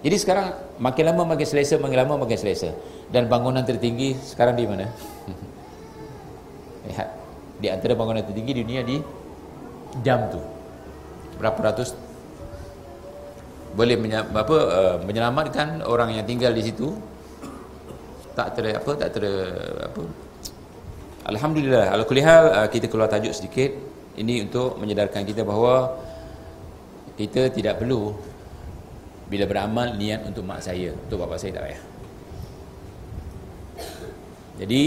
[0.00, 2.72] Jadi sekarang makin lama makin selesa makin lama makin selesa.
[3.12, 4.88] Dan bangunan tertinggi sekarang di mana?
[6.88, 7.08] Lihat
[7.60, 8.96] di antara bangunan tertinggi di dunia di
[10.00, 10.40] jam tu.
[11.36, 11.92] Berapa ratus?
[13.76, 13.94] Boleh
[14.34, 16.96] apa uh, menyelamatkan orang yang tinggal di situ?
[18.32, 19.24] Tak ter apa tak ter
[19.84, 20.02] apa.
[21.28, 23.76] Alhamdulillah ala kulli hal uh, kita keluar tajuk sedikit.
[24.16, 25.96] Ini untuk menyedarkan kita bahawa
[27.20, 28.16] kita tidak perlu
[29.28, 31.82] bila beramal niat untuk mak saya untuk bapa saya tak payah.
[34.64, 34.82] Jadi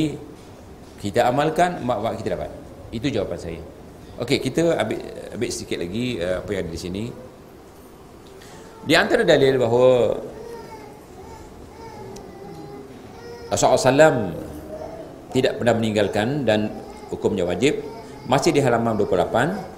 [0.97, 2.49] kita amalkan mak bapak kita dapat.
[2.89, 3.61] Itu jawapan saya.
[4.17, 4.97] Okey kita ambil
[5.37, 7.03] ambil sedikit lagi uh, apa yang ada di sini.
[8.83, 10.17] Di antara dalil bahawa
[13.47, 14.17] Rasulullah SAW
[15.31, 16.67] tidak pernah meninggalkan dan
[17.13, 17.79] hukumnya wajib
[18.25, 19.72] masih di halaman 28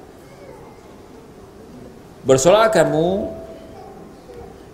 [2.26, 3.30] bersolat kamu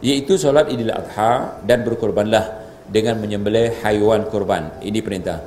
[0.01, 4.73] iaitu solat idul adha dan berkorbanlah dengan menyembelih haiwan korban.
[4.81, 5.39] Ini perintah.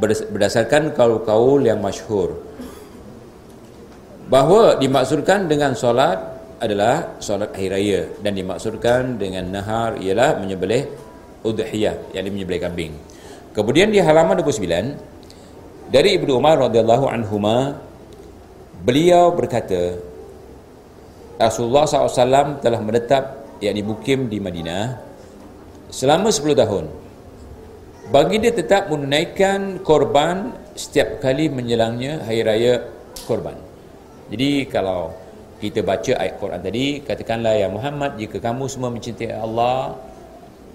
[0.00, 2.36] Berdasarkan kaul-kaul yang masyhur.
[4.26, 6.18] Bahawa dimaksudkan dengan solat
[6.60, 10.88] adalah solat hari raya dan dimaksudkan dengan nahar ialah menyembelih
[11.44, 12.92] udhiyah yang menyembelih kambing.
[13.52, 17.78] Kemudian di halaman 29 dari Ibnu Umar radhiyallahu anhuma
[18.82, 19.96] beliau berkata
[21.36, 23.24] Rasulullah SAW telah menetap
[23.60, 24.96] yakni mukim di Madinah
[25.92, 26.84] selama 10 tahun.
[28.08, 32.74] Baginda tetap menunaikan korban setiap kali menjelangnya hari raya
[33.26, 33.58] korban.
[34.30, 35.10] Jadi kalau
[35.58, 39.96] kita baca ayat Quran tadi katakanlah ya Muhammad jika kamu semua mencintai Allah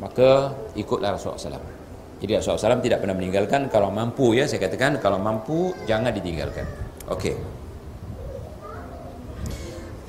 [0.02, 1.70] maka ikutlah Rasulullah SAW
[2.18, 6.66] jadi Rasulullah SAW tidak pernah meninggalkan kalau mampu ya saya katakan kalau mampu jangan ditinggalkan
[7.12, 7.36] Okey.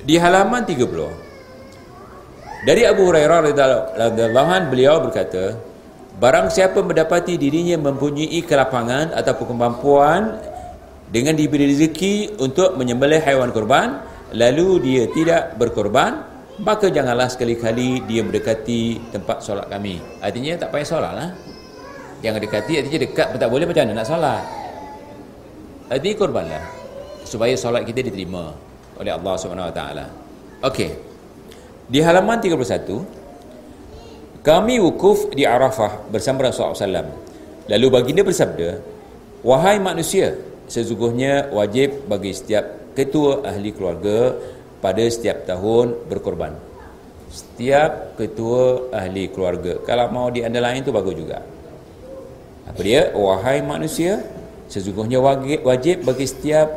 [0.03, 3.39] Di halaman 30 dari Abu Hurairah
[3.95, 5.55] radhiyallahu anhu beliau berkata
[6.19, 10.21] barang siapa mendapati dirinya mempunyai kelapangan ataupun kemampuan
[11.07, 14.03] dengan diberi rezeki untuk menyembelih haiwan kurban
[14.35, 19.97] lalu dia tidak berkorban maka janganlah sekali-kali dia mendekati tempat solat kami.
[20.21, 21.29] Artinya tak payah solat lah.
[22.21, 24.43] Yang dekati artinya dekat pun tak boleh macam mana nak solat.
[25.89, 26.63] Artinya korbanlah
[27.25, 28.53] supaya solat kita diterima
[28.99, 29.81] oleh Allah SWT
[30.63, 30.91] Okey.
[31.89, 37.07] di halaman 31 kami wukuf di Arafah bersama Rasulullah SAW
[37.71, 38.79] lalu baginda bersabda
[39.43, 40.35] wahai manusia
[40.67, 44.37] sesungguhnya wajib bagi setiap ketua ahli keluarga
[44.79, 46.53] pada setiap tahun berkorban.
[47.33, 49.81] Setiap ketua ahli keluarga.
[49.81, 51.41] Kalau mau di lain itu bagus juga.
[52.69, 53.09] Apa dia?
[53.15, 54.21] Wahai manusia
[54.69, 55.19] sesungguhnya
[55.61, 56.69] wajib bagi setiap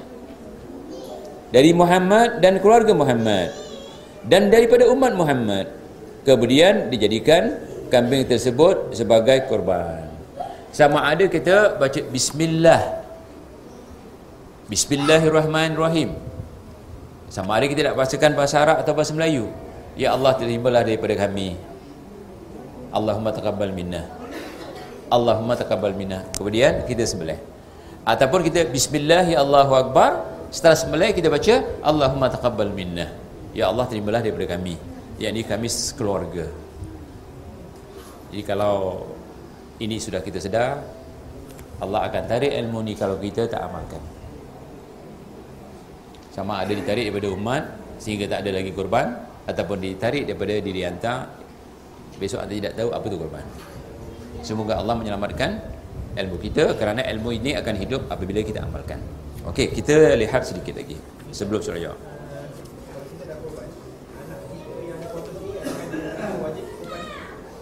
[1.53, 3.53] Dari Muhammad dan keluarga Muhammad.
[4.25, 5.69] Dan daripada umat Muhammad.
[6.25, 7.61] Kemudian dijadikan
[7.93, 10.13] kambing tersebut sebagai korban
[10.73, 13.05] sama ada kita baca bismillah.
[14.73, 16.17] Bismillahirrahmanirrahim.
[17.29, 19.53] Sama ada kita nak bahasakan bahasa Arab atau bahasa Melayu.
[20.01, 21.61] Ya Allah terimalah daripada kami.
[22.89, 24.22] Allahumma taqabbal minna
[25.13, 26.25] Allahumma taqabbal minna.
[26.33, 27.37] Kemudian kita sembelih.
[28.09, 33.13] Ataupun kita bismillah ya Allahu akbar setelah sembelih kita baca Allahumma taqabbal minna.
[33.53, 34.81] Ya Allah terimalah daripada kami.
[35.21, 36.49] Yakni kami sekeluarga.
[38.33, 39.05] Jadi kalau
[39.77, 40.81] ini sudah kita sedar
[41.85, 44.01] Allah akan tarik ilmu ni kalau kita tak amalkan.
[46.33, 47.63] Sama ada ditarik daripada umat
[48.01, 49.13] sehingga tak ada lagi korban
[49.45, 51.29] ataupun ditarik daripada diri anda
[52.19, 53.45] besok anda tidak tahu apa itu korban
[54.43, 55.63] semoga Allah menyelamatkan
[56.19, 59.01] ilmu kita kerana ilmu ini akan hidup apabila kita amalkan
[59.43, 60.95] Okey, kita lihat sedikit lagi
[61.35, 61.99] sebelum surah.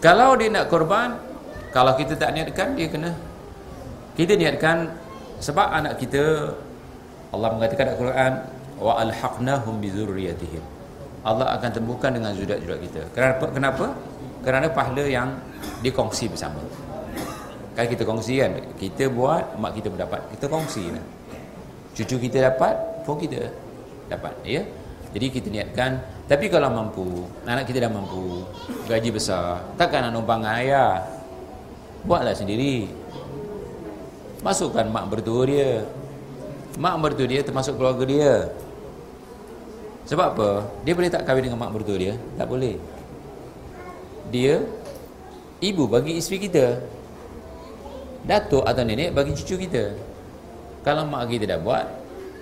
[0.00, 1.16] Kalau dia nak korban,
[1.72, 3.16] kalau kita tak niatkan, dia kena.
[4.12, 4.92] Kita niatkan
[5.40, 6.52] sebab anak kita
[7.32, 8.32] Allah mengatakan dalam Quran
[9.80, 10.64] bi dzurriyyatihim.
[11.24, 13.02] Allah akan temukan dengan zudat-zudat kita.
[13.12, 13.44] Kenapa?
[13.52, 13.86] Kenapa?
[14.40, 15.36] Kerana pahala yang
[15.84, 16.60] dikongsi bersama.
[17.76, 20.20] Kan kita kongsi kan, kita buat, mak kita mendapat.
[20.36, 21.04] Kita kongsi lah.
[21.96, 23.52] Cucu kita dapat, pun kita
[24.08, 24.64] dapat, ya.
[25.10, 25.98] Jadi kita niatkan
[26.30, 28.46] Tapi kalau mampu Anak kita dah mampu
[28.86, 31.02] Gaji besar Takkan nak numpang ayah
[32.06, 32.86] Buatlah sendiri
[34.40, 35.82] Masukkan mak bertua dia
[36.78, 38.34] Mak bertua dia termasuk keluarga dia
[40.06, 40.50] Sebab apa?
[40.86, 42.14] Dia boleh tak kahwin dengan mak bertua dia?
[42.38, 42.78] Tak boleh
[44.30, 44.62] Dia
[45.60, 46.80] Ibu bagi isteri kita.
[48.24, 49.92] Datuk atau nenek bagi cucu kita.
[50.80, 51.84] Kalau mak kita dah buat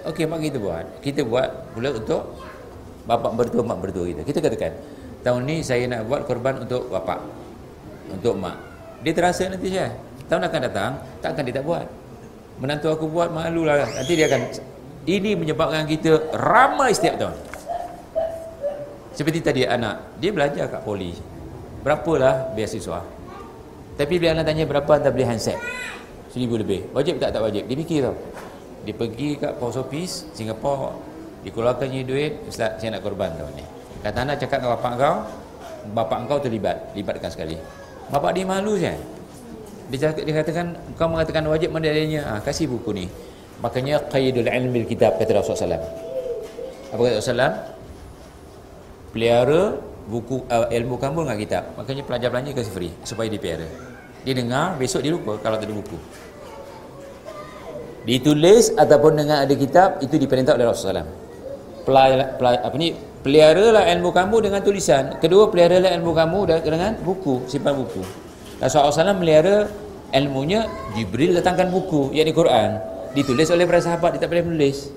[0.06, 0.86] Okey mak kita buat.
[1.02, 2.38] Kita buat pula untuk
[3.10, 4.22] bapak bertua mak bertua kita.
[4.22, 4.72] Kita katakan
[5.26, 7.18] tahun ni saya nak buat korban untuk bapak
[8.14, 8.54] untuk mak.
[9.02, 9.90] Dia terasa nanti saya
[10.30, 11.86] tahun akan datang takkan dia tak buat.
[12.62, 14.42] Menantu aku buat malu lah nanti dia akan
[15.10, 17.36] ini menyebabkan kita ramai setiap tahun.
[19.18, 21.37] Seperti tadi anak dia belajar kat poli
[21.82, 23.00] berapalah beasiswa.
[23.98, 25.58] Tapi bila anak tanya berapa anda beli handset.
[26.30, 26.86] Seribu lebih.
[26.94, 27.34] Wajib tak?
[27.34, 27.66] Tak wajib.
[27.66, 28.14] Dia fikir tau.
[28.86, 30.94] Dia pergi kat post office Singapore.
[31.42, 32.46] Dikeluarkan duit.
[32.46, 33.64] Ustaz saya nak korban tahun ni.
[34.04, 35.16] Kata anak cakap dengan bapak kau
[35.94, 36.76] bapak kau terlibat.
[36.94, 37.58] Libatkan sekali.
[38.08, 38.94] Bapak dia malu je
[39.88, 40.66] dia, cakap, dia katakan
[41.00, 43.06] kau mengatakan wajib mana adanya ah, kasih buku ni.
[43.64, 46.08] Makanya qaidul ilmi kitab kata Rasulullah SAW
[46.88, 47.54] apa kata Rasulullah
[49.12, 49.76] pelihara
[50.08, 51.62] buku uh, ilmu kamu dengan kitab.
[51.76, 53.68] Makanya pelajar belanja kasih free supaya dia pelihara
[54.28, 55.98] dia dengar besok dia lupa kalau ada buku.
[58.04, 61.12] Ditulis ataupun dengan ada kitab itu diperintah oleh Rasulullah SAW
[61.84, 65.16] pelai, pelai, apa ni peliharalah ilmu kamu dengan tulisan.
[65.20, 68.00] Kedua peliharalah ilmu kamu dengan buku simpan buku.
[68.60, 69.68] Rasulullah SAW melihara
[70.12, 72.80] ilmunya Jibril datangkan buku yakni Quran.
[73.12, 74.92] Ditulis oleh para sahabat dia tak boleh menulis.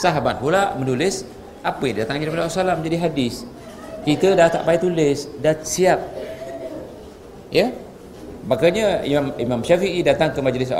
[0.00, 1.24] Sahabat pula menulis
[1.60, 3.44] apa yang datang daripada Rasulullah menjadi hadis
[4.02, 6.00] kita dah tak payah tulis dah siap.
[7.54, 7.70] Ya?
[8.42, 10.74] Makanya Imam, Imam Syafi'i datang ke majlis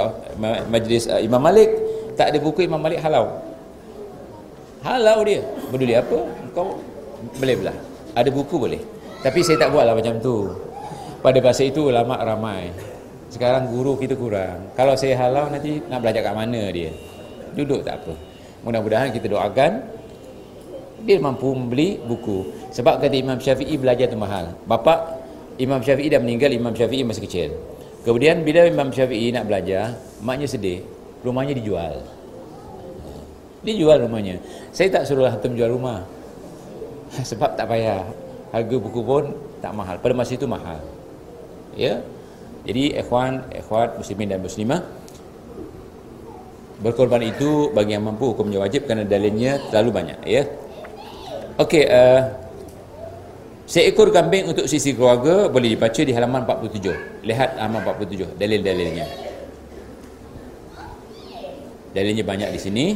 [0.67, 1.71] majlis uh, Imam Malik.
[2.19, 3.39] Tak ada buku Imam Malik halau.
[4.83, 5.47] Halau dia.
[5.71, 6.19] Peduli apa?
[6.53, 6.83] Kau
[7.39, 7.77] boleh belah.
[8.19, 8.83] Ada buku boleh.
[9.23, 10.51] Tapi saya tak buatlah macam tu.
[11.23, 12.75] Pada masa itu ulama ramai.
[13.31, 14.75] Sekarang guru kita kurang.
[14.75, 16.91] Kalau saya halau nanti nak belajar kat mana dia?
[17.55, 18.13] Duduk tak apa.
[18.67, 20.02] Mudah-mudahan kita doakan
[21.03, 25.23] dia mampu membeli buku sebab kata Imam Syafi'i belajar tu mahal bapak
[25.59, 27.51] Imam Syafi'i dah meninggal Imam Syafi'i masih kecil
[28.07, 30.83] kemudian bila Imam Syafi'i nak belajar maknya sedih
[31.23, 32.03] rumahnya dijual
[33.63, 34.43] dia jual rumahnya.
[34.75, 36.03] Saya tak suruh hantum jual rumah.
[37.31, 38.03] Sebab tak payah.
[38.51, 39.97] Harga buku pun tak mahal.
[40.03, 40.83] Pada masa itu mahal.
[41.79, 42.03] Ya.
[42.67, 44.83] Jadi ikhwan, ikhwat muslimin dan muslimah
[46.83, 50.43] berkorban itu bagi yang mampu hukumnya wajib kerana dalilnya terlalu banyak, ya.
[51.61, 52.33] Okey, uh,
[53.69, 57.29] seekor kambing untuk sisi keluarga boleh dibaca di halaman 47.
[57.29, 59.07] Lihat halaman 47 dalil-dalilnya.
[61.93, 62.87] Dalilnya banyak di sini.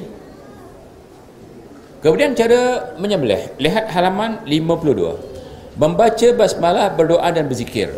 [2.01, 3.61] Kemudian cara menyembelih.
[3.61, 5.77] Lihat halaman 52.
[5.77, 7.93] Membaca basmalah, berdoa dan berzikir.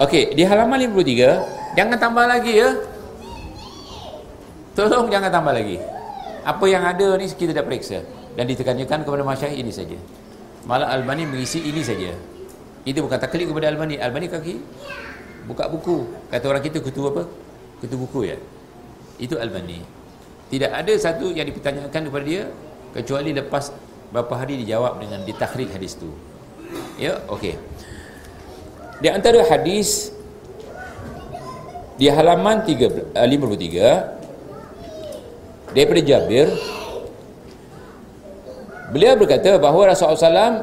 [0.00, 2.80] Okey, di halaman 53, jangan tambah lagi ya.
[4.72, 5.76] Tolong jangan tambah lagi.
[6.42, 8.02] apa yang ada ni kita dah periksa
[8.38, 9.98] dan ditekankan kepada masyarakat ini saja.
[10.64, 12.14] Malah Albani mengisi ini saja.
[12.82, 13.98] Itu bukan taklid kepada Albani.
[13.98, 14.54] Albani kaki
[15.46, 16.06] buka buku.
[16.30, 17.26] Kata orang kita kutu apa?
[17.82, 18.38] Kutu buku ya.
[19.18, 19.82] Itu Albani.
[20.52, 22.42] Tidak ada satu yang dipertanyakan kepada dia
[22.92, 23.72] kecuali lepas
[24.12, 26.12] berapa hari dijawab dengan ditakhrik hadis tu.
[27.00, 27.56] Ya okey.
[29.02, 30.14] Di antara hadis
[31.98, 33.98] di halaman 3, 53 eh,
[35.72, 36.48] daripada Jabir
[38.92, 40.56] beliau berkata bahawa Rasulullah SAW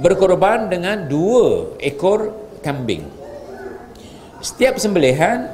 [0.00, 2.32] berkorban dengan dua ekor
[2.64, 3.04] kambing.
[4.40, 5.50] Setiap sembelihan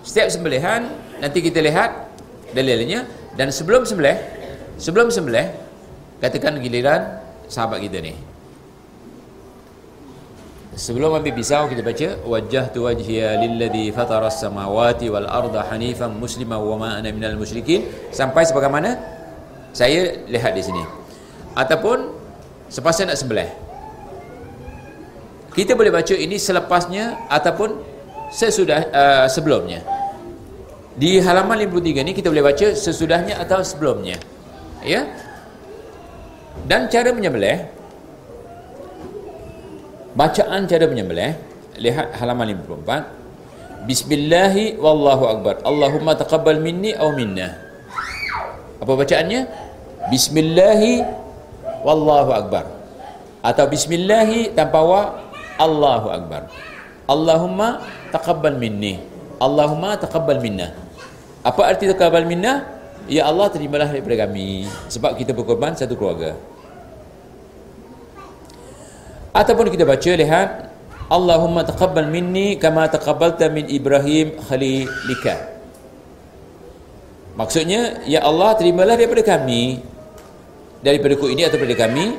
[0.00, 0.88] setiap sembelihan
[1.20, 1.90] nanti kita lihat
[2.56, 3.04] dalilnya
[3.36, 4.16] dan sebelum sembelih
[4.80, 5.52] sebelum sembelih
[6.18, 7.20] katakan giliran
[7.50, 8.14] sahabat kita ni.
[10.72, 16.56] Sebelum ambil pisau kita baca wajjah tu wajhiya lilladhi fatara as-samawati wal arda hanifan muslima
[16.56, 17.84] wa ma ana minal musyrikin.
[18.08, 18.96] Sampai sebagaimana
[19.72, 20.84] saya lihat di sini.
[21.56, 22.12] Ataupun
[22.68, 23.48] sepasal nak sembelih.
[25.52, 27.76] Kita boleh baca ini selepasnya ataupun
[28.32, 29.84] sesudah uh, sebelumnya.
[30.96, 34.16] Di halaman 53 ni kita boleh baca sesudahnya atau sebelumnya.
[34.84, 35.08] Ya.
[36.68, 37.64] Dan cara menyembelih
[40.12, 41.32] bacaan cara menyembelih
[41.80, 47.56] lihat halaman 54 Bismillahi wallahu akbar Allahumma taqabbal minni aw minna
[48.82, 49.40] apa bacaannya
[50.10, 51.04] Bismillahi
[51.86, 52.66] wallahu akbar.
[53.42, 55.02] Atau Bismillahi tanpa wa
[55.58, 56.50] Allahu akbar.
[57.06, 57.82] Allahumma
[58.14, 58.98] taqabbal minni.
[59.42, 60.74] Allahumma taqabbal minna.
[61.42, 62.66] Apa arti taqabbal minna?
[63.10, 64.70] Ya Allah terimalah daripada kami.
[64.86, 66.38] Sebab kita berkorban satu keluarga.
[69.34, 70.70] Ataupun kita baca lihat
[71.10, 75.50] Allahumma taqabbal minni kama taqabbalta min Ibrahim khalilika.
[77.34, 79.80] Maksudnya ya Allah terimalah daripada kami
[80.82, 82.18] daripada ku ini atau daripada kami.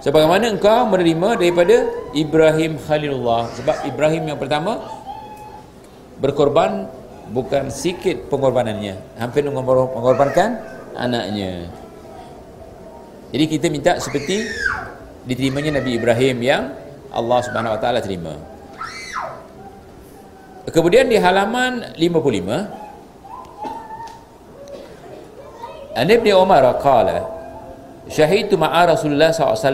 [0.00, 1.76] Sebagaimana engkau menerima daripada
[2.16, 3.52] Ibrahim Khalilullah.
[3.60, 4.80] Sebab Ibrahim yang pertama
[6.18, 6.88] berkorban
[7.30, 9.20] bukan sikit pengorbanannya.
[9.20, 10.58] Hampir mengorbankan
[10.96, 11.68] anaknya.
[13.34, 14.46] Jadi kita minta seperti
[15.26, 16.62] diterimanya Nabi Ibrahim yang
[17.10, 18.38] Allah Subhanahu Wa Taala terima.
[20.70, 22.85] Kemudian di halaman 55
[25.96, 27.24] An Ibn Umar qala
[28.06, 29.72] Syahidtu ma'a Rasulullah SAW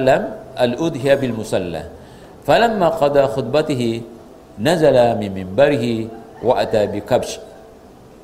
[0.57, 1.91] al-udhiya bil musalla
[2.47, 4.01] falamma qada khutbatihi
[4.63, 6.09] nazala min minbarihi
[6.41, 7.43] wa ata bi kabsh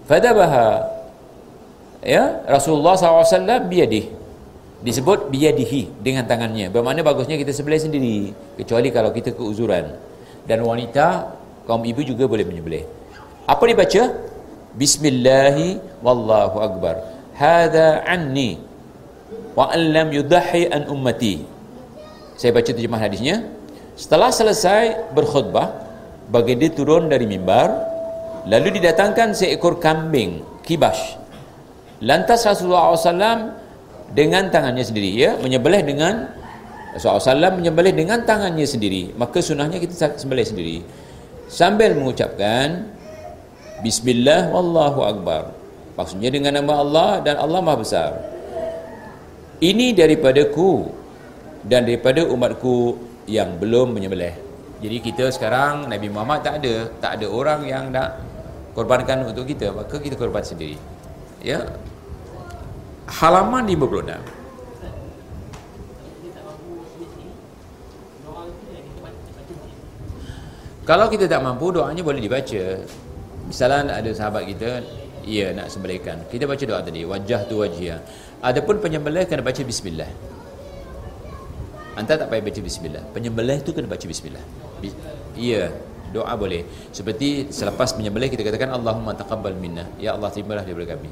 [0.09, 0.87] fadabaha
[2.01, 4.09] ya Rasulullah SAW biyadihi
[4.79, 9.91] disebut biyadihi dengan tangannya bermakna bagusnya kita sebelah sendiri kecuali kalau kita keuzuran
[10.47, 11.35] dan wanita
[11.69, 12.89] kaum ibu juga boleh menyembelih.
[13.45, 14.03] Apa dibaca?
[14.73, 18.59] Bismillahi wallahu akbar hadha anni
[19.55, 21.47] wa an lam yudahi an ummati.
[22.35, 23.47] Saya baca terjemah hadisnya.
[23.99, 25.75] Setelah selesai berkhutbah
[26.31, 27.73] bagi dia turun dari mimbar
[28.47, 31.19] lalu didatangkan seekor kambing kibash.
[31.99, 33.59] Lantas Rasulullah SAW
[34.15, 36.31] dengan tangannya sendiri ya menyembelih dengan
[36.95, 39.19] Rasulullah SAW menyembelih dengan tangannya sendiri.
[39.19, 40.79] Maka sunahnya kita sembelih sendiri.
[41.51, 42.87] Sambil mengucapkan
[43.83, 45.58] Bismillah Wallahu Akbar
[45.99, 48.11] maksudnya dengan nama Allah dan Allah Maha Besar.
[49.59, 50.87] Ini daripadaku
[51.67, 52.95] dan daripada umatku
[53.27, 54.39] yang belum menyembelih.
[54.79, 58.23] Jadi kita sekarang Nabi Muhammad tak ada tak ada orang yang nak
[58.79, 59.75] korbankan untuk kita.
[59.75, 60.79] Maka kita korban sendiri.
[61.43, 61.67] Ya?
[63.11, 64.39] Halaman 56
[70.89, 72.65] kalau kita tak mampu doanya boleh dibaca.
[73.45, 74.81] Misalnya ada sahabat kita
[75.29, 76.25] ia nak sembelihkan.
[76.33, 77.05] Kita baca doa tadi.
[77.05, 78.01] Wajah tu wajia
[78.41, 80.09] adapun penyembelih kena baca bismillah.
[81.99, 83.03] Anda tak payah baca bismillah?
[83.11, 84.45] Penyembelih tu kena baca bismillah.
[85.35, 85.75] Iya
[86.15, 86.65] doa boleh.
[86.95, 89.85] Seperti selepas menyembelih kita katakan Allahumma taqabbal minna.
[90.01, 91.11] Ya Allah terimalah daripada kami.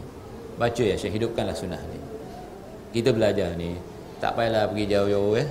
[0.56, 2.00] Baca ya Syekh hidupkanlah sunnah ni.
[2.96, 3.76] Kita belajar ni
[4.16, 5.48] tak payahlah pergi jauh-jauh eh.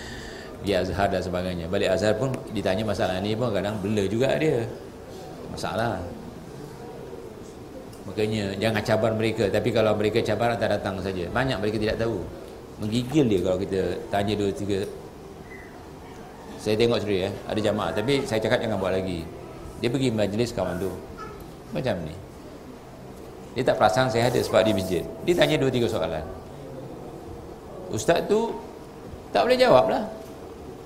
[0.64, 1.66] Biar Azhar dan sebagainya.
[1.68, 4.64] Balik Azhar pun ditanya masalah ni pun kadang bela juga dia.
[5.52, 6.00] Masalah
[8.18, 12.18] makanya jangan cabar mereka tapi kalau mereka cabar tak datang saja banyak mereka tidak tahu
[12.82, 14.82] menggigil dia kalau kita tanya dua tiga
[16.58, 19.22] saya tengok sendiri eh ada jamaah tapi saya cakap jangan buat lagi
[19.78, 20.90] dia pergi majlis kawan tu
[21.70, 22.18] macam ni
[23.58, 25.02] dia tak perasan saya ada sebab di masjid.
[25.26, 26.22] Dia tanya dua tiga soalan.
[27.90, 28.54] Ustaz tu
[29.34, 30.06] tak boleh jawab lah.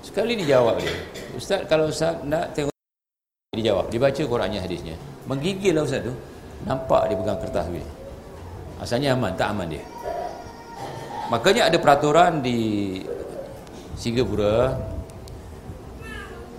[0.01, 0.89] Sekali dia jawab dia.
[1.37, 2.73] Ustaz kalau Ustaz nak tengok
[3.53, 3.93] dia jawab.
[3.93, 4.97] Dia baca Qurannya hadisnya.
[5.29, 6.17] Menggigil lah Ustaz tu.
[6.63, 7.85] Nampak dia pegang kertas dia.
[8.79, 9.83] asalnya aman tak aman dia.
[11.31, 12.99] Makanya ada peraturan di
[13.95, 14.75] Singapura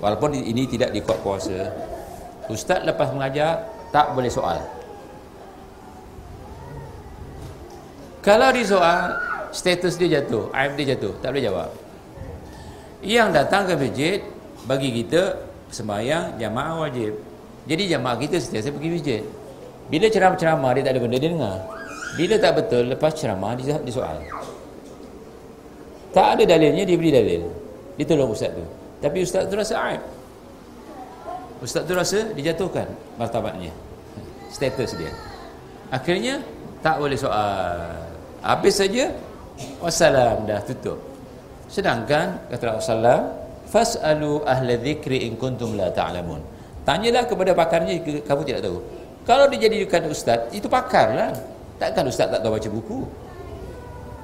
[0.00, 1.68] walaupun ini tidak di kuat kuasa
[2.48, 4.60] ustaz lepas mengajar tak boleh soal.
[8.24, 9.12] Kalau di soal
[9.52, 11.70] status dia jatuh aib dia jatuh tak boleh jawab.
[13.04, 14.18] Yang datang ke masjid
[14.64, 15.36] bagi kita
[15.68, 17.12] sembahyang jamaah wajib.
[17.68, 19.22] Jadi jamaah kita setiap pergi masjid
[19.88, 21.56] bila ceramah-ceramah dia tak ada benda dia dengar.
[22.14, 24.16] Bila tak betul lepas ceramah dia, dia soal.
[26.14, 27.42] Tak ada dalilnya dia beri dalil.
[27.98, 28.64] Dia tolong ustaz tu.
[29.02, 30.02] Tapi ustaz tu rasa aib.
[31.58, 32.86] Ustaz tu rasa dijatuhkan
[33.18, 33.74] martabatnya.
[34.54, 35.10] Status dia.
[35.90, 36.38] Akhirnya
[36.80, 37.98] tak boleh soal.
[38.46, 39.10] Habis saja
[39.82, 41.02] wassalam dah tutup.
[41.66, 43.34] Sedangkan kata Rasulullah
[43.66, 46.38] fasalu ahla dzikri in kuntum la ta'lamun.
[46.86, 48.78] Tanyalah kepada pakarnya jika kamu tidak tahu
[49.24, 51.30] kalau dijadikan ustaz itu pakar lah
[51.80, 52.98] takkan ustaz tak tahu baca buku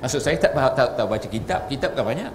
[0.01, 2.33] maksud saya tak tak, tak, tak baca kitab kitab kan banyak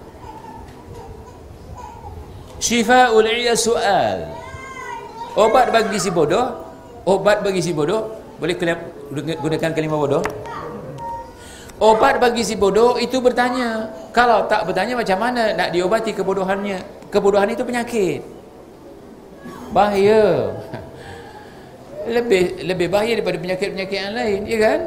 [2.62, 4.30] syifaul iya soal
[5.34, 6.46] obat bagi si bodoh
[7.06, 8.54] obat bagi si bodoh boleh
[9.40, 10.24] gunakan kalimah bodoh
[11.76, 13.92] Obat bagi si bodoh itu bertanya.
[14.08, 16.80] Kalau tak bertanya macam mana nak diobati kebodohannya?
[17.12, 18.24] Kebodohan itu penyakit.
[19.76, 20.56] Bahaya.
[22.06, 24.80] Lebih lebih bahaya daripada penyakit-penyakit yang lain, ya kan?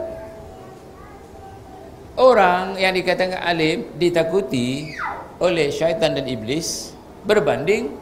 [2.20, 4.92] Orang yang dikatakan alim ditakuti
[5.40, 6.92] oleh syaitan dan iblis
[7.24, 7.96] berbanding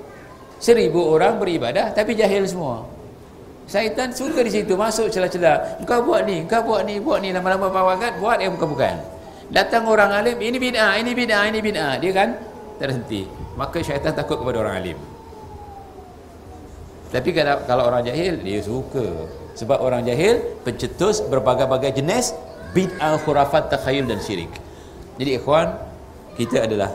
[0.57, 2.81] seribu orang beribadah tapi jahil semua.
[3.69, 5.83] Syaitan suka di situ masuk celah-celah.
[5.83, 8.95] Engkau buat ni, engkau buat ni, buat ni lama-lama bawakan buat yang bukan-bukan.
[9.51, 11.93] Datang orang alim, ini bid'ah, ini bid'ah, ini bid'ah.
[11.99, 12.29] Dia kan
[12.79, 13.27] terhenti.
[13.59, 14.97] Maka syaitan takut kepada orang alim.
[17.07, 19.27] Tapi kalau, kalau orang jahil, dia suka.
[19.55, 22.35] Sebab orang jahil pencetus berbagai-bagai jenis
[22.75, 24.51] bid'ah, khurafat, takhayul dan syirik.
[25.17, 25.73] Jadi ikhwan,
[26.35, 26.93] kita adalah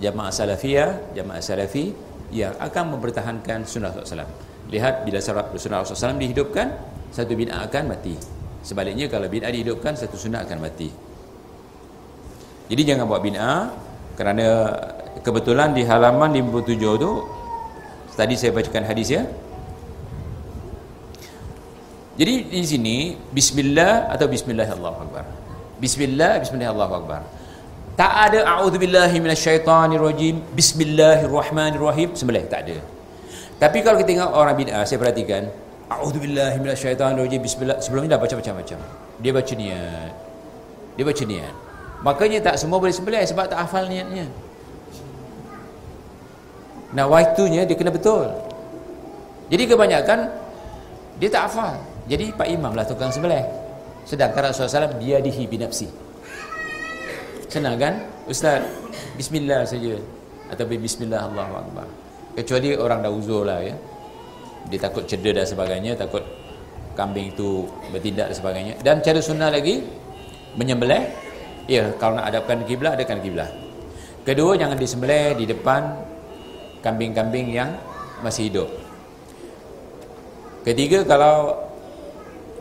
[0.00, 1.92] jamaah salafiyah, jamaah salafi
[2.32, 4.50] yang akan mempertahankan sunnah SAW.
[4.70, 6.70] Lihat bila sunnah SAW dihidupkan
[7.10, 8.14] Satu bid'ah akan mati
[8.62, 10.86] Sebaliknya kalau bid'ah dihidupkan Satu sunnah akan mati
[12.70, 13.66] Jadi jangan buat bid'ah
[14.14, 14.46] Kerana
[15.26, 17.12] kebetulan di halaman 57 tu
[18.20, 19.24] Tadi saya bacakan hadis ya
[22.20, 22.96] Jadi di sini
[23.32, 25.32] Bismillah atau Bismillahirrahmanirrahim
[25.80, 27.24] Bismillah, Bismillahirrahmanirrahim
[27.96, 33.00] Tak ada A'udzubillahi minasyaitanirrajim Bismillahirrahmanirrahim Sembelih, tak ada
[33.60, 35.52] tapi kalau kita tengok orang bid'ah, saya perhatikan,
[35.92, 37.44] A'udzubillahi minasyaitonirrajim.
[37.44, 37.76] Bismillah.
[37.84, 38.78] Sebelum ini dah baca macam-macam.
[39.20, 40.12] Dia baca niat.
[40.96, 41.54] Dia baca niat.
[42.00, 44.32] Makanya tak semua boleh sembelih sebab tak hafal niatnya.
[46.90, 48.26] Nah, waktunya dia kena betul.
[49.50, 50.30] Jadi kebanyakan
[51.22, 51.74] dia tak hafal.
[52.10, 53.46] Jadi Pak Imam lah tukang sembelih.
[54.02, 55.86] Sedangkan Rasulullah SAW dia dihi binafsi.
[57.50, 57.98] Senang kan?
[58.26, 58.62] Ustaz,
[59.14, 59.98] bismillah saja.
[60.50, 61.86] Atau bismillah Allahu Akbar
[62.34, 63.74] kecuali orang dah uzur lah ya
[64.70, 66.22] dia takut cedera dan sebagainya takut
[66.94, 69.82] kambing itu bertindak dan sebagainya dan cara sunnah lagi
[70.54, 71.10] menyembelih
[71.66, 73.50] ya kalau nak hadapkan kiblat adakan kiblat
[74.22, 75.90] kedua jangan disembelih di depan
[76.80, 77.76] kambing-kambing yang
[78.20, 78.68] masih hidup.
[80.60, 81.56] Ketiga kalau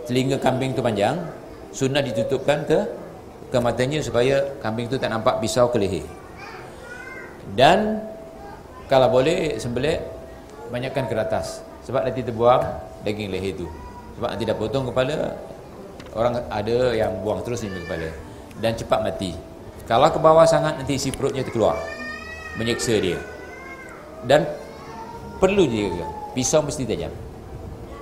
[0.07, 1.19] telinga kambing itu panjang
[1.75, 2.79] sunnah ditutupkan ke
[3.49, 6.05] ke matanya supaya kambing itu tak nampak pisau ke leher.
[7.57, 7.99] Dan
[8.87, 9.99] kalau boleh sembelih
[10.69, 11.65] banyakkan ke atas.
[11.83, 12.61] Sebab nanti terbuang
[13.01, 13.67] daging leher itu
[14.19, 15.31] sebab nanti dah potong kepala
[16.11, 18.11] orang ada yang buang terus ni kepala.
[18.59, 19.31] Dan cepat mati.
[19.87, 21.79] Kalau ke bawah sangat nanti isi perutnya terkeluar.
[22.59, 23.38] Menyeksa dia
[24.27, 24.43] dan
[25.39, 27.11] perlu juga pisau mesti tajam.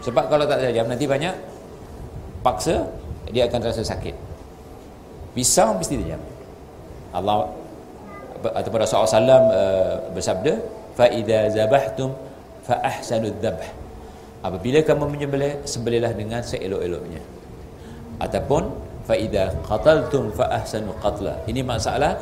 [0.02, 1.34] Sebab kalau tak tajam nanti banyak
[2.42, 2.86] paksa
[3.30, 4.16] dia akan rasa sakit.
[5.36, 6.22] Pisau mesti tajam.
[7.14, 7.50] Allah
[8.38, 9.42] ataupun Rasulullah SAW uh,
[10.14, 10.54] bersabda
[10.94, 12.14] fa idza zabahtum
[12.62, 13.64] fa ahsanu dzabh
[14.46, 17.22] apabila kamu menyembelih sembelihlah dengan seelok-eloknya.
[18.22, 18.70] Ataupun
[19.06, 21.42] fa idza qataltum fa ahsanu qatla.
[21.50, 22.18] Ini masalah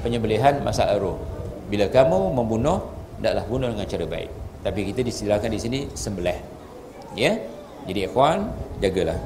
[0.00, 1.18] penyembelihan masalah roh.
[1.68, 4.30] Bila kamu membunuh hendaklah bunuh dengan cara baik.
[4.62, 6.38] Tapi kita disilakan di sini sembelih.
[7.18, 7.34] Ya?
[7.86, 8.46] Jadi ikhwan
[8.78, 9.18] jagalah.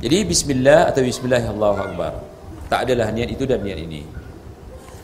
[0.00, 2.24] Jadi bismillah atau bismillahirrahmanirrahim.
[2.70, 4.00] Tak adalah niat itu dan niat ini.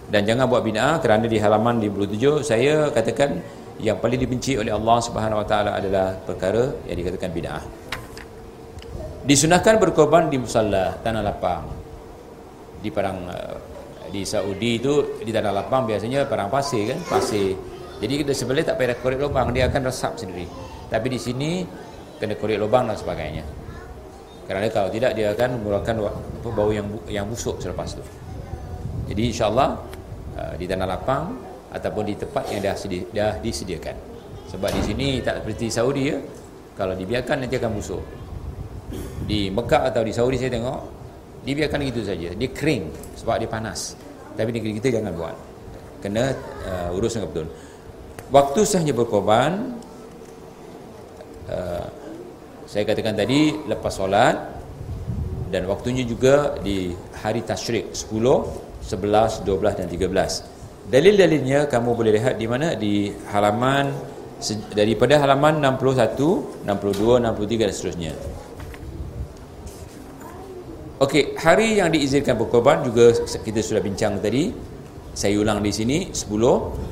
[0.07, 3.43] Dan jangan buat bid'ah kerana di halaman 57 saya katakan
[3.83, 7.65] yang paling dibenci oleh Allah Subhanahu Wa Taala adalah perkara yang dikatakan bid'ah.
[9.27, 11.67] Disunahkan berkorban di musalla tanah lapang.
[12.79, 13.59] Di padang eh,
[14.15, 17.59] di Saudi itu di tanah lapang biasanya padang pasir kan, pasir.
[17.97, 20.45] Jadi kita sebelah tak payah korek lubang, dia akan resap sendiri.
[20.93, 21.65] Tapi di sini
[22.21, 23.45] kena korek lubang dan sebagainya.
[24.47, 26.07] kerana kalau tidak dia akan mengeluarkan
[26.55, 28.05] bau yang yang busuk selepas itu
[29.07, 29.69] jadi insyaallah
[30.35, 31.31] uh, di tanah lapang
[31.71, 33.95] ataupun di tempat yang dah, sedi, dah disediakan.
[34.51, 36.19] Sebab di sini tak seperti Saudi ya
[36.75, 38.03] kalau dibiarkan nanti akan busuk.
[39.27, 40.81] Di Mekah atau di Saudi saya tengok
[41.43, 42.35] dibiarkan gitu saja.
[42.35, 43.95] Dia kering sebab dia panas.
[44.35, 45.37] Tapi negeri kita jangan buat.
[46.03, 46.35] Kena
[46.67, 47.47] uh, urus dengan betul
[48.31, 49.77] waktu sahnya berkorban
[51.51, 51.87] uh,
[52.67, 54.37] saya katakan tadi lepas solat
[55.51, 56.91] dan waktunya juga di
[57.23, 58.11] hari tasyrik 10,
[58.83, 62.79] 11, 12 dan 13 dalil-dalilnya kamu boleh lihat di mana?
[62.79, 63.91] Di halaman
[64.73, 68.13] daripada halaman 61, 62, 63 dan seterusnya.
[70.97, 74.49] Okey, hari yang diizinkan berkorban juga kita sudah bincang tadi.
[75.17, 76.29] Saya ulang di sini 10,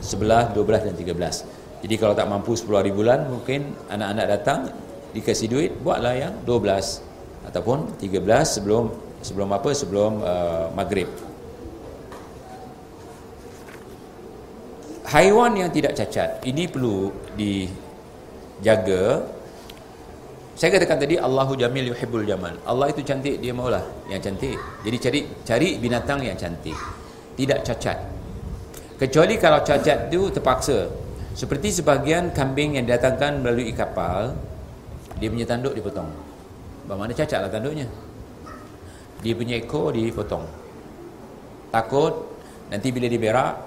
[0.00, 1.84] 11, 12 dan 13.
[1.84, 4.72] Jadi kalau tak mampu 10 hari bulan, mungkin anak-anak datang
[5.12, 7.04] dikasih duit, buatlah yang 12
[7.52, 8.88] ataupun 13 sebelum
[9.20, 9.68] sebelum apa?
[9.76, 11.12] Sebelum uh, maghrib.
[15.04, 19.28] Haiwan yang tidak cacat, ini perlu dijaga
[20.54, 22.54] saya katakan tadi Allahu Jamil yuhibbul jamal.
[22.62, 24.54] Allah itu cantik, dia maulah yang cantik.
[24.86, 26.78] Jadi cari cari binatang yang cantik.
[27.34, 28.13] Tidak cacat.
[29.04, 30.88] Kecuali kalau cacat itu terpaksa.
[31.36, 34.32] Seperti sebagian kambing yang datangkan melalui kapal,
[35.20, 36.08] dia punya tanduk dipotong.
[36.88, 37.84] Bagaimana cacatlah tanduknya?
[39.20, 40.48] Dia punya ekor dipotong.
[41.68, 42.32] Takut
[42.72, 43.60] nanti bila diberak,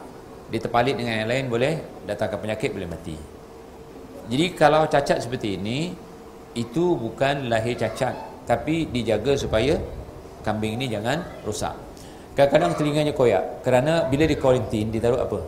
[0.50, 1.74] dia terpalit dengan yang lain boleh
[2.10, 3.14] datangkan penyakit boleh mati.
[4.34, 5.94] Jadi kalau cacat seperti ini,
[6.58, 8.18] itu bukan lahir cacat
[8.50, 9.78] tapi dijaga supaya
[10.42, 11.87] kambing ini jangan rosak
[12.38, 13.66] kadang-kadang telinganya koyak.
[13.66, 15.42] Kerana bila di kuarantin ditaruh apa?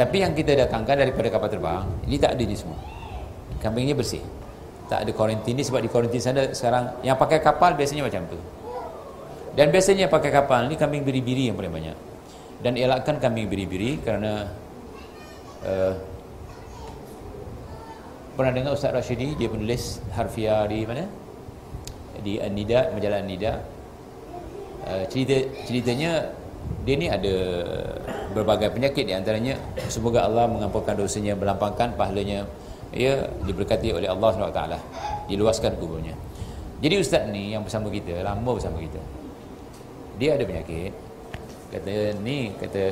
[0.00, 2.80] Tapi yang kita datangkan daripada kapal terbang ini tak ada ni semua.
[3.60, 4.24] Kambingnya bersih.
[4.88, 8.40] Tak ada kuarantin ni sebab di kuarantin sana sekarang yang pakai kapal biasanya macam tu.
[9.56, 11.96] Dan biasanya pakai kapal ni kambing biri-biri yang paling banyak.
[12.64, 14.48] Dan elakkan kambing biri-biri kerana
[15.64, 15.92] uh,
[18.36, 21.04] pernah dengar Ustaz Rashidi dia penulis harfiah di mana?
[22.20, 23.75] Di An-Nida majalah An-Nida
[24.86, 25.36] uh, cerita
[25.66, 26.30] ceritanya
[26.86, 27.34] dia ni ada
[28.34, 29.06] berbagai penyakit.
[29.06, 29.58] Di antaranya
[29.90, 32.46] semoga Allah mengampunkan dosanya melampangkan pahalanya.
[32.94, 34.62] Ia diberkati oleh Allah SWT.
[35.26, 36.14] Diluaskan kuburnya.
[36.78, 39.02] Jadi ustaz ni yang bersama kita lama bersama kita.
[40.16, 40.94] Dia ada penyakit.
[41.66, 42.82] Kata ni kata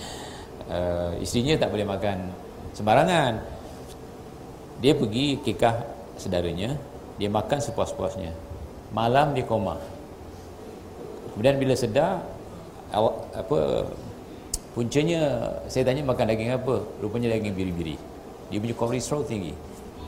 [0.74, 2.18] uh, isterinya tak boleh makan
[2.76, 3.32] sembarangan.
[4.84, 5.76] Dia pergi kekah
[6.20, 6.76] saudaranya
[7.16, 8.30] dia makan sepuas-puasnya.
[8.92, 9.80] Malam dia koma
[11.34, 12.22] kemudian bila sedar
[12.94, 13.58] apa
[14.74, 16.82] puncanya saya tanya makan daging apa?
[17.02, 17.96] Rupanya daging biri-biri.
[18.50, 19.54] Dia punya kolesterol tinggi.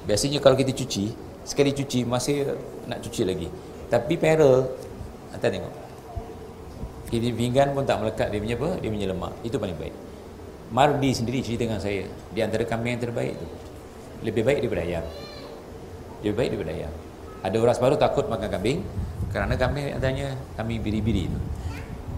[0.07, 1.11] Biasanya kalau kita cuci
[1.47, 2.55] sekali cuci masih
[2.87, 3.51] nak cuci lagi.
[3.91, 4.67] Tapi peril
[5.35, 5.75] anda tengok.
[7.07, 8.71] Kita pinggan pun tak melekat dia punya apa?
[8.83, 9.33] Dia punya lemak.
[9.47, 9.95] Itu paling baik.
[10.75, 12.03] Mardi sendiri cerita dengan saya
[12.35, 13.47] di antara kambing yang terbaik tu.
[14.27, 15.05] Lebih baik daripada ayam.
[16.27, 16.93] Lebih baik daripada ayam.
[17.47, 18.79] Ada orang baru takut makan kambing
[19.31, 21.41] kerana kambing adanya kambing biri-biri itu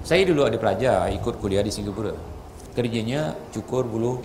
[0.09, 2.16] saya dulu ada pelajar ikut kuliah di Singapura.
[2.72, 4.24] Kerjanya cukur bulu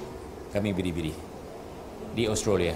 [0.55, 1.11] kambing biri-biri
[2.15, 2.72] di Australia.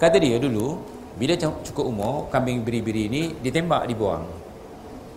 [0.00, 0.80] Kata dia dulu
[1.20, 4.24] bila cukup umur kambing biri-biri ini ditembak dibuang.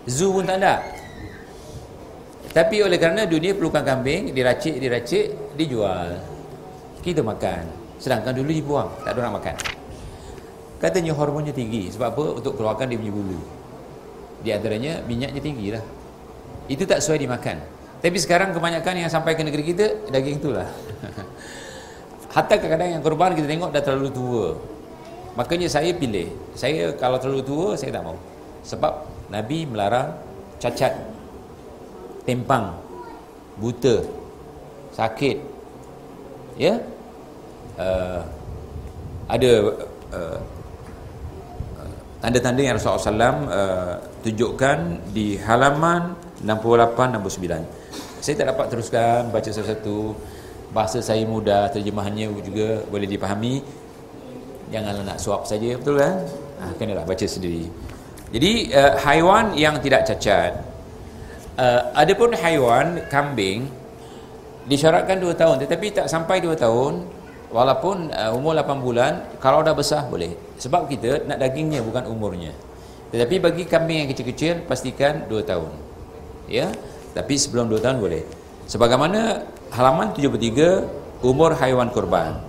[0.04, 0.84] Zoo pun tak ada.
[2.52, 6.20] Tapi oleh kerana dunia perlukan kambing diracik diracik dijual.
[7.00, 7.64] Kita makan.
[8.04, 9.56] Sedangkan dulu dibuang, tak ada orang makan.
[10.84, 11.88] Katanya hormonnya tinggi.
[11.96, 12.26] Sebab apa?
[12.44, 13.40] Untuk keluarkan dia punya bulu.
[14.44, 15.84] Di antaranya minyaknya tinggi lah.
[16.68, 17.64] Itu tak sesuai dimakan.
[18.04, 20.68] Tapi sekarang kebanyakan yang sampai ke negeri kita, daging itulah.
[22.36, 24.48] Hatta kadang-kadang yang korban kita tengok dah terlalu tua.
[25.40, 26.28] Makanya saya pilih.
[26.52, 28.20] Saya kalau terlalu tua, saya tak mau.
[28.68, 30.20] Sebab Nabi melarang
[30.60, 31.00] cacat,
[32.28, 32.76] tempang,
[33.56, 34.04] buta,
[34.92, 35.40] sakit.
[36.60, 36.84] Ya?
[37.80, 38.22] uh,
[39.32, 39.52] ada
[40.12, 40.38] uh,
[42.24, 43.20] tanda-tanda yang Rasulullah SAW
[43.52, 43.94] uh,
[44.24, 47.84] tunjukkan di halaman 68-69
[48.24, 50.16] saya tak dapat teruskan baca satu-satu.
[50.72, 53.60] Bahasa saya mudah terjemahannya juga boleh dipahami.
[54.72, 56.24] Janganlah nak suap saja betul kan?
[56.64, 57.68] Ha, kenalah baca sendiri.
[58.32, 60.56] Jadi uh, haiwan yang tidak cacat.
[61.60, 63.68] Uh, ada pun haiwan kambing
[64.72, 67.04] disyaratkan 2 tahun tetapi tak sampai 2 tahun
[67.54, 70.34] walaupun uh, umur 8 bulan kalau dah besar boleh.
[70.58, 72.50] Sebab kita nak dagingnya bukan umurnya.
[73.14, 75.70] Tetapi bagi kambing yang kecil-kecil pastikan 2 tahun.
[76.50, 76.74] Ya?
[77.14, 78.26] Tapi sebelum 2 tahun boleh.
[78.66, 82.42] Sebagaimana halaman 73 umur haiwan kurban.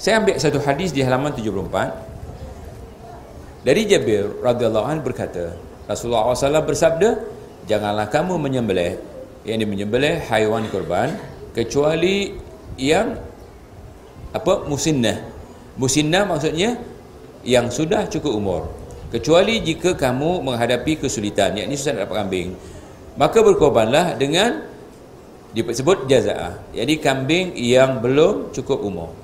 [0.00, 2.06] Saya ambil satu hadis di halaman 74
[3.66, 5.58] Dari Jabir radhiyallahu anhu berkata,
[5.90, 7.18] Rasulullah SAW bersabda,
[7.66, 8.94] janganlah kamu menyembelih
[9.42, 11.18] yang menyembelih haiwan kurban
[11.56, 12.36] kecuali
[12.76, 13.16] yang
[14.36, 15.24] apa musinnah.
[15.80, 16.76] Musinnah maksudnya
[17.40, 18.62] yang sudah cukup umur.
[19.08, 22.48] Kecuali jika kamu menghadapi kesulitan, yakni susah nak dapat kambing,
[23.16, 24.60] maka berkorbanlah dengan
[25.56, 26.76] disebut jaza'ah.
[26.76, 29.16] Jadi kambing yang belum cukup umur.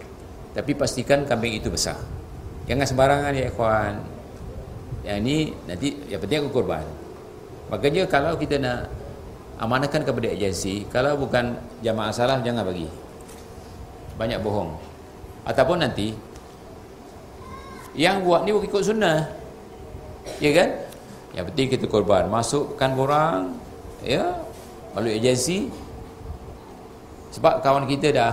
[0.57, 2.01] Tapi pastikan kambing itu besar.
[2.65, 4.01] Jangan sembarangan ya ikhwan.
[5.03, 5.37] Yang ini
[5.69, 6.87] nanti yang penting aku korban.
[7.69, 8.89] Makanya kalau kita nak
[9.63, 11.55] amanahkan kepada agensi, kalau bukan
[11.87, 12.91] jamaah salah jangan bagi.
[14.19, 14.75] Banyak bohong.
[15.47, 16.11] Ataupun nanti
[17.95, 19.31] yang buat ni ikut sunnah.
[20.43, 20.69] Ya kan?
[21.33, 22.27] Yang penting kita korban.
[22.27, 23.55] Masukkan orang
[24.03, 24.35] ya
[24.93, 25.73] melalui agensi
[27.33, 28.33] sebab kawan kita dah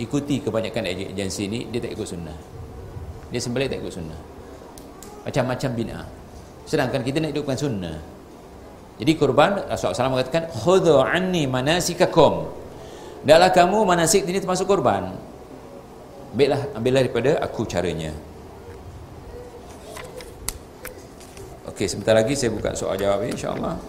[0.00, 2.34] ikuti kebanyakan agensi ni dia tak ikut sunnah
[3.30, 4.20] dia sembelih tak ikut sunnah
[5.22, 5.98] macam-macam bina
[6.66, 7.96] sedangkan kita nak hidupkan sunnah
[9.00, 12.52] jadi korban Rasulullah SAW mengatakan khudhu anni manasikakum.
[13.22, 15.14] Dahlah kamu manasik ini termasuk korban.
[16.34, 18.12] Ambillah ambillah daripada aku caranya.
[21.72, 23.80] Okey, sebentar lagi saya buka soal jawab insya-Allah.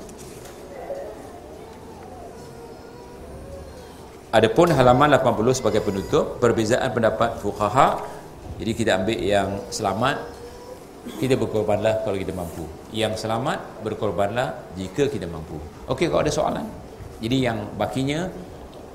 [4.34, 8.02] Adapun halaman 80 sebagai penutup perbezaan pendapat fuqaha.
[8.58, 10.26] Jadi kita ambil yang selamat
[11.04, 12.64] kita berkorbanlah kalau kita mampu.
[12.96, 15.60] Yang selamat berkorbanlah jika kita mampu.
[15.92, 16.66] Okey kalau ada soalan.
[17.20, 18.32] Jadi yang bakinya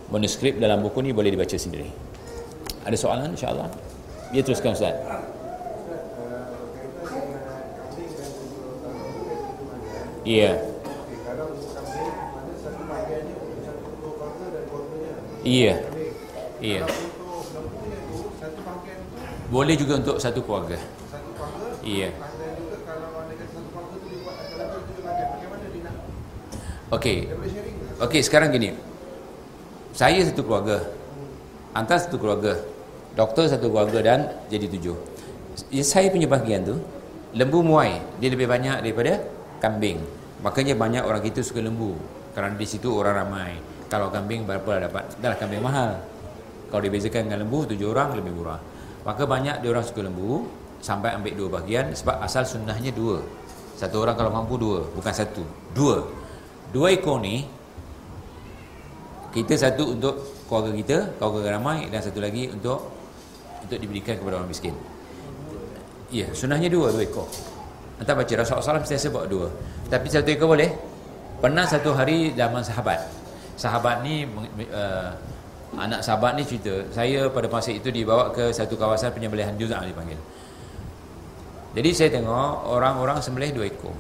[0.09, 1.89] manuskrip dalam buku ni boleh dibaca sendiri.
[2.89, 3.69] Ada soalan insya-Allah?
[4.33, 4.97] Dia teruskan Ustaz.
[10.25, 10.53] Iya.
[10.53, 10.55] Yeah.
[15.49, 15.75] Iya.
[16.61, 16.83] Iya.
[19.49, 20.77] Boleh juga untuk satu keluarga.
[21.89, 22.09] Iya.
[26.93, 27.19] Okey.
[28.05, 28.77] Okey, sekarang gini.
[29.97, 30.85] Saya satu keluarga.
[31.73, 32.61] Antara satu keluarga.
[33.17, 34.21] Doktor satu keluarga dan
[34.53, 34.97] jadi tujuh.
[35.73, 36.77] Ya, saya punya bahagian tu
[37.35, 39.19] lembu muai dia lebih banyak daripada
[39.59, 39.99] kambing.
[40.45, 41.99] Makanya banyak orang kita suka lembu
[42.39, 43.59] kerana di situ orang ramai
[43.91, 45.99] kalau kambing berapa lah dapat dah kambing mahal
[46.71, 48.63] kalau dibezakan dengan lembu tujuh orang lebih murah
[49.03, 50.47] maka banyak dia orang suka lembu
[50.79, 53.23] sampai ambil dua bahagian sebab asal sunnahnya dua.
[53.79, 55.43] Satu orang kalau mampu dua bukan satu
[55.75, 56.03] dua.
[56.75, 57.47] Dua ekor ni
[59.33, 60.15] kita satu untuk
[60.49, 62.91] keluarga kita keluarga ramai dan satu lagi untuk
[63.63, 64.75] untuk diberikan kepada orang miskin.
[66.09, 67.29] Ya sunnahnya dua dua ekor
[67.99, 69.51] Entah baca Rasulullah SAW mesti sebab dua.
[69.91, 70.71] Tapi satu ekor boleh?
[71.43, 73.11] Pernah satu hari zaman sahabat.
[73.59, 74.23] Sahabat ni
[74.71, 75.11] uh,
[75.77, 80.17] anak sahabat ni cerita saya pada masa itu dibawa ke satu kawasan penyembelihan juzah dipanggil
[81.77, 83.95] jadi saya tengok orang-orang sembelih dua ekor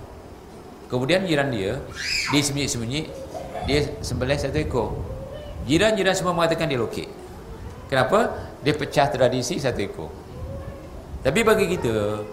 [0.89, 1.81] kemudian jiran dia
[2.33, 3.01] dia sembunyi-sembunyi
[3.69, 4.89] dia sembelih satu ekor
[5.69, 7.09] jiran-jiran semua mengatakan dia lokek
[7.93, 8.33] kenapa?
[8.65, 10.11] dia pecah tradisi satu ekor
[11.21, 12.25] tapi bagi kita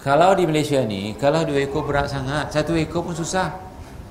[0.00, 3.66] kalau di Malaysia ni kalau dua ekor berat sangat satu ekor pun susah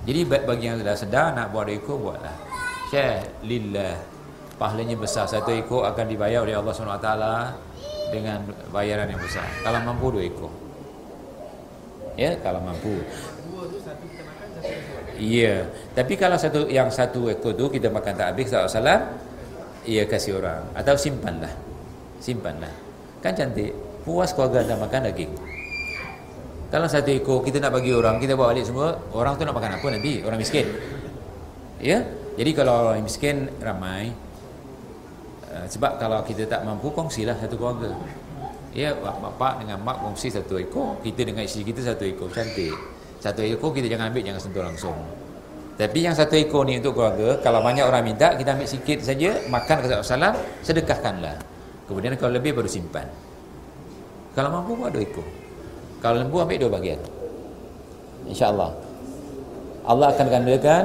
[0.06, 2.38] jadi bagi yang sudah sedar nak buat ekor buatlah.
[2.94, 3.98] Share lillah.
[4.62, 5.26] Pahalanya besar.
[5.26, 7.10] Satu ekor akan dibayar oleh Allah SWT
[8.14, 9.46] dengan bayaran yang besar.
[9.64, 10.52] Kalau mampu dua ekor.
[12.16, 13.04] Ya, kalau mampu.
[15.16, 15.68] Iya.
[15.96, 19.02] Tapi kalau satu yang satu ekor tu kita makan tak habis sallallahu salam,
[19.88, 21.54] iya kasih orang atau simpanlah.
[22.20, 22.72] Simpanlah.
[23.24, 23.72] Kan cantik.
[24.06, 25.34] Puas keluarga anda makan daging.
[26.70, 29.82] Kalau satu ekor kita nak bagi orang, kita bawa balik semua, orang tu nak makan
[29.82, 30.22] apa nanti?
[30.22, 30.68] Orang miskin.
[31.82, 32.06] Ya?
[32.36, 34.12] Jadi kalau orang miskin ramai
[35.64, 37.96] sebab kalau kita tak mampu kongsilah satu keluarga.
[38.76, 42.76] Ya, bapak dengan mak kongsi satu ekor, kita dengan isteri kita satu ekor, cantik.
[43.24, 45.00] Satu ekor kita jangan ambil jangan sentuh langsung.
[45.80, 49.40] Tapi yang satu ekor ni untuk keluarga, kalau banyak orang minta, kita ambil sikit saja,
[49.48, 51.40] makan ke salam, sedekahkanlah.
[51.88, 53.08] Kemudian kalau lebih baru simpan.
[54.36, 55.28] Kalau mampu buat dua ekor.
[56.04, 57.00] Kalau lembu ambil dua bahagian.
[58.28, 58.72] InsyaAllah.
[59.88, 60.84] Allah akan gandakan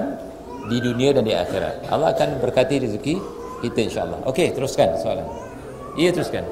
[0.70, 1.90] di dunia dan di akhirat.
[1.90, 4.24] Allah akan berkati rezeki kita insyaAllah.
[4.28, 5.28] Okey, teruskan soalan.
[5.94, 6.44] Iya, teruskan.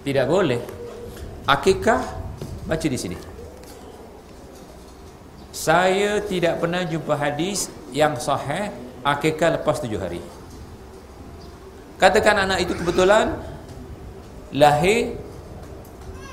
[0.00, 0.60] Tidak boleh.
[1.44, 2.00] Akikah
[2.64, 3.16] baca di sini.
[5.52, 8.72] Saya tidak pernah jumpa hadis yang sahih
[9.04, 10.24] akikah lepas tujuh hari.
[12.00, 13.36] Katakan anak itu kebetulan
[14.56, 15.20] lahir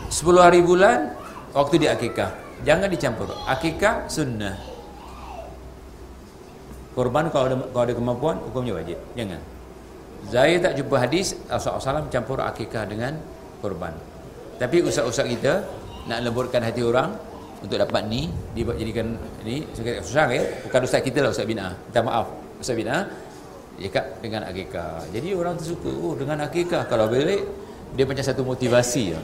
[0.08, 1.12] 10 hari bulan
[1.52, 2.32] waktu dia akikah.
[2.64, 3.36] Jangan dicampur.
[3.44, 4.77] Akikah sunnah.
[6.98, 8.98] Korban kalau ada, kalau ada kemampuan hukumnya wajib.
[9.14, 9.38] Jangan.
[10.34, 13.22] saya tak jumpa hadis Rasulullah SAW campur akikah dengan
[13.62, 13.94] korban.
[14.58, 15.62] Tapi usah-usah kita
[16.10, 17.14] nak lembutkan hati orang
[17.62, 19.14] untuk dapat ni dibuat jadikan
[19.46, 20.42] ni susah ya.
[20.66, 21.70] Bukan ustaz kita lah ustaz bina.
[21.70, 23.06] Minta maaf ustaz bina.
[23.78, 25.06] Cakap dengan akikah.
[25.14, 26.90] Jadi orang tersuka oh dengan akikah.
[26.90, 27.46] Kalau boleh
[27.94, 29.22] dia macam satu motivasi ya.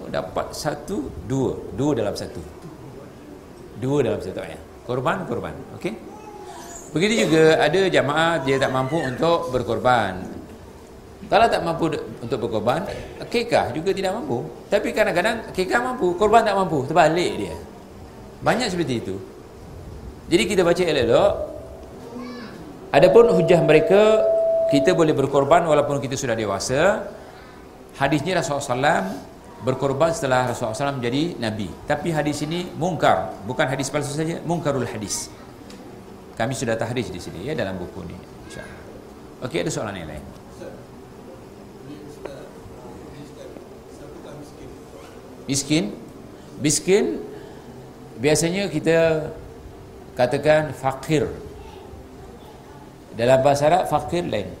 [0.00, 1.52] oh, dapat satu dua.
[1.76, 2.40] Dua dalam satu.
[3.76, 4.88] Dua dalam satu ayat.
[4.88, 5.52] Korban korban.
[5.76, 6.07] Okey
[6.88, 10.24] Begitu juga ada jamaah dia tak mampu untuk berkorban.
[11.28, 11.92] Kalau tak mampu
[12.24, 12.88] untuk berkorban,
[13.28, 14.48] kekah juga tidak mampu.
[14.72, 17.56] Tapi kadang-kadang kekah mampu, korban tak mampu, terbalik dia.
[18.40, 19.16] Banyak seperti itu.
[20.32, 21.32] Jadi kita baca elok-elok.
[22.88, 24.24] Adapun hujah mereka,
[24.72, 27.04] kita boleh berkorban walaupun kita sudah dewasa.
[28.00, 29.00] Hadisnya Rasulullah SAW
[29.68, 31.68] berkorban setelah Rasulullah SAW menjadi Nabi.
[31.84, 33.36] Tapi hadis ini mungkar.
[33.44, 35.28] Bukan hadis palsu saja, mungkarul hadis.
[36.38, 38.14] Kami sudah tahrij di sini ya dalam buku ini.
[38.46, 38.82] Insya-Allah.
[39.42, 40.24] Okey, ada soalan yang lain.
[45.48, 45.96] Miskin
[46.60, 47.24] Miskin
[48.20, 49.32] Biasanya kita
[50.12, 51.24] Katakan fakir
[53.16, 54.52] Dalam bahasa Arab Fakir lain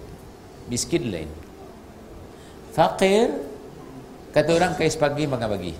[0.72, 1.28] Miskin lain
[2.72, 3.36] Fakir
[4.32, 5.74] Kata orang kais pagi makan pagi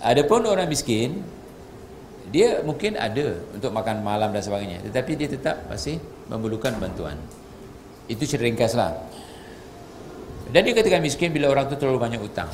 [0.00, 1.20] Adapun orang miskin
[2.34, 7.14] dia mungkin ada untuk makan malam dan sebagainya tetapi dia tetap masih memerlukan bantuan.
[8.10, 8.90] Itu cerita ringkaslah.
[10.50, 12.50] Dan dia katakan miskin bila orang tu terlalu banyak utang.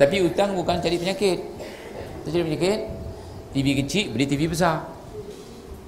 [0.00, 1.38] Tapi utang bukan cari penyakit.
[2.24, 2.78] Cari penyakit
[3.52, 4.88] TV kecil beli TV besar.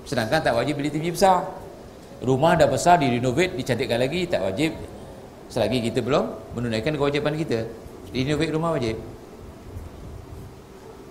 [0.05, 1.49] Sedangkan tak wajib beli TV besar.
[2.21, 4.77] Rumah dah besar direnovate dicantikkan lagi tak wajib.
[5.49, 7.65] Selagi kita belum menunaikan kewajipan kita
[8.13, 9.01] renovate rumah wajib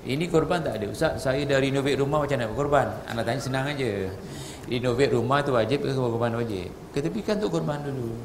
[0.07, 0.87] ini korban tak ada.
[0.87, 2.87] Ustaz, saya dah renovate rumah macam nak berkorban?
[3.11, 4.07] Anak tanya senang aja.
[4.71, 6.71] Renovate rumah tu wajib ke korban wajib?
[6.95, 8.15] Ketepikan tu korban dulu.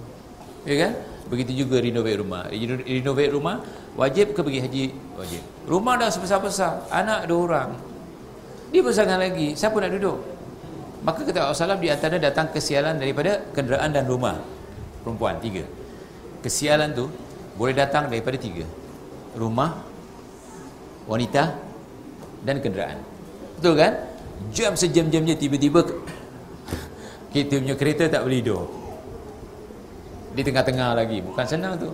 [0.63, 0.93] Ya kan?
[1.27, 2.47] Begitu juga renovate rumah.
[2.87, 3.57] Renovate rumah
[3.99, 4.85] wajib ke pergi haji?
[5.19, 5.43] Wajib.
[5.67, 7.71] Rumah dah sebesar-besar, anak dua orang.
[8.71, 10.19] Dia besarkan lagi, siapa nak duduk?
[11.03, 14.39] Maka kata Allah di antara datang kesialan daripada kenderaan dan rumah.
[15.03, 15.67] Perempuan, tiga.
[16.47, 17.11] Kesialan tu
[17.59, 18.63] boleh datang daripada tiga.
[19.35, 19.83] Rumah,
[21.11, 21.59] wanita,
[22.43, 22.99] dan kenderaan.
[23.59, 23.93] Betul kan?
[24.51, 25.87] Jam sejam-jamnya tiba-tiba
[27.33, 28.69] kita punya kereta tak boleh hidup.
[30.37, 31.25] Di tengah-tengah lagi.
[31.25, 31.89] Bukan senang tu.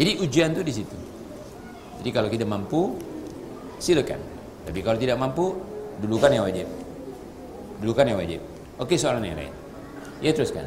[0.00, 0.96] Jadi ujian tu di situ.
[2.00, 2.96] Jadi kalau kita mampu,
[3.80, 4.20] silakan.
[4.64, 5.56] Tapi kalau tidak mampu,
[6.00, 6.66] dulukan yang wajib.
[7.82, 8.40] Dulukan yang wajib.
[8.80, 9.52] Okey soalan yang lain.
[10.24, 10.64] Ya teruskan.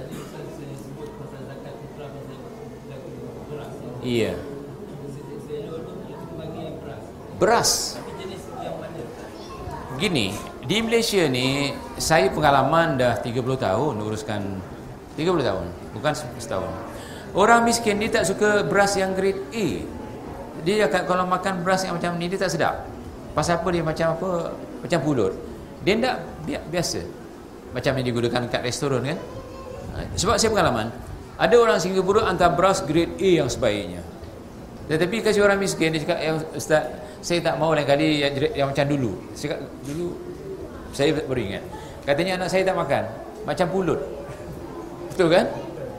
[4.05, 4.33] Iya.
[7.37, 7.97] Beras.
[9.97, 10.29] Gini,
[10.61, 14.41] di Malaysia ni saya pengalaman dah 30 tahun uruskan
[15.17, 15.65] 30 tahun,
[15.97, 16.69] bukan setahun.
[17.33, 19.67] Orang miskin dia tak suka beras yang grade A.
[20.61, 22.85] Dia kalau makan beras yang macam ni dia tak sedap.
[23.33, 24.53] Pasal apa dia macam apa?
[24.85, 25.33] Macam pulut.
[25.81, 26.17] Dia tak
[26.69, 27.01] biasa.
[27.73, 29.17] Macam yang digunakan kat restoran kan?
[29.97, 30.93] Ha, sebab saya pengalaman,
[31.41, 34.05] ada orang Singapura hantar beras grade A yang sebaiknya.
[34.93, 36.85] Tetapi kasih orang miskin dia cakap, "Ya ustaz,
[37.27, 39.11] saya tak mau lain kali yang, yang macam dulu.
[39.35, 40.15] Saya dulu
[40.95, 41.63] saya baru ingat
[42.07, 43.03] katanya anak saya tak makan.
[43.43, 43.99] Macam pulut.
[45.11, 45.45] Betul kan?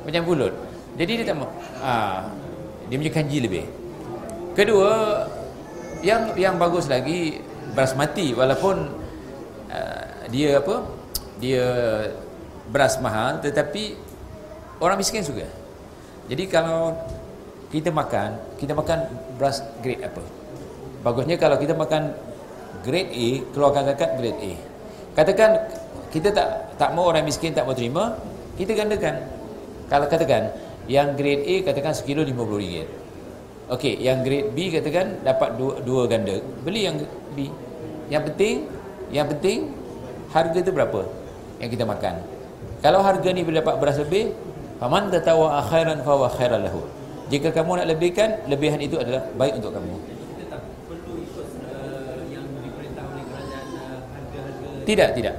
[0.08, 0.52] Macam pulut.
[0.96, 1.52] Jadi dia tak mau.
[1.84, 2.24] Ha,
[2.88, 3.64] dia punya kanji lebih.
[4.56, 5.22] Kedua
[6.00, 7.44] yang yang bagus lagi
[7.76, 8.88] basmati walaupun
[9.68, 10.76] uh, dia apa?
[11.38, 11.68] Dia
[12.68, 13.96] beras mahal tetapi
[14.78, 15.48] orang miskin juga
[16.28, 16.92] jadi kalau
[17.72, 19.08] kita makan kita makan
[19.40, 20.20] beras grade apa
[21.08, 22.12] Bagusnya kalau kita makan
[22.84, 24.52] grade A, keluarkan zakat grade A.
[25.16, 25.56] Katakan
[26.12, 28.12] kita tak tak mau orang miskin tak mau terima,
[28.60, 29.24] kita gandakan.
[29.88, 30.52] Kalau katakan
[30.84, 32.84] yang grade A katakan sekilo RM50.
[33.72, 36.44] Okey, yang grade B katakan dapat dua, dua ganda.
[36.60, 37.00] Beli yang
[37.32, 37.48] B.
[38.12, 38.56] Yang penting,
[39.08, 39.72] yang penting
[40.28, 41.08] harga tu berapa
[41.56, 42.20] yang kita makan.
[42.84, 44.36] Kalau harga ni boleh dapat beras lebih,
[44.76, 46.84] faman tatawa akhiran fa wa khairan lahu.
[47.32, 50.17] Jika kamu nak lebihkan, lebihan itu adalah baik untuk kamu.
[54.88, 55.36] Tidak, tidak.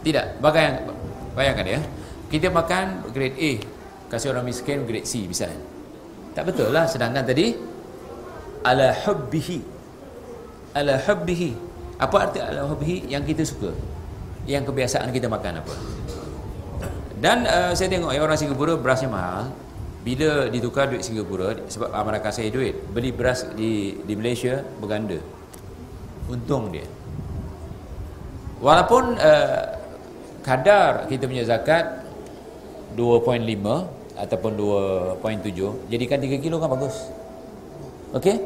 [0.00, 0.40] Tidak.
[0.40, 0.96] Bayangkan,
[1.36, 1.80] bayangkan ya.
[2.32, 3.52] Kita makan grade A,
[4.08, 5.52] kasih orang miskin grade C bisa.
[6.32, 6.88] Tak betul lah.
[6.88, 7.52] Sedangkan tadi
[8.64, 9.60] ala hubbihi.
[10.72, 11.52] Ala hubbihi.
[12.00, 13.12] Apa arti ala hubbihi?
[13.12, 13.70] Yang kita suka.
[14.48, 15.74] Yang kebiasaan kita makan apa?
[17.20, 19.52] Dan uh, saya tengok orang Singapura berasnya mahal.
[20.02, 25.20] Bila ditukar duit Singapura sebab amanah kasih duit, beli beras di di Malaysia berganda.
[26.26, 27.01] Untung dia.
[28.62, 29.62] Walaupun uh,
[30.46, 32.06] kadar kita punya zakat
[32.94, 33.42] 2.5
[34.14, 34.52] ataupun
[35.18, 37.10] 2.7 jadikan 3 kilo kan bagus
[38.12, 38.36] Okey?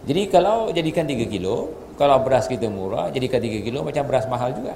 [0.00, 4.50] Jadi kalau jadikan 3 kilo, kalau beras kita murah, jadikan 3 kilo macam beras mahal
[4.50, 4.74] juga.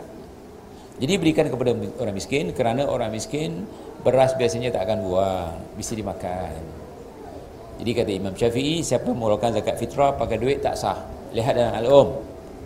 [1.03, 3.67] Jadi berikan kepada orang miskin kerana orang miskin
[4.07, 6.63] beras biasanya tak akan buang, mesti dimakan.
[7.83, 11.03] Jadi kata Imam Syafi'i, siapa mengeluarkan zakat fitrah pakai duit tak sah.
[11.35, 12.09] Lihat dalam Al-Um,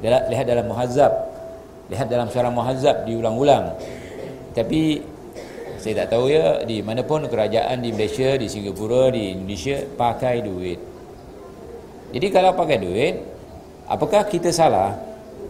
[0.05, 1.13] lihat dalam Muhazzab,
[1.89, 3.77] lihat dalam syarah Muhazzab diulang-ulang.
[4.53, 5.01] Tapi
[5.79, 10.45] saya tak tahu ya di mana pun kerajaan di Malaysia, di Singapura, di Indonesia pakai
[10.45, 10.81] duit.
[12.13, 13.15] Jadi kalau pakai duit,
[13.89, 14.97] apakah kita salah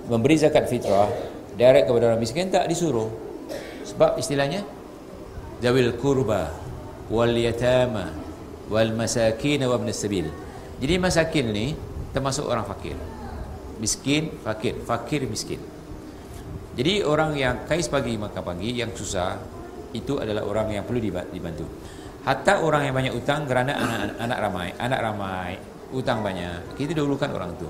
[0.07, 1.09] memberi zakat fitrah
[1.57, 3.09] direct kepada orang miskin tak disuruh?
[3.89, 4.63] Sebab istilahnya
[5.65, 6.53] zawil kurba
[7.09, 8.13] wal yatama
[8.69, 10.29] wal masakin wa ibn sabil.
[10.79, 11.67] Jadi masakin ni
[12.13, 12.95] termasuk orang fakir.
[13.81, 15.78] Miskin, fakir, fakir miskin.
[16.79, 19.35] Jadi orang yang kais pagi makan pagi yang susah
[19.91, 21.67] itu adalah orang yang perlu dibantu.
[22.23, 25.51] Hatta orang yang banyak utang kerana anak, anak ramai, anak ramai,
[25.91, 27.67] utang banyak kita dahulukan orang tu.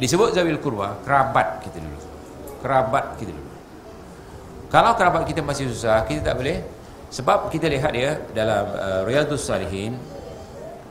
[0.00, 2.00] Disebut zawil kurwa kerabat kita dulu.
[2.64, 3.50] Kerabat kita dulu.
[4.72, 6.64] Kalau kerabat kita masih susah kita tak boleh
[7.12, 10.00] sebab kita lihat ya dalam uh, Riyadhus Salihin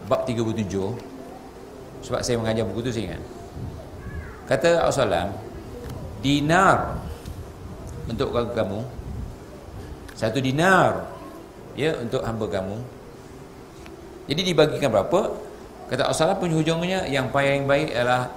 [0.05, 0.69] bab 37
[2.05, 3.23] sebab saya mengajar buku tu saya ingat.
[4.45, 5.33] Kata Rasulullah
[6.21, 7.01] dinar
[8.07, 8.81] untuk kamu
[10.15, 11.09] satu dinar
[11.75, 12.77] ya untuk hamba kamu
[14.29, 15.51] jadi dibagikan berapa
[15.91, 18.31] Kata Rasulullah penghujungnya yang paling baik adalah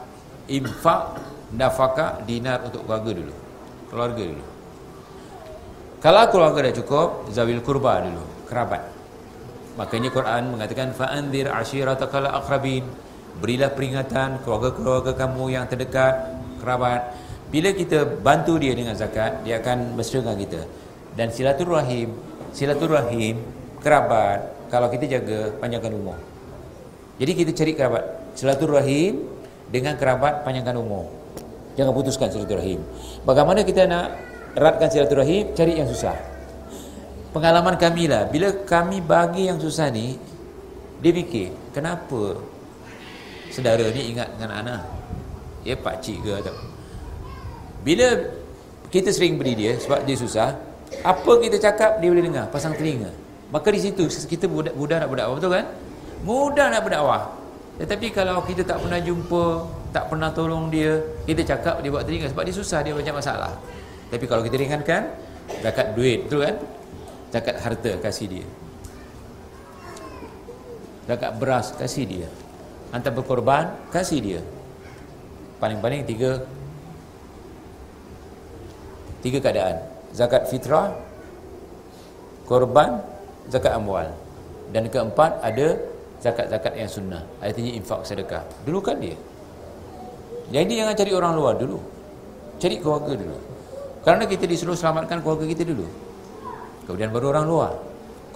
[0.51, 1.23] infak
[1.55, 3.35] nafkah dinar untuk keluarga dulu.
[3.95, 4.45] Keluarga dulu.
[6.03, 8.83] Kalau keluarga dah cukup, zawil kurba dulu, kerabat.
[9.79, 12.83] Makanya Quran mengatakan fa'anzir ashiratakal aqrabin.
[13.39, 17.07] Berilah peringatan keluarga-keluarga kamu yang terdekat, kerabat.
[17.55, 20.67] Bila kita bantu dia dengan zakat, dia akan dengan kita.
[21.15, 22.11] Dan silaturahim,
[22.51, 23.39] silaturahim
[23.79, 26.19] kerabat kalau kita jaga panjangkan umur.
[27.23, 29.23] Jadi kita cari kerabat silaturahim
[29.71, 31.07] dengan kerabat panjangkan umur.
[31.79, 32.83] Jangan putuskan silaturahim.
[33.23, 34.19] Bagaimana kita nak
[34.59, 35.55] eratkan silaturahim?
[35.55, 36.19] Cari yang susah.
[37.31, 40.19] Pengalaman kami lah, bila kami bagi yang susah ni,
[40.99, 42.35] dia fikir, kenapa
[43.55, 44.83] saudara ni ingat dengan anak?
[45.63, 46.74] Ya pak cik ke atau
[47.85, 48.33] Bila
[48.89, 50.57] kita sering beri dia sebab dia susah,
[51.05, 53.13] apa kita cakap dia boleh dengar, pasang telinga.
[53.53, 55.67] Maka di situ kita budak-budak nak budak betul kan?
[56.25, 57.23] Mudah nak berdakwah.
[57.77, 60.97] Tetapi kalau kita tak pernah jumpa, tak pernah tolong dia,
[61.29, 63.53] kita cakap dia buat telinga sebab dia susah, dia banyak masalah.
[64.09, 65.11] Tapi kalau kita ringankan,
[65.61, 66.57] zakat duit, betul kan?
[67.35, 68.47] Zakat harta kasih dia.
[71.05, 72.29] Zakat beras kasih dia.
[72.95, 74.41] Hantar berkorban kasih dia.
[75.59, 76.47] Paling-paling tiga
[79.25, 79.81] tiga keadaan.
[80.13, 80.93] Zakat fitrah,
[82.45, 83.01] korban,
[83.49, 84.13] zakat amwal.
[84.69, 85.81] Dan keempat ada
[86.21, 87.25] zakat-zakat yang sunnah.
[87.41, 88.45] Artinya infak sedekah.
[88.69, 89.17] Dulu kan dia.
[90.53, 91.81] Jadi jangan cari orang luar dulu.
[92.61, 93.37] Cari keluarga dulu.
[94.05, 95.89] Kerana kita disuruh selamatkan keluarga kita dulu.
[96.85, 97.73] Kemudian baru orang luar.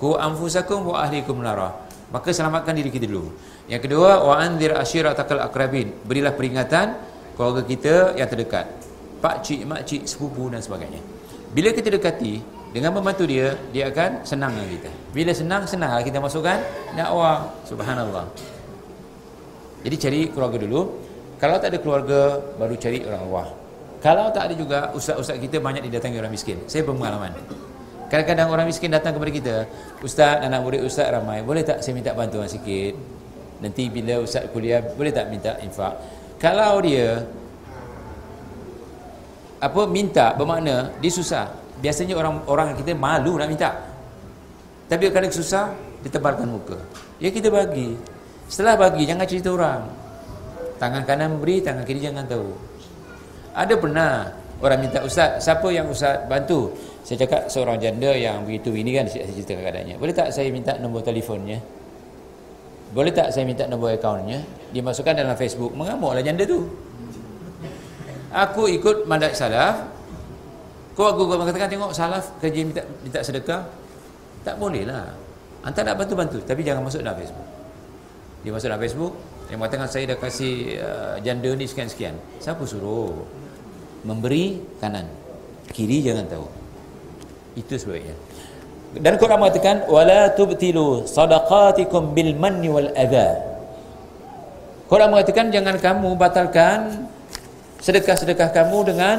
[0.01, 1.69] Ku anfusakum wa ahlikum nara.
[2.09, 3.28] Maka selamatkan diri kita dulu.
[3.69, 5.93] Yang kedua wa anzir ashiratakal akrabin.
[6.09, 6.97] Berilah peringatan
[7.36, 8.88] keluarga kita yang terdekat
[9.18, 11.02] pak cik mak cik sepupu dan sebagainya.
[11.52, 12.40] Bila kita dekati
[12.70, 14.90] dengan membantu dia dia akan senang dengan kita.
[15.14, 15.98] Bila senang senang.
[16.04, 16.58] Kita masukkan
[16.94, 18.26] dakwah subhanallah.
[19.82, 20.80] Jadi cari keluarga dulu.
[21.38, 23.48] Kalau tak ada keluarga baru cari orang luar
[23.98, 26.62] kalau tak ada juga ustaz-ustaz kita banyak didatangi orang miskin.
[26.70, 27.34] Saya berpengalaman.
[28.06, 29.56] Kadang-kadang orang miskin datang kepada kita
[30.06, 31.42] ustaz anak murid ustaz ramai.
[31.42, 32.94] Boleh tak saya minta bantuan sikit?
[33.58, 35.98] Nanti bila ustaz kuliah boleh tak minta infak?
[36.38, 37.26] Kalau dia
[39.59, 41.51] apa minta bermakna dia susah.
[41.78, 43.70] Biasanya orang orang kita malu nak minta.
[44.90, 46.78] Tapi kadang susah ditebalkan muka.
[47.22, 47.94] Ya kita bagi.
[48.48, 49.82] Setelah bagi jangan cerita orang.
[50.78, 52.55] Tangan kanan beri tangan kiri jangan tahu.
[53.55, 54.30] Ada pernah
[54.62, 56.70] orang minta ustaz siapa yang ustaz bantu?
[57.02, 59.98] Saya cakap seorang janda yang begitu ini kan saya cerita keadaannya.
[59.98, 61.59] Boleh tak saya minta nombor telefonnya
[62.89, 64.40] boleh tak saya minta nombor akaunnya?
[64.72, 66.64] Dimasukkan dalam Facebook mengamuklah janda tu
[68.32, 69.88] aku ikut mandat salaf
[70.98, 73.62] kau aku kau mengatakan tengok salaf kerja minta minta sedekah.
[74.42, 75.14] Tak boleh lah.
[75.62, 77.48] Anta nak bantu-bantu tapi jangan masuk dalam Facebook.
[78.42, 79.14] Dia masuk dalam Facebook,
[79.50, 82.14] dia mengatakan saya dah kasih uh, janda ni sekian-sekian.
[82.38, 83.26] Siapa suruh?
[84.06, 85.10] Memberi kanan.
[85.74, 86.46] Kiri jangan tahu.
[87.59, 88.14] Itu sebabnya.
[88.94, 93.36] Dan Quran mengatakan wala tubtilu sadaqatikum bil manni wal adha.
[94.88, 97.10] Quran mengatakan jangan kamu batalkan
[97.78, 99.16] sedekah-sedekah kamu dengan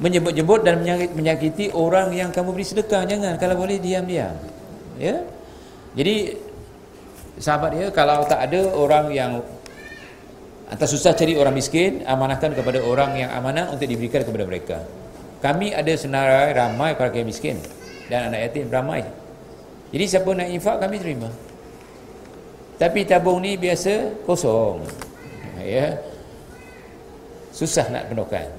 [0.00, 0.82] menyebut-jebut dan
[1.14, 4.34] menyakiti orang yang kamu beri sedekah jangan kalau boleh diam-diam
[4.98, 5.22] ya
[5.94, 6.34] jadi
[7.38, 9.38] sahabat dia kalau tak ada orang yang
[10.64, 14.78] Antara susah cari orang miskin, amanahkan kepada orang yang amanah untuk diberikan kepada mereka.
[15.44, 17.60] Kami ada senarai ramai para kaya miskin
[18.08, 19.04] dan anak yatim ramai.
[19.92, 21.28] Jadi siapa nak infak kami terima.
[22.80, 24.88] Tapi tabung ni biasa kosong.
[25.60, 26.00] Ya.
[27.54, 28.50] Susah nak penuhkan.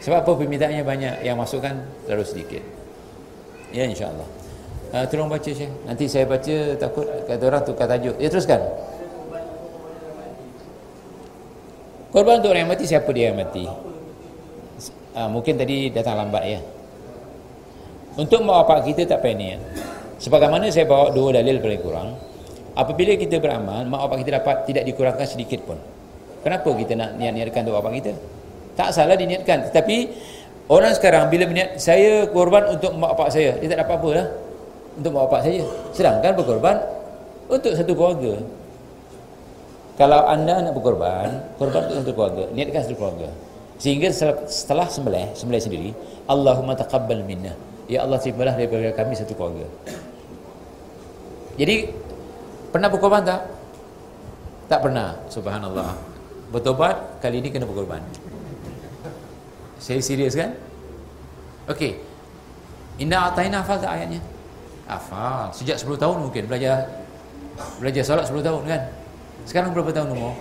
[0.00, 1.76] Sebab apa permintaannya banyak yang masukkan
[2.08, 2.64] terlalu sedikit.
[3.70, 4.24] Ya insya-Allah.
[4.92, 5.68] Uh, tolong baca Syekh.
[5.84, 8.16] Nanti saya baca takut kata orang tukar tajuk.
[8.16, 8.60] Ya teruskan.
[12.12, 13.64] Korban untuk orang yang mati siapa dia yang mati?
[15.16, 16.60] Ha, mungkin tadi datang lambat ya.
[18.20, 19.60] Untuk bapak kita tak payah niat.
[20.20, 22.08] Sebagaimana saya bawa dua dalil paling kurang.
[22.76, 25.80] Apabila kita beramal, mak bapak kita dapat tidak dikurangkan sedikit pun.
[26.42, 28.12] Kenapa kita nak niat-niatkan untuk bapak kita?
[28.74, 29.70] Tak salah diniatkan.
[29.70, 29.96] Tetapi
[30.66, 34.26] orang sekarang bila berniat saya korban untuk mak bapak saya, dia tak dapat apa lah.
[34.98, 35.62] Untuk mak bapak saya.
[35.94, 36.76] Sedangkan berkorban
[37.46, 38.34] untuk satu keluarga.
[39.94, 43.28] Kalau anda nak berkorban, korban untuk satu keluarga, niatkan satu keluarga.
[43.78, 44.08] Sehingga
[44.46, 45.90] setelah sembelih, sembelih sendiri,
[46.26, 47.54] Allahumma taqabbal minna.
[47.86, 49.66] Ya Allah terimalah daripada kami satu keluarga.
[51.60, 51.92] Jadi
[52.72, 53.40] pernah berkorban tak?
[54.72, 55.12] Tak pernah.
[55.28, 56.11] Subhanallah.
[56.52, 58.04] Bertobat kali ini kena berkorban.
[59.80, 60.52] Saya serius kan?
[61.72, 61.96] Okey.
[63.00, 64.20] Inna ataina hafal tak ayatnya?
[64.84, 65.48] Hafal.
[65.56, 66.92] Sejak 10 tahun mungkin belajar
[67.80, 68.80] belajar solat 10 tahun kan?
[69.48, 70.36] Sekarang berapa tahun umur?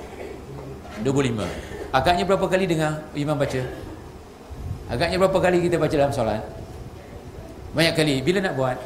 [1.02, 3.62] 25 Agaknya berapa kali dengar imam baca?
[4.92, 6.44] Agaknya berapa kali kita baca dalam solat?
[7.72, 8.78] Banyak kali Bila nak buat?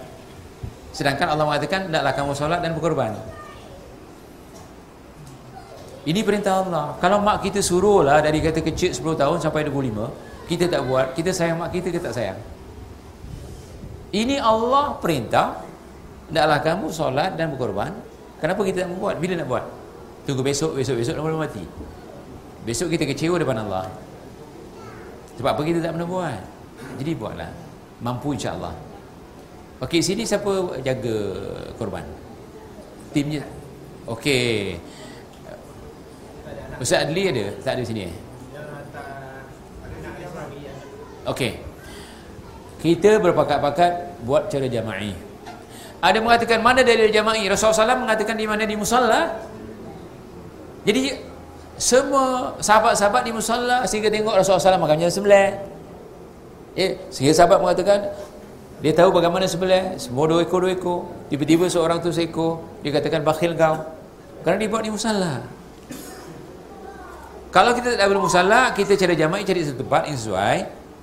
[0.93, 3.17] Sedangkan Allah mengatakan Naklah kamu solat dan berkorban
[6.05, 6.93] Ini perintah Allah.
[7.01, 11.17] Kalau mak kita suruh lah Dari kata kecil 10 tahun sampai 25 Kita tak buat.
[11.17, 12.37] Kita sayang mak kita ke tak sayang?
[14.13, 15.65] Ini Allah perintah.
[16.29, 17.89] Naklah kamu solat dan berkorban.
[18.37, 19.17] Kenapa kita tak membuat?
[19.17, 19.65] Bila nak buat?
[20.29, 21.65] Tunggu besok, besok, besok Nama mati.
[22.65, 23.89] Besok kita kecewa depan Allah.
[25.41, 26.41] Sebab apa kita tak pernah buat?
[27.01, 27.49] Jadi buatlah.
[28.05, 28.73] Mampu insyaAllah.
[29.81, 31.17] Okey, sini siapa jaga
[31.75, 32.07] korban?
[33.11, 33.43] Timnya
[34.07, 34.79] Okey
[36.81, 37.45] Ustaz Adli ada?
[37.63, 38.11] Tak ada sini?
[41.25, 41.57] Okey
[42.83, 45.15] Kita berpakat-pakat Buat cara jama'i
[46.03, 49.53] Ada mengatakan mana dalil jama'i Rasulullah SAW mengatakan di mana di musalla
[50.85, 51.17] jadi
[51.75, 55.49] semua sahabat-sahabat di musalla sehingga tengok Rasulullah SAW makan sebelah.
[56.77, 58.13] Eh, sehingga sahabat mengatakan
[58.79, 61.09] dia tahu bagaimana sebelah, semua dua ekor dua ekor.
[61.33, 63.81] Tiba-tiba seorang tu seekor, dia katakan bakhil kau.
[64.45, 65.41] Kerana dia buat di musalla.
[67.55, 70.57] Kalau kita tak boleh musalla, kita cari jamaah, cari satu tempat yang sesuai,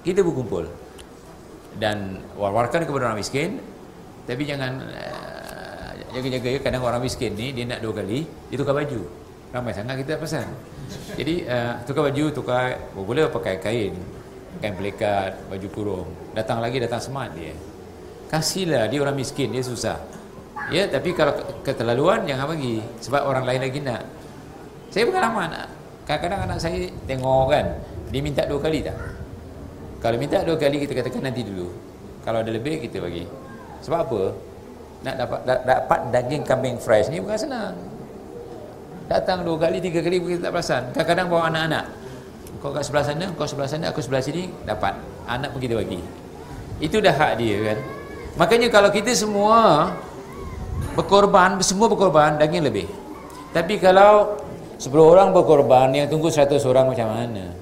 [0.05, 0.69] kita berkumpul.
[1.81, 3.57] Dan war-warkan kepada orang miskin,
[4.29, 8.77] tapi jangan uh, jaga-jaga ya, kadang orang miskin ni, dia nak dua kali, dia tukar
[8.77, 9.01] baju.
[9.49, 10.45] Ramai sangat kita pesan.
[11.16, 13.97] Jadi uh, tukar baju tukar boleh pakai kain.
[14.61, 16.09] Kain pelikat baju kurung.
[16.37, 17.57] Datang lagi datang smart dia.
[18.29, 19.97] Kasihlah dia orang miskin dia susah.
[20.69, 21.33] Ya tapi kalau
[21.65, 22.81] keterlaluan jangan bagi.
[23.01, 24.05] Sebab orang lain lagi nak.
[24.89, 25.49] Saya pengalaman
[26.09, 27.66] kadang-kadang anak saya tengok kan
[28.12, 28.97] dia minta dua kali tak?
[30.03, 31.70] Kalau minta dua kali kita katakan nanti dulu.
[32.23, 33.27] Kalau ada lebih kita bagi.
[33.83, 34.23] Sebab apa?
[35.03, 37.74] Nak dapat dapat daging kambing fresh ni bukan senang.
[39.11, 40.83] Datang dua kali, tiga kali kita tak perasan.
[40.95, 41.85] Kadang-kadang bawa anak-anak.
[42.62, 44.95] Kau kat sebelah sana, kau sebelah sana, aku sebelah sini dapat,
[45.27, 45.99] anak pun kita bagi.
[46.79, 47.79] Itu dah hak dia kan?
[48.39, 49.91] Makanya kalau kita semua
[50.95, 52.87] berkorban, semua berkorban daging lebih.
[53.51, 54.39] Tapi kalau
[54.83, 57.55] 10 orang berkorban yang tunggu 100 orang macam mana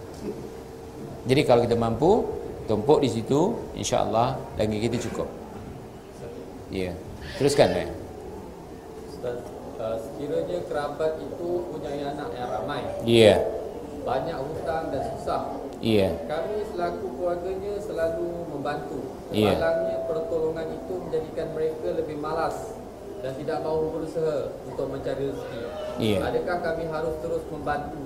[1.28, 2.24] jadi kalau kita mampu
[2.64, 5.28] tumpuk di situ insyaAllah daging kita cukup
[6.72, 6.94] ya yeah.
[7.36, 7.86] teruskan ya
[9.80, 12.84] Uh, sekiranya kerabat itu punya anak yang ramai.
[13.00, 13.24] Iya.
[13.32, 13.38] Yeah.
[14.04, 15.56] Banyak hutang dan susah.
[15.80, 16.12] Iya.
[16.12, 16.28] Yeah.
[16.28, 19.00] Kami selaku keluarganya selalu membantu.
[19.32, 19.56] Iya.
[19.56, 22.79] Malangnya pertolongan itu menjadikan mereka lebih malas
[23.20, 25.60] dan tidak mahu berusaha untuk mencari rezeki.
[26.00, 26.18] Iya.
[26.24, 28.00] Adakah kami harus terus membantu?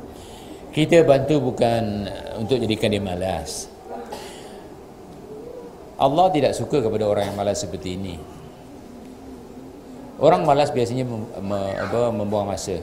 [0.74, 2.10] Kita bantu bukan
[2.42, 3.70] untuk jadikan dia malas.
[5.94, 8.18] Allah tidak suka kepada orang yang malas seperti ini.
[10.18, 12.82] Orang malas biasanya mem, me, apa, membuang masa.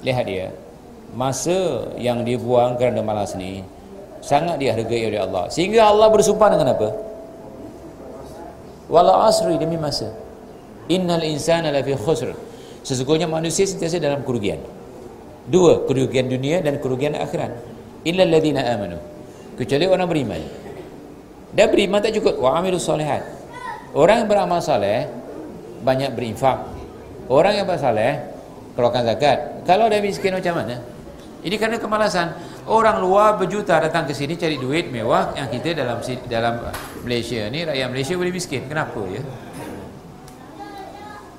[0.00, 0.48] Lihat dia.
[1.12, 3.60] Masa yang dia buang kerana malas ni
[4.24, 5.52] sangat dihargai oleh Allah.
[5.52, 6.88] Sehingga Allah bersumpah dengan apa?
[8.88, 10.23] Wala asri demi masa.
[10.88, 12.34] Innal insana lafi khusr.
[12.84, 14.60] Sesungguhnya manusia sentiasa dalam kerugian.
[15.48, 17.52] Dua, kerugian dunia dan kerugian akhirat.
[18.04, 19.00] Illa alladhina amanu.
[19.56, 20.40] Kecuali orang beriman.
[21.54, 22.36] Dah beriman tak cukup.
[22.40, 23.24] Wa amilus solehat.
[23.94, 25.06] Orang yang beramal soleh,
[25.86, 26.66] banyak berinfak.
[27.30, 28.20] Orang yang bersoleh,
[28.74, 29.38] keluarkan zakat.
[29.62, 30.82] Kalau dia miskin macam mana?
[31.44, 32.34] Ini kerana kemalasan.
[32.64, 36.54] Orang luar berjuta datang ke sini cari duit mewah yang kita dalam dalam
[37.04, 38.64] Malaysia ni rakyat Malaysia boleh miskin.
[38.64, 39.20] Kenapa ya?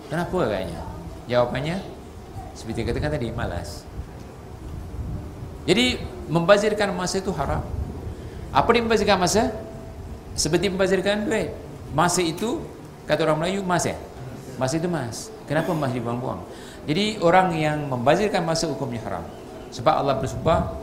[0.10, 0.82] Kenapa agaknya?
[1.26, 1.78] Jawapannya
[2.54, 3.84] seperti katakan tadi malas.
[5.66, 5.98] Jadi
[6.30, 7.66] membazirkan masa itu haram.
[8.54, 9.50] Apa dia membazirkan masa?
[10.38, 11.52] Seperti membazirkan duit.
[11.92, 12.62] Masa itu
[13.10, 13.98] kata orang Melayu mas ya.
[14.62, 15.34] Masa itu mas.
[15.50, 16.40] Kenapa mas dibuang-buang?
[16.86, 19.26] Jadi orang yang membazirkan masa hukumnya haram.
[19.74, 20.78] Sebab Allah bersumpah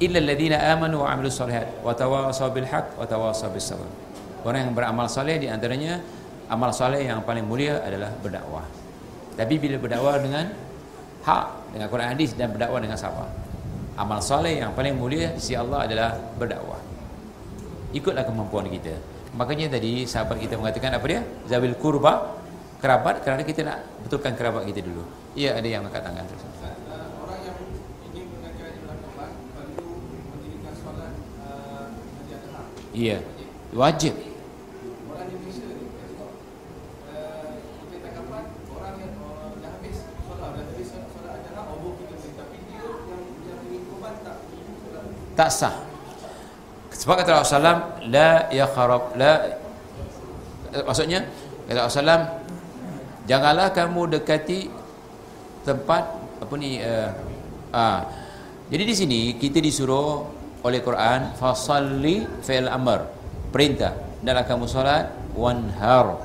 [0.00, 3.86] illal ladina amanu wa amilus solihat wa tawasaw bil haqq wa tawasaw bis sabr.
[4.42, 6.00] Orang yang beramal soleh di antaranya
[6.48, 8.66] amal soleh yang paling mulia adalah berdakwah.
[9.34, 10.50] Tapi bila berdakwah dengan
[11.24, 11.44] hak
[11.74, 13.28] dengan Quran hadis dan berdakwah dengan sabar.
[13.94, 16.82] Amal soleh yang paling mulia di sisi Allah adalah berdakwah.
[17.94, 18.94] Ikutlah kemampuan kita.
[19.34, 21.20] Makanya tadi sahabat kita mengatakan apa dia?
[21.50, 22.38] Zawil kurba
[22.78, 25.02] kerabat kerana kita nak betulkan kerabat kita dulu.
[25.34, 26.42] Ya ada yang angkat tangan terus.
[27.18, 27.58] Orang yang
[28.14, 29.90] ingin mengajar di belakang perlu
[30.30, 31.12] mendirikan solat
[31.42, 31.90] uh,
[32.94, 33.26] Iya.
[33.74, 34.14] Wajib.
[35.10, 37.46] Orang di Malaysia ni uh,
[37.90, 39.98] kita tak kapan orang yang uh, dah habis
[40.30, 44.36] solat dah habis solat ajar Allah kita beri tapi dia yang yang ingin korban tak
[45.34, 45.74] Tak sah.
[46.94, 49.42] Sebab kata Rasulullah la ya kharab la
[50.86, 51.26] maksudnya
[51.66, 52.38] kata Rasulullah
[53.26, 54.70] janganlah kamu dekati
[55.66, 56.02] tempat
[56.38, 57.10] apa ni uh,
[57.74, 58.00] uh,
[58.70, 60.24] jadi di sini kita disuruh
[60.64, 63.04] oleh Quran fasalli fil amr.
[63.52, 63.92] Perintah
[64.24, 66.18] dalam kamu solat wanhar.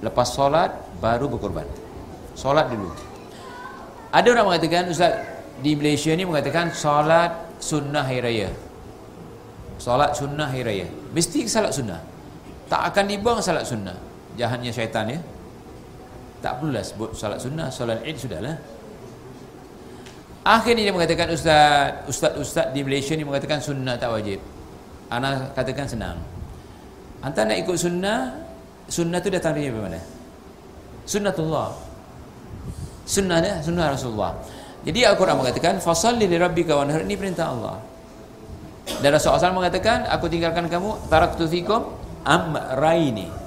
[0.00, 0.70] Lepas solat
[1.02, 1.66] baru berkorban.
[2.38, 2.88] Solat dulu.
[4.14, 5.20] Ada orang mengatakan ustaz
[5.60, 8.50] di Malaysia ni mengatakan solat sunnah hari raya.
[9.78, 10.86] Solat sunnah hari raya.
[11.14, 12.02] Mesti salat sunnah?
[12.66, 13.94] Tak akan dibuang salat sunnah.
[14.34, 15.22] Jahatnya syaitan ya?
[16.42, 18.58] Tak perlulah sebut salat sunnah solat id sudahlah.
[20.42, 24.42] Akhirnya dia mengatakan ustaz ustaz-ustaz di Malaysia ni mengatakan sunnah tak wajib.
[25.06, 26.18] Ana katakan senang.
[27.22, 28.34] Anda nak ikut sunnah
[28.90, 30.02] sunnah tu datang dari mana?
[31.06, 31.70] Sunnatullah.
[33.06, 34.34] Sunnah dia sunnah Rasulullah
[34.82, 37.76] jadi Al-Quran mengatakan fasalli li rabbika wanhar ini perintah Allah
[38.98, 41.86] dan Rasulullah SAW mengatakan aku tinggalkan kamu taraktu fikum
[42.26, 43.42] amraini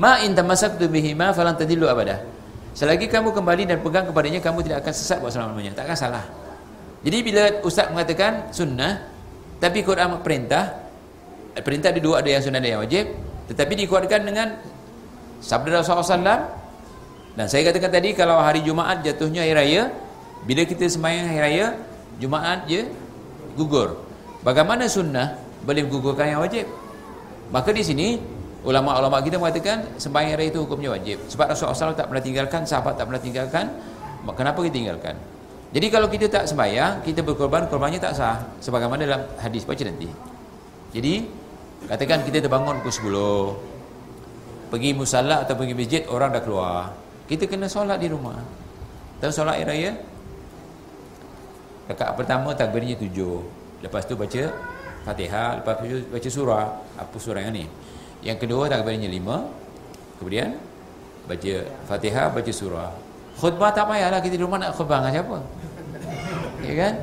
[0.00, 2.24] Ma in tamassaktu bihima falan tadillu abada.
[2.72, 5.76] Selagi kamu kembali dan pegang kepadanya kamu tidak akan sesat buat selama-lamanya.
[5.76, 6.24] Takkan salah.
[7.04, 9.12] Jadi bila ustaz mengatakan sunnah
[9.60, 10.88] tapi Quran perintah
[11.60, 13.04] perintah ada dua ada yang sunnah ada yang wajib
[13.52, 14.56] tetapi dikuatkan dengan
[15.40, 16.59] sabda Rasulullah SAW
[17.40, 19.88] dan saya katakan tadi kalau hari Jumaat jatuhnya hari raya
[20.44, 21.66] bila kita sembahyang hari raya
[22.20, 22.84] Jumaat je
[23.56, 23.96] gugur.
[24.44, 26.68] Bagaimana sunnah boleh menggugurkan yang wajib?
[27.48, 28.20] Maka di sini
[28.60, 31.16] ulama-ulama kita mengatakan sembahyang raya itu hukumnya wajib.
[31.32, 33.64] Sebab Rasulullah SAW tak pernah tinggalkan sahabat tak pernah tinggalkan.
[34.36, 35.14] Kenapa kita tinggalkan?
[35.72, 38.36] Jadi kalau kita tak sembahyang kita berkorban korbannya tak sah.
[38.60, 40.12] Sebagaimana dalam hadis baca nanti.
[40.92, 41.24] Jadi
[41.88, 43.56] katakan kita terbangun pukul
[44.68, 46.99] 10 pergi musalla atau pergi masjid orang dah keluar
[47.30, 48.42] kita kena solat di rumah
[49.22, 49.90] dan solat air raya
[51.86, 53.46] rakaat pertama takbirnya tujuh
[53.86, 54.50] lepas tu baca
[55.06, 56.66] fatihah lepas tu baca surah
[56.98, 57.64] apa surah yang ni
[58.20, 59.48] yang kedua takbirnya lima.
[60.20, 60.52] Kemudian
[61.24, 61.52] baca
[61.88, 62.92] Fatihah, baca surah.
[63.40, 65.38] Khutbah tak payahlah kita di rumah nak khutbah dengan siapa?
[66.60, 66.94] Ya kan?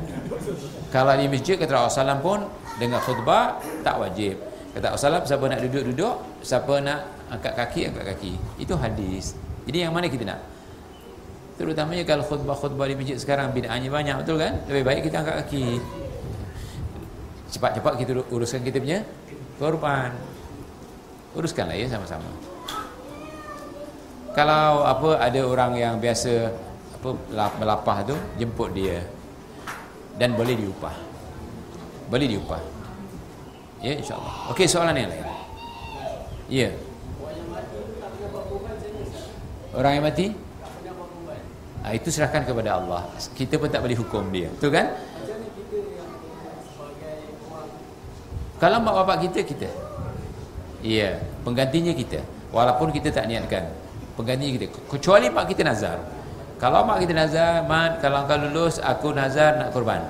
[0.94, 2.46] Kalau di masjid kata Rasulullah pun
[2.78, 4.38] dengan khutbah tak wajib.
[4.78, 8.34] Kata Rasulullah siapa nak duduk-duduk, siapa nak angkat kaki, angkat kaki.
[8.62, 9.34] Itu hadis.
[9.68, 10.40] Jadi yang mana kita nak?
[11.60, 14.64] Terutamanya kalau khutbah-khutbah di masjid sekarang bid'ahnya banyak, betul kan?
[14.72, 15.66] Lebih baik kita angkat kaki.
[17.52, 19.04] Cepat-cepat kita uruskan kita punya
[19.58, 20.14] korban
[21.38, 22.30] uruskanlah ya sama-sama.
[24.34, 26.54] Kalau apa ada orang yang biasa
[26.98, 27.10] apa
[27.62, 29.02] melapah tu jemput dia.
[30.18, 30.96] Dan boleh diupah.
[32.10, 32.62] Boleh diupah.
[33.86, 34.50] Ya insyaallah.
[34.54, 35.26] Okey soalan yang lain.
[36.50, 36.70] Ya
[39.78, 40.34] orang yang mati
[41.86, 43.06] ha, itu serahkan kepada Allah
[43.38, 44.90] kita pun tak boleh hukum dia betul kan
[48.58, 49.70] kalau mak bapak kita kita
[50.86, 52.22] Iya, penggantinya kita.
[52.54, 53.66] Walaupun kita tak niatkan.
[54.14, 54.66] Penggantinya kita.
[54.86, 55.98] Kecuali mak kita nazar.
[56.58, 60.02] Kalau mak kita nazar, mat kalau kau lulus aku nazar nak korban.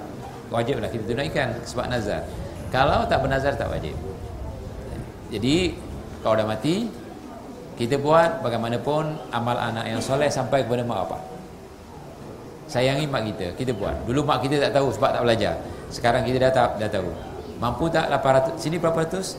[0.47, 2.23] Wajiblah kita tunaikan sebab nazar.
[2.71, 3.95] Kalau tak bernazar tak wajib.
[5.27, 5.75] Jadi
[6.23, 6.87] kalau dah mati
[7.77, 11.21] kita buat bagaimanapun amal anak yang soleh sampai kepada mak bapak.
[12.67, 13.93] Sayangi mak kita, kita buat.
[14.03, 15.53] Dulu mak kita tak tahu sebab tak belajar.
[15.93, 17.07] Sekarang kita dah, dah tahu.
[17.61, 18.59] Mampu tak 800?
[18.59, 19.37] Sini berapa ratus?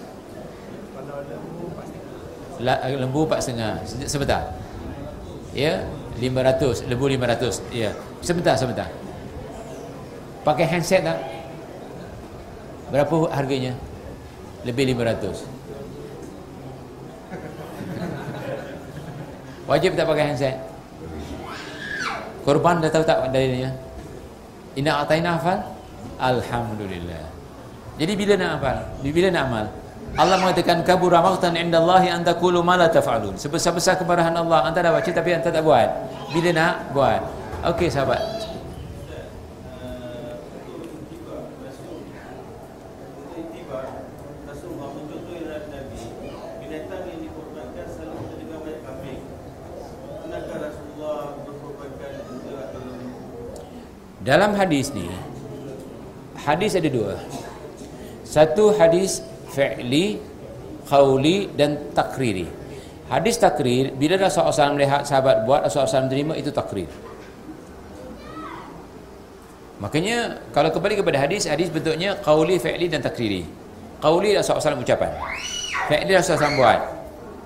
[2.98, 4.51] Lembu 4.5 Se- sebentar
[5.55, 5.86] ya
[6.19, 8.89] 500 lembu 500 ya sebentar sebentar
[10.43, 11.19] pakai handset tak
[12.90, 13.78] berapa harganya
[14.66, 15.58] lebih 500
[19.69, 20.57] wajib tak pakai handset
[22.43, 23.70] korban dah tahu tak dalilnya
[24.78, 25.59] Inna ataina hafal
[26.23, 27.27] Alhamdulillah
[27.99, 29.66] Jadi bila nak hafal Bila nak amal
[30.16, 33.36] Allah mengatakan kabura maqtan indallahi an taqulu ma la taf'alun.
[33.36, 35.85] Sebesar-besar kemarahan Allah anta dah baca tapi anta tak buat.
[36.32, 37.20] Bila nak buat.
[37.74, 38.38] Okey sahabat.
[54.29, 55.09] Dalam hadis ni
[56.45, 57.17] hadis ada dua.
[58.29, 59.25] Satu hadis
[59.57, 60.21] fi'li,
[60.85, 62.45] qawli dan takriri.
[63.09, 66.93] Hadis takrir bila Rasulullah SAW melihat sahabat buat Rasulullah SAW terima itu takrir.
[69.81, 73.49] Makanya kalau kembali kepada hadis, hadis bentuknya qawli, fi'li dan takriri.
[74.05, 75.09] Qawli Rasulullah SAW ucapan.
[75.89, 76.81] Fi'li Rasulullah SAW buat.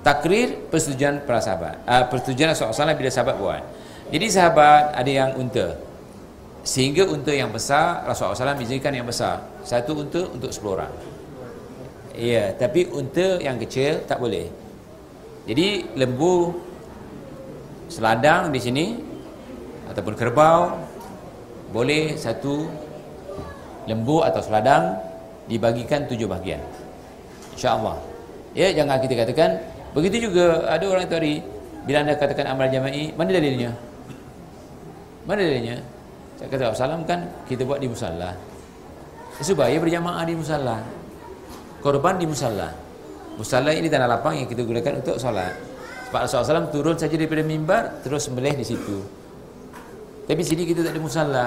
[0.02, 1.78] Takrir persetujuan para sahabat.
[1.86, 3.62] Uh, persetujuan Rasulullah SAW bila sahabat buat.
[4.10, 5.91] Jadi sahabat ada yang unta.
[6.62, 9.42] Sehingga unta yang besar Rasulullah SAW izinkan yang besar.
[9.66, 10.92] Satu unta untuk 10 orang.
[12.14, 14.46] Ya, tapi unta yang kecil tak boleh.
[15.42, 16.54] Jadi lembu
[17.90, 18.86] seladang di sini
[19.90, 20.78] ataupun kerbau
[21.74, 22.70] boleh satu
[23.90, 24.94] lembu atau seladang
[25.50, 26.62] dibagikan tujuh bahagian.
[27.58, 27.98] Insya-Allah.
[28.54, 29.58] Ya, jangan kita katakan
[29.96, 31.42] begitu juga ada orang tadi
[31.82, 33.74] bila anda katakan amal jama'i, mana dalilnya?
[35.26, 35.82] Mana dalilnya?
[36.42, 38.34] Saya kata salam kan kita buat di musalla.
[39.38, 40.82] Supaya berjamaah di musalla
[41.82, 42.70] korban di musalla.
[43.34, 45.54] Musalla ini tanah lapang yang kita gunakan untuk solat.
[46.08, 49.02] Sebab Rasulullah turun saja daripada mimbar terus sembelih di situ.
[50.26, 51.46] Tapi sini kita tak ada musalla.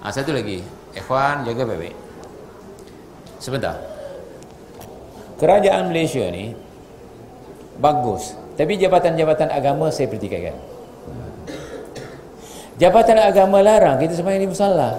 [0.00, 0.64] Ah satu lagi,
[0.96, 1.96] ikhwan jaga baik-baik.
[3.42, 3.76] Sebentar.
[5.40, 6.54] Kerajaan Malaysia ni
[7.78, 10.67] bagus, tapi jabatan-jabatan agama saya pertikaikan.
[12.78, 14.94] Jabatan agama larang kita sembahyang di musalla.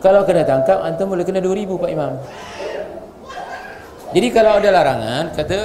[0.00, 2.12] Kalau kena tangkap antum boleh kena 2000 Pak Imam.
[4.16, 5.58] Jadi kalau ada larangan kata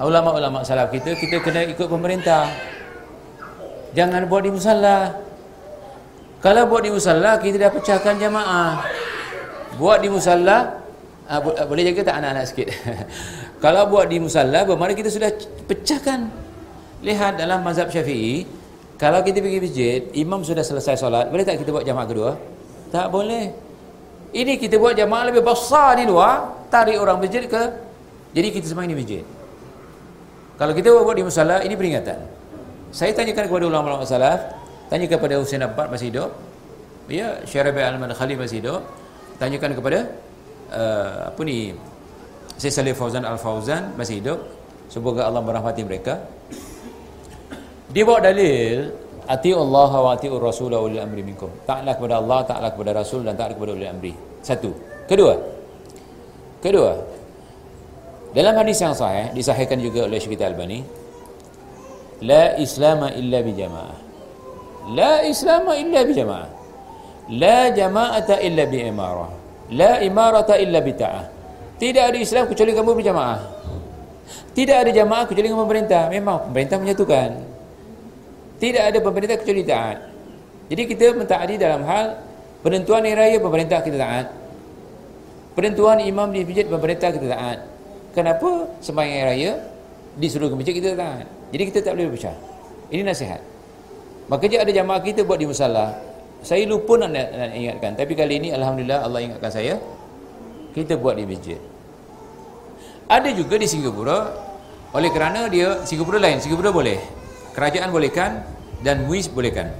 [0.00, 2.48] ulama-ulama salaf kita kita kena ikut pemerintah.
[3.92, 5.12] Jangan buat di musalla.
[6.40, 8.88] Kalau buat di musalla kita dah pecahkan jamaah.
[9.76, 10.80] Buat di musalla
[11.28, 12.68] ah, boleh jaga tak anak-anak sikit.
[13.64, 15.28] kalau buat di musalla bermakna kita sudah
[15.68, 16.48] pecahkan.
[16.98, 18.57] Lihat dalam mazhab Syafi'i,
[18.98, 22.30] kalau kita pergi masjid, imam sudah selesai solat, boleh tak kita buat jamaah kedua?
[22.90, 23.54] Tak boleh.
[24.34, 27.88] Ini kita buat jamaah lebih besar di luar, tarik orang masjid ke
[28.32, 29.24] jadi kita semua ini masjid.
[30.58, 32.18] Kalau kita buat di musalla, ini peringatan.
[32.90, 34.58] Saya tanyakan kepada ulama-ulama salaf,
[34.90, 36.30] tanya kepada Husain Abbas masih hidup.
[37.08, 38.84] Ya, Syarabi Al-Madkhali masih hidup.
[39.40, 39.98] Tanyakan kepada
[40.74, 41.72] uh, apa ni?
[42.58, 44.42] Syekh Salih Fauzan Al-Fauzan masih hidup.
[44.90, 46.20] Semoga Allah merahmati mereka.
[47.88, 51.52] Dia bawa dalil Ati Allah wa ati Rasul wa ulil amri minkum.
[51.68, 54.16] Taatlah kepada Allah, taatlah kepada Rasul dan taatlah kepada ulil amri.
[54.40, 54.72] Satu.
[55.04, 55.36] Kedua.
[56.64, 56.96] Kedua.
[58.32, 60.80] Dalam hadis yang sahih disahihkan juga oleh Syekh Al-Albani,
[62.24, 63.96] la islama illa bi jamaah.
[64.96, 66.48] La islama illa bi jamaah.
[67.36, 69.28] La jama'ata illa bi imarah.
[69.76, 71.24] La imarata illa bi ta'ah.
[71.76, 73.38] Tidak ada Islam kecuali kamu berjamaah.
[74.56, 76.08] Tidak ada jamaah kecuali dengan pemerintah.
[76.08, 77.47] Memang pemerintah menyatukan.
[78.58, 79.98] Tidak ada pemerintah kecuali taat.
[80.68, 82.18] Jadi kita mentaati dalam hal
[82.60, 84.26] penentuan hari raya pemerintah kita taat.
[85.54, 87.58] Penentuan imam di masjid pemerintah kita taat.
[88.12, 89.52] Kenapa sembahyang hari raya
[90.18, 91.26] disuruh ke masjid kita taat.
[91.54, 92.36] Jadi kita tak boleh berpecah.
[92.90, 93.40] Ini nasihat.
[94.28, 95.94] Maka ada jamaah kita buat di musalla.
[96.42, 97.92] Saya lupa nak, nak, nak ingatkan.
[97.94, 99.78] Tapi kali ini Alhamdulillah Allah ingatkan saya.
[100.74, 101.58] Kita buat di masjid.
[103.08, 104.34] Ada juga di Singapura.
[104.92, 106.42] Oleh kerana dia Singapura lain.
[106.42, 107.17] Singapura boleh
[107.58, 108.46] kerajaan bolehkan
[108.86, 109.74] dan MUIS bolehkan.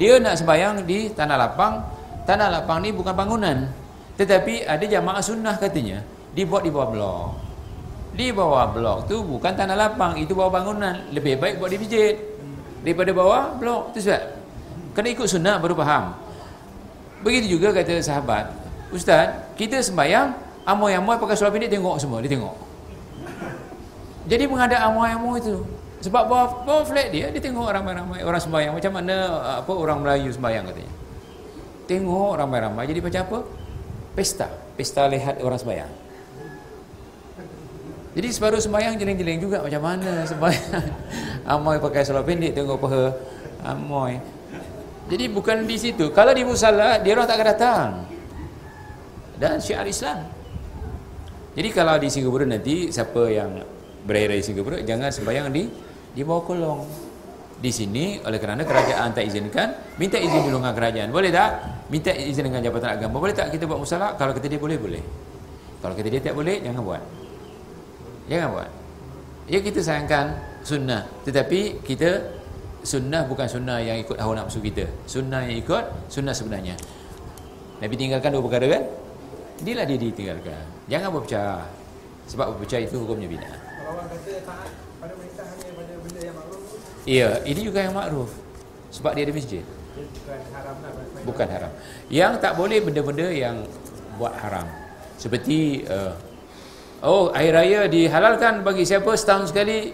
[0.00, 1.84] Dia nak sembahyang di tanah lapang.
[2.24, 3.68] Tanah lapang ni bukan bangunan.
[4.16, 6.00] Tetapi ada jamaah sunnah katanya
[6.32, 7.28] dibuat di bawah blok.
[8.16, 11.04] Di bawah blok tu bukan tanah lapang itu bawah bangunan.
[11.12, 12.16] Lebih baik buat di masjid
[12.80, 14.40] daripada bawah blok tu sebab
[14.96, 16.16] kena ikut sunnah baru faham.
[17.20, 18.48] Begitu juga kata sahabat
[18.88, 20.32] ustaz kita sembahyang
[20.64, 22.24] amoy-amoy pakai seluar pendek tengok semua.
[22.24, 22.56] Dia tengok.
[24.32, 25.60] Jadi menghadap amoy-amoy itu
[26.00, 28.72] sebab bawah, bawah flat dia, dia tengok ramai-ramai orang sembahyang.
[28.72, 29.16] Macam mana
[29.60, 30.92] apa orang Melayu sembahyang katanya.
[31.84, 32.84] Tengok ramai-ramai.
[32.88, 33.38] Jadi macam apa?
[34.16, 34.48] Pesta.
[34.80, 35.92] Pesta lihat orang sembahyang.
[38.10, 40.84] Jadi separuh sembahyang jeling-jeling juga macam mana sembahyang.
[41.52, 43.04] Amoy pakai salat pendek tengok paha.
[43.68, 44.16] Amoy.
[45.12, 46.08] Jadi bukan di situ.
[46.16, 47.88] Kalau di musalla dia orang tak akan datang.
[49.36, 50.24] Dan syiar Islam.
[51.52, 53.60] Jadi kalau di Singapura nanti siapa yang
[54.00, 56.82] berada di Singapura jangan sembahyang di di bawah kolong.
[57.60, 59.68] Di sini oleh kerana kerajaan tak izinkan,
[60.00, 61.12] minta izin dulu dengan kerajaan.
[61.12, 61.50] Boleh tak?
[61.92, 63.20] Minta izin dengan jabatan agama.
[63.20, 64.16] Boleh tak kita buat musalla?
[64.16, 65.04] Kalau kata dia boleh, boleh.
[65.84, 67.02] Kalau kata dia tak boleh, jangan buat.
[68.32, 68.70] Jangan buat.
[69.50, 72.32] Ya kita sayangkan sunnah, tetapi kita
[72.80, 74.88] sunnah bukan sunnah yang ikut hawa nafsu kita.
[75.04, 76.80] Sunnah yang ikut sunnah sebenarnya.
[77.80, 78.82] Nabi tinggalkan dua perkara kan?
[79.60, 80.64] Inilah dia ditinggalkan.
[80.88, 81.64] Jangan berpecah.
[82.30, 83.50] Sebab berpecah itu hukumnya bina.
[83.50, 84.70] Kalau orang kata taat
[85.02, 86.36] pada perintah hanya pada benda yang
[87.08, 88.32] Iya, ini juga yang makruf.
[88.90, 89.64] Sebab dia ada masjid.
[90.00, 90.76] bukan haram.
[91.26, 91.72] Bukan haram.
[92.10, 93.56] Yang tak boleh benda-benda yang
[94.18, 94.66] buat haram.
[95.20, 96.16] Seperti uh,
[97.04, 99.92] oh air raya dihalalkan bagi siapa setahun sekali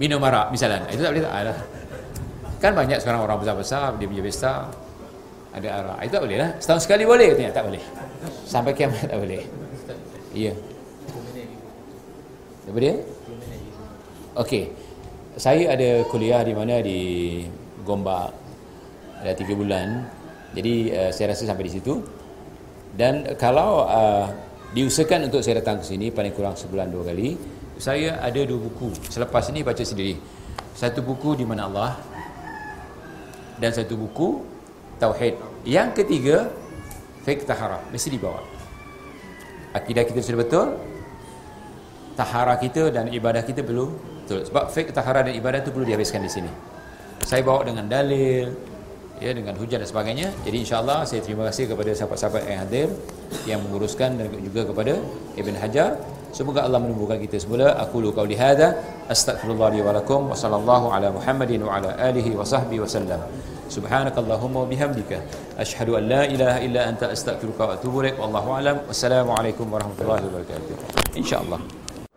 [0.00, 0.88] minum arak misalnya.
[0.88, 1.54] Itu tak boleh tak ada.
[2.60, 4.72] Kan banyak sekarang orang besar-besar dia punya pesta
[5.52, 5.98] ada arak.
[6.08, 6.50] Itu tak boleh lah.
[6.60, 7.82] Setahun sekali boleh katanya tak boleh.
[8.48, 9.42] Sampai kiamat tak boleh.
[10.34, 10.52] Iya.
[12.64, 12.94] Apa dia?
[14.34, 14.64] Okey.
[15.34, 17.00] Saya ada kuliah di mana di
[17.82, 18.30] Gombak
[19.18, 20.06] ada tiga bulan.
[20.54, 21.98] Jadi uh, saya rasa sampai di situ.
[22.94, 24.30] Dan kalau uh,
[24.70, 27.34] diusahakan untuk saya datang ke sini paling kurang sebulan dua kali,
[27.82, 28.94] saya ada dua buku.
[29.10, 30.14] Selepas ini baca sendiri.
[30.78, 31.98] Satu buku di mana Allah
[33.58, 34.38] dan satu buku
[35.02, 35.34] tauhid.
[35.66, 36.46] Yang ketiga
[37.26, 38.38] fiqh tahara mesti dibawa.
[39.74, 40.78] Akidah kita sudah betul,
[42.14, 44.40] tahara kita dan ibadah kita belum betul.
[44.48, 46.50] Sebab fiqh tahara dan ibadah itu perlu dihabiskan di sini.
[47.20, 48.48] Saya bawa dengan dalil,
[49.22, 50.28] ya dengan hujah dan sebagainya.
[50.42, 52.88] Jadi insya-Allah saya terima kasih kepada sahabat-sahabat yang hadir
[53.46, 54.98] yang menguruskan dan juga kepada
[55.38, 55.90] Ibn Hajar.
[56.34, 57.78] Semoga Allah menumbuhkan kita semula.
[57.78, 58.74] Aku lu qauli hadza
[59.06, 63.22] astaghfirullah li wa lakum wa sallallahu ala Muhammadin wa ala alihi wa sahbihi wa sallam.
[63.70, 65.22] Subhanakallahumma wa bihamdika
[65.62, 68.02] asyhadu an la ilaha illa anta astaghfiruka wa atubu.
[68.02, 68.76] Wallahu alam.
[68.90, 70.74] Wassalamualaikum warahmatullahi wabarakatuh.
[71.14, 71.83] Insya-Allah.